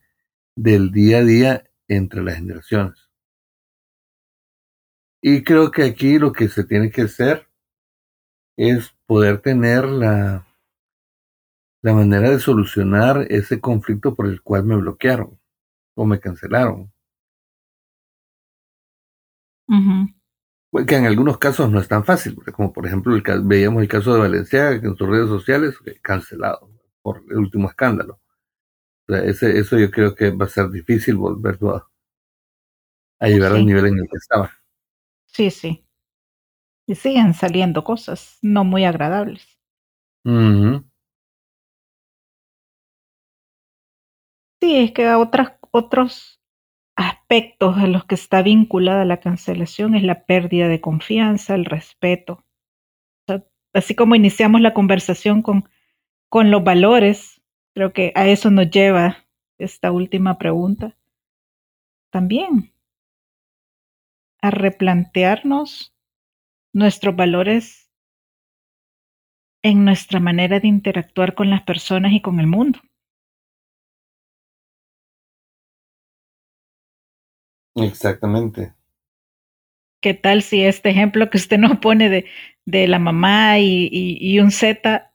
del 0.56 0.92
día 0.92 1.18
a 1.18 1.24
día 1.24 1.64
entre 1.88 2.22
las 2.22 2.36
generaciones. 2.36 3.05
Y 5.28 5.42
creo 5.42 5.72
que 5.72 5.82
aquí 5.82 6.20
lo 6.20 6.32
que 6.32 6.46
se 6.46 6.62
tiene 6.62 6.88
que 6.88 7.02
hacer 7.02 7.48
es 8.56 8.94
poder 9.06 9.40
tener 9.40 9.84
la, 9.84 10.46
la 11.82 11.94
manera 11.94 12.30
de 12.30 12.38
solucionar 12.38 13.26
ese 13.28 13.60
conflicto 13.60 14.14
por 14.14 14.26
el 14.26 14.40
cual 14.40 14.62
me 14.62 14.76
bloquearon 14.76 15.36
o 15.96 16.06
me 16.06 16.20
cancelaron. 16.20 16.92
Que 20.86 20.94
en 20.94 21.06
algunos 21.06 21.38
casos 21.38 21.72
no 21.72 21.80
es 21.80 21.88
tan 21.88 22.04
fácil, 22.04 22.36
como 22.52 22.72
por 22.72 22.86
ejemplo 22.86 23.16
el, 23.16 23.24
veíamos 23.42 23.82
el 23.82 23.88
caso 23.88 24.14
de 24.14 24.20
Valencia 24.20 24.80
que 24.80 24.86
en 24.86 24.96
sus 24.96 25.08
redes 25.08 25.28
sociales 25.28 25.74
cancelado 26.02 26.70
por 27.02 27.24
el 27.28 27.38
último 27.38 27.68
escándalo. 27.68 28.20
O 29.08 29.12
sea, 29.12 29.24
ese, 29.24 29.58
eso 29.58 29.76
yo 29.76 29.90
creo 29.90 30.14
que 30.14 30.30
va 30.30 30.44
a 30.44 30.48
ser 30.48 30.70
difícil 30.70 31.16
volverlo 31.16 31.74
a, 31.74 31.90
a 33.18 33.26
llegar 33.26 33.50
al 33.50 33.66
nivel 33.66 33.86
en 33.86 33.98
el 33.98 34.08
que 34.08 34.18
estaba. 34.18 34.52
Sí, 35.36 35.50
sí. 35.50 35.84
Y 36.88 36.94
siguen 36.94 37.34
saliendo 37.34 37.84
cosas 37.84 38.38
no 38.40 38.64
muy 38.64 38.86
agradables. 38.86 39.60
Sí, 44.62 44.76
es 44.76 44.92
que 44.92 45.06
otras, 45.10 45.52
otros 45.72 46.40
aspectos 46.96 47.76
a 47.76 47.86
los 47.86 48.06
que 48.06 48.14
está 48.14 48.40
vinculada 48.40 49.04
la 49.04 49.20
cancelación 49.20 49.94
es 49.94 50.04
la 50.04 50.24
pérdida 50.24 50.68
de 50.68 50.80
confianza, 50.80 51.54
el 51.54 51.66
respeto. 51.66 52.44
así 53.74 53.94
como 53.94 54.14
iniciamos 54.14 54.62
la 54.62 54.72
conversación 54.72 55.42
con, 55.42 55.68
con 56.30 56.50
los 56.50 56.64
valores, 56.64 57.42
creo 57.74 57.92
que 57.92 58.12
a 58.14 58.28
eso 58.28 58.50
nos 58.50 58.70
lleva 58.70 59.26
esta 59.58 59.92
última 59.92 60.38
pregunta. 60.38 60.96
también 62.10 62.72
a 64.46 64.50
replantearnos 64.50 65.94
nuestros 66.72 67.16
valores 67.16 67.90
en 69.62 69.84
nuestra 69.84 70.20
manera 70.20 70.60
de 70.60 70.68
interactuar 70.68 71.34
con 71.34 71.50
las 71.50 71.62
personas 71.62 72.12
y 72.12 72.20
con 72.20 72.38
el 72.38 72.46
mundo. 72.46 72.78
Exactamente. 77.74 78.74
¿Qué 80.00 80.14
tal 80.14 80.42
si 80.42 80.62
este 80.62 80.90
ejemplo 80.90 81.28
que 81.30 81.38
usted 81.38 81.58
nos 81.58 81.78
pone 81.78 82.08
de, 82.08 82.26
de 82.64 82.86
la 82.86 82.98
mamá 82.98 83.58
y, 83.58 83.88
y, 83.90 84.38
un 84.40 84.50
Z 84.50 85.12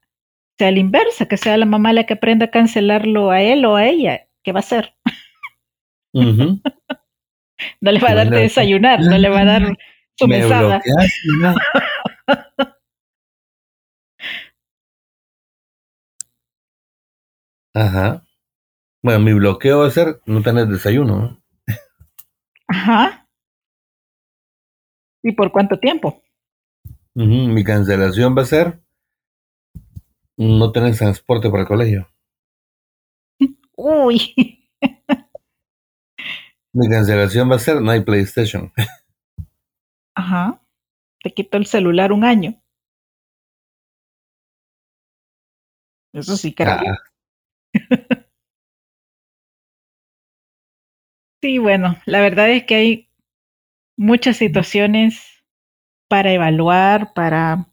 sea 0.58 0.72
la 0.72 0.80
inversa, 0.80 1.28
que 1.28 1.38
sea 1.38 1.58
la 1.58 1.66
mamá 1.66 1.94
la 1.94 2.06
que 2.06 2.14
aprenda 2.14 2.48
a 2.48 2.52
cancelarlo 2.52 3.32
a 3.32 3.42
él 3.42 3.66
o 3.66 3.76
a 3.76 3.88
ella? 3.88 4.28
¿Qué 4.44 4.52
va 4.52 4.60
a 4.60 4.62
hacer? 4.62 4.96
no 7.82 7.92
le 7.92 8.00
va 8.00 8.10
a 8.10 8.16
dar 8.16 8.30
de 8.30 8.40
desayunar, 8.42 9.02
no 9.02 9.18
le 9.18 9.30
va 9.30 9.42
a 9.42 9.46
dar 9.46 9.78
su 10.18 10.28
mesada. 10.28 10.82
Ajá. 17.74 18.24
Bueno, 19.02 19.22
mi 19.22 19.34
bloqueo 19.34 19.80
va 19.80 19.88
a 19.88 19.92
ser 19.92 20.22
no 20.26 20.42
tener 20.42 20.68
desayuno. 20.68 21.42
Ajá. 22.68 23.28
¿Y 25.24 25.32
por 25.32 25.52
cuánto 25.52 25.80
tiempo? 25.80 26.22
Mi 27.14 27.64
cancelación 27.64 28.36
va 28.38 28.42
a 28.42 28.46
ser 28.46 28.82
no 30.38 30.72
tener 30.72 30.96
transporte 30.98 31.50
para 31.50 31.62
el 31.64 31.68
colegio. 31.68 32.10
Uy. 33.76 34.61
Mi 36.74 36.90
cancelación 36.90 37.52
va 37.52 37.56
a 37.56 37.60
ser 37.60 37.82
no 37.82 37.92
hay 37.92 38.02
PlayStation. 38.02 38.72
Ajá. 40.16 40.62
Te 41.24 41.34
quito 41.34 41.58
el 41.58 41.66
celular 41.66 42.12
un 42.12 42.24
año. 42.24 42.62
Eso 46.14 46.36
sí, 46.38 46.54
carajo. 46.54 46.86
Sí, 51.44 51.58
bueno, 51.58 51.98
la 52.06 52.22
verdad 52.22 52.52
es 52.52 52.66
que 52.66 52.76
hay 52.76 53.10
muchas 53.98 54.38
situaciones 54.38 55.44
para 56.08 56.32
evaluar, 56.34 57.14
para 57.16 57.68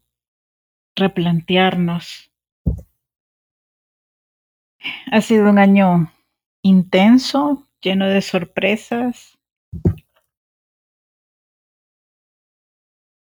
replantearnos. 0.95 2.31
Ha 5.11 5.21
sido 5.21 5.49
un 5.51 5.59
año 5.59 6.11
intenso, 6.63 7.68
lleno 7.81 8.07
de 8.07 8.21
sorpresas 8.21 9.39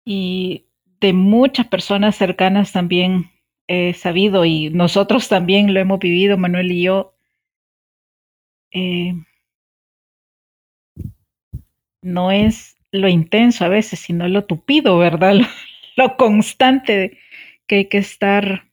y 0.06 0.66
de 1.02 1.14
muchas 1.14 1.68
personas 1.68 2.16
cercanas 2.16 2.72
también 2.72 3.32
he 3.68 3.94
sabido 3.94 4.46
y 4.46 4.70
nosotros 4.70 5.28
también 5.28 5.74
lo 5.74 5.80
hemos 5.80 6.00
vivido, 6.00 6.38
Manuel 6.38 6.72
y 6.72 6.84
yo. 6.84 7.14
Eh, 8.72 9.14
no 12.02 12.32
es 12.32 12.78
lo 12.92 13.08
intenso 13.10 13.66
a 13.66 13.70
veces, 13.70 14.00
sino 14.00 14.28
lo 14.28 14.46
tupido, 14.46 14.98
¿verdad? 14.98 15.36
Lo, 15.98 16.16
constante 16.16 17.18
que 17.66 17.76
hay 17.76 17.90
que 17.90 17.98
estar 17.98 18.70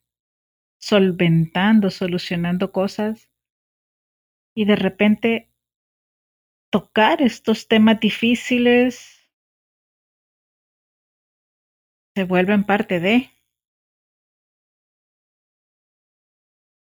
solventando, 0.79 1.91
solucionando 1.91 2.71
cosas 2.71 3.31
y 4.55 4.67
de 4.67 4.77
repente 4.77 5.49
tocar 6.75 7.23
estos 7.23 7.69
temas 7.69 8.01
difíciles 8.01 9.31
se 12.17 12.25
vuelven 12.25 12.65
parte 12.65 12.99
de. 12.99 13.31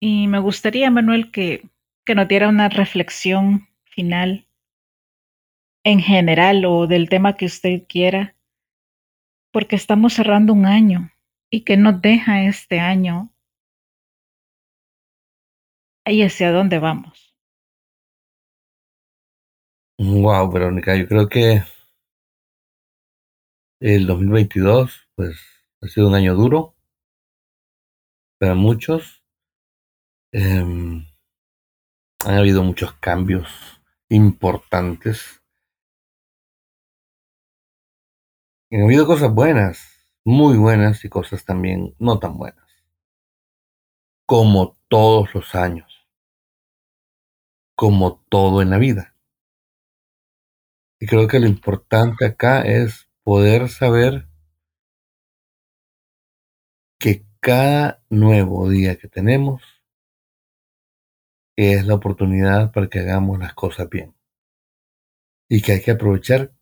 Y 0.02 0.26
me 0.26 0.40
gustaría, 0.40 0.90
Manuel, 0.90 1.30
que, 1.30 1.70
que 2.04 2.16
nos 2.16 2.26
diera 2.26 2.48
una 2.48 2.68
reflexión 2.68 3.68
final 3.84 4.48
en 5.84 6.00
general 6.00 6.64
o 6.64 6.88
del 6.88 7.08
tema 7.08 7.36
que 7.36 7.46
usted 7.46 7.84
quiera, 7.88 8.34
porque 9.52 9.76
estamos 9.76 10.14
cerrando 10.14 10.52
un 10.54 10.66
año 10.66 11.12
y 11.52 11.60
que 11.60 11.76
nos 11.76 12.02
deja 12.02 12.42
este 12.42 12.80
año 12.80 13.32
y 16.04 16.22
hacia 16.22 16.50
dónde 16.50 16.80
vamos. 16.80 17.23
Wow, 19.98 20.50
Verónica, 20.50 20.96
yo 20.96 21.06
creo 21.06 21.28
que 21.28 21.62
el 23.80 24.06
2022 24.06 25.08
pues 25.14 25.36
ha 25.80 25.86
sido 25.86 26.08
un 26.08 26.14
año 26.14 26.34
duro 26.34 26.74
para 28.38 28.54
muchos. 28.54 29.22
Em, 30.32 31.06
han 32.24 32.34
habido 32.34 32.64
muchos 32.64 32.92
cambios 32.94 33.48
importantes 34.08 35.40
Han 38.74 38.82
habido 38.82 39.06
cosas 39.06 39.32
buenas, 39.32 39.78
muy 40.24 40.56
buenas 40.56 41.04
y 41.04 41.08
cosas 41.08 41.44
también 41.44 41.94
no 42.00 42.18
tan 42.18 42.36
buenas. 42.36 42.66
Como 44.26 44.76
todos 44.88 45.32
los 45.32 45.54
años. 45.54 46.08
Como 47.76 48.24
todo 48.28 48.62
en 48.62 48.70
la 48.70 48.78
vida. 48.78 49.13
Y 51.04 51.06
creo 51.06 51.28
que 51.28 51.38
lo 51.38 51.46
importante 51.46 52.24
acá 52.24 52.62
es 52.62 53.10
poder 53.24 53.68
saber 53.68 54.26
que 56.98 57.26
cada 57.40 58.02
nuevo 58.08 58.70
día 58.70 58.96
que 58.96 59.08
tenemos 59.08 59.62
es 61.56 61.84
la 61.84 61.96
oportunidad 61.96 62.72
para 62.72 62.88
que 62.88 63.00
hagamos 63.00 63.38
las 63.38 63.52
cosas 63.52 63.90
bien. 63.90 64.16
Y 65.46 65.60
que 65.60 65.72
hay 65.72 65.82
que 65.82 65.90
aprovechar 65.90 66.54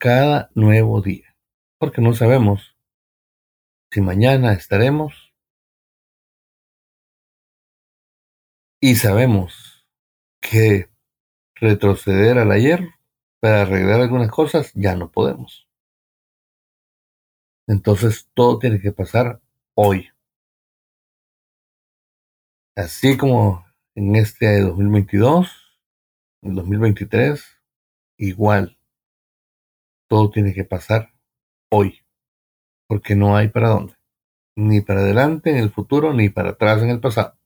cada 0.00 0.50
nuevo 0.56 1.00
día, 1.00 1.36
porque 1.78 2.00
no 2.00 2.14
sabemos 2.14 2.76
si 3.92 4.00
mañana 4.00 4.54
estaremos 4.54 5.32
y 8.80 8.96
sabemos 8.96 9.86
que 10.40 10.90
retroceder 11.54 12.38
al 12.38 12.50
ayer 12.50 12.95
para 13.40 13.62
arreglar 13.62 14.00
algunas 14.00 14.30
cosas 14.30 14.72
ya 14.74 14.94
no 14.96 15.10
podemos. 15.10 15.68
Entonces 17.68 18.30
todo 18.34 18.58
tiene 18.58 18.80
que 18.80 18.92
pasar 18.92 19.40
hoy. 19.74 20.08
Así 22.76 23.16
como 23.16 23.66
en 23.94 24.16
este 24.16 24.60
2022, 24.60 25.48
en 26.42 26.54
2023, 26.54 27.42
igual 28.18 28.78
todo 30.08 30.30
tiene 30.30 30.54
que 30.54 30.64
pasar 30.64 31.12
hoy, 31.70 32.04
porque 32.86 33.16
no 33.16 33.36
hay 33.36 33.48
para 33.48 33.70
dónde, 33.70 33.94
ni 34.56 34.80
para 34.80 35.00
adelante 35.00 35.50
en 35.50 35.56
el 35.56 35.70
futuro, 35.70 36.12
ni 36.12 36.28
para 36.28 36.50
atrás 36.50 36.82
en 36.82 36.90
el 36.90 37.00
pasado. 37.00 37.36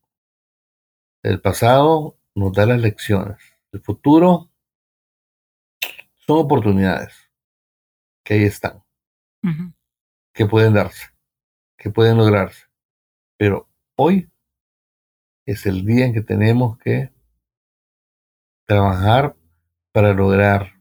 El 1.22 1.40
pasado 1.40 2.18
nos 2.34 2.52
da 2.52 2.66
las 2.66 2.80
lecciones, 2.80 3.38
el 3.72 3.80
futuro 3.80 4.50
son 6.26 6.38
oportunidades 6.38 7.30
que 8.24 8.34
ahí 8.34 8.44
están, 8.44 8.84
que 10.32 10.46
pueden 10.46 10.74
darse, 10.74 11.08
que 11.76 11.90
pueden 11.90 12.16
lograrse, 12.16 12.66
pero 13.36 13.68
hoy 13.96 14.30
es 15.46 15.66
el 15.66 15.84
día 15.84 16.06
en 16.06 16.12
que 16.12 16.22
tenemos 16.22 16.78
que 16.78 17.12
trabajar 18.66 19.36
para 19.92 20.12
lograr 20.12 20.80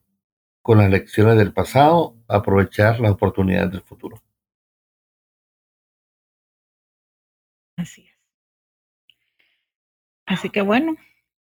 con 0.62 0.78
las 0.78 0.90
lecciones 0.90 1.38
del 1.38 1.54
pasado, 1.54 2.16
aprovechar 2.28 3.00
las 3.00 3.12
oportunidades 3.12 3.72
del 3.72 3.82
futuro. 3.82 4.22
Así 7.78 8.06
es. 8.06 8.16
Así 10.28 10.52
que 10.52 10.62
bueno, 10.62 10.96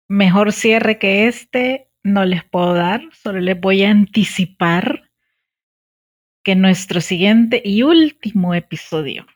mejor 0.07 0.53
cierre 0.53 0.99
que 0.99 1.27
este 1.27 1.86
no 2.03 2.25
les 2.25 2.43
puedo 2.43 2.73
dar, 2.73 3.01
solo 3.13 3.39
les 3.39 3.59
voy 3.59 3.83
a 3.83 3.91
anticipar 3.91 5.11
que 6.43 6.55
nuestro 6.55 7.01
siguiente 7.01 7.61
y 7.63 7.83
último 7.83 8.53
episodio 8.53 9.27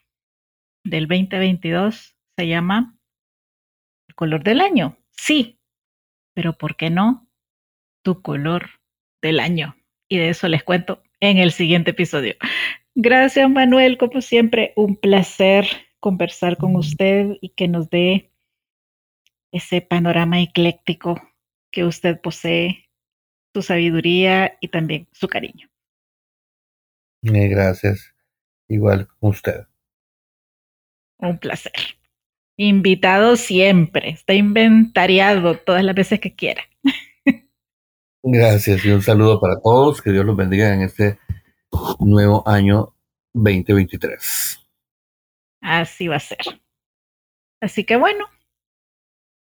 del 0.84 1.08
2022 1.08 2.16
se 2.38 2.48
llama 2.48 2.98
El 4.08 4.16
color 4.16 4.44
del 4.44 4.62
año. 4.62 4.98
Sí, 5.12 5.60
pero 6.34 6.58
¿por 6.58 6.78
qué 6.78 6.90
no? 6.90 7.28
Tu 8.04 8.22
color 8.22 8.70
del 9.22 9.40
año. 9.40 9.76
Y 10.08 10.18
de 10.18 10.30
eso 10.30 10.48
les 10.48 10.64
cuento 10.64 11.04
en 11.20 11.38
el 11.38 11.52
siguiente 11.52 11.92
episodio. 11.92 12.36
Gracias 12.96 13.50
Manuel, 13.50 13.98
como 13.98 14.22
siempre, 14.22 14.74
un 14.76 14.96
placer 14.96 15.68
conversar 16.00 16.58
con 16.58 16.76
usted 16.76 17.38
y 17.42 17.50
que 17.50 17.68
nos 17.68 17.90
dé 17.90 18.32
ese 19.52 19.82
panorama 19.82 20.42
ecléctico 20.42 21.22
que 21.72 21.84
usted 21.86 22.20
posee 22.20 22.90
su 23.54 23.62
sabiduría 23.62 24.58
y 24.62 24.68
también 24.70 25.08
su 25.12 25.28
cariño. 25.28 25.70
Eh, 27.24 27.48
gracias. 27.48 28.14
Igual 28.68 29.08
con 29.20 29.32
usted. 29.32 29.68
Un 31.18 31.38
placer. 31.38 31.74
Invitado 32.58 33.36
siempre. 33.36 34.10
Está 34.10 34.34
inventariado 34.34 35.58
todas 35.58 35.84
las 35.84 35.96
veces 35.96 36.20
que 36.20 36.34
quiera. 36.36 36.64
Gracias 38.24 38.86
y 38.86 38.92
un 38.92 39.02
saludo 39.02 39.40
para 39.40 39.60
todos. 39.60 40.02
Que 40.02 40.12
Dios 40.12 40.26
los 40.26 40.36
bendiga 40.36 40.74
en 40.74 40.82
este 40.82 41.20
nuevo 42.00 42.48
año 42.48 42.96
2023. 43.34 44.60
Así 45.62 46.08
va 46.08 46.16
a 46.16 46.20
ser. 46.20 46.40
Así 47.62 47.84
que 47.84 47.96
bueno, 47.96 48.26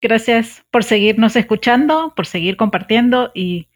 gracias 0.02 0.66
por 0.72 0.84
seguirnos 0.84 1.36
escuchando, 1.36 2.14
por 2.16 2.26
seguir 2.26 2.58
compartiendo 2.58 3.32
y 3.34 3.70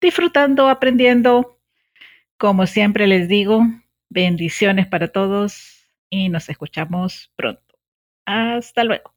disfrutando, 0.00 0.68
aprendiendo. 0.68 1.58
Como 2.38 2.66
siempre 2.66 3.06
les 3.06 3.28
digo, 3.28 3.62
bendiciones 4.08 4.86
para 4.86 5.08
todos 5.08 5.88
y 6.10 6.28
nos 6.28 6.48
escuchamos 6.48 7.32
pronto. 7.36 7.62
Hasta 8.26 8.84
luego. 8.84 9.15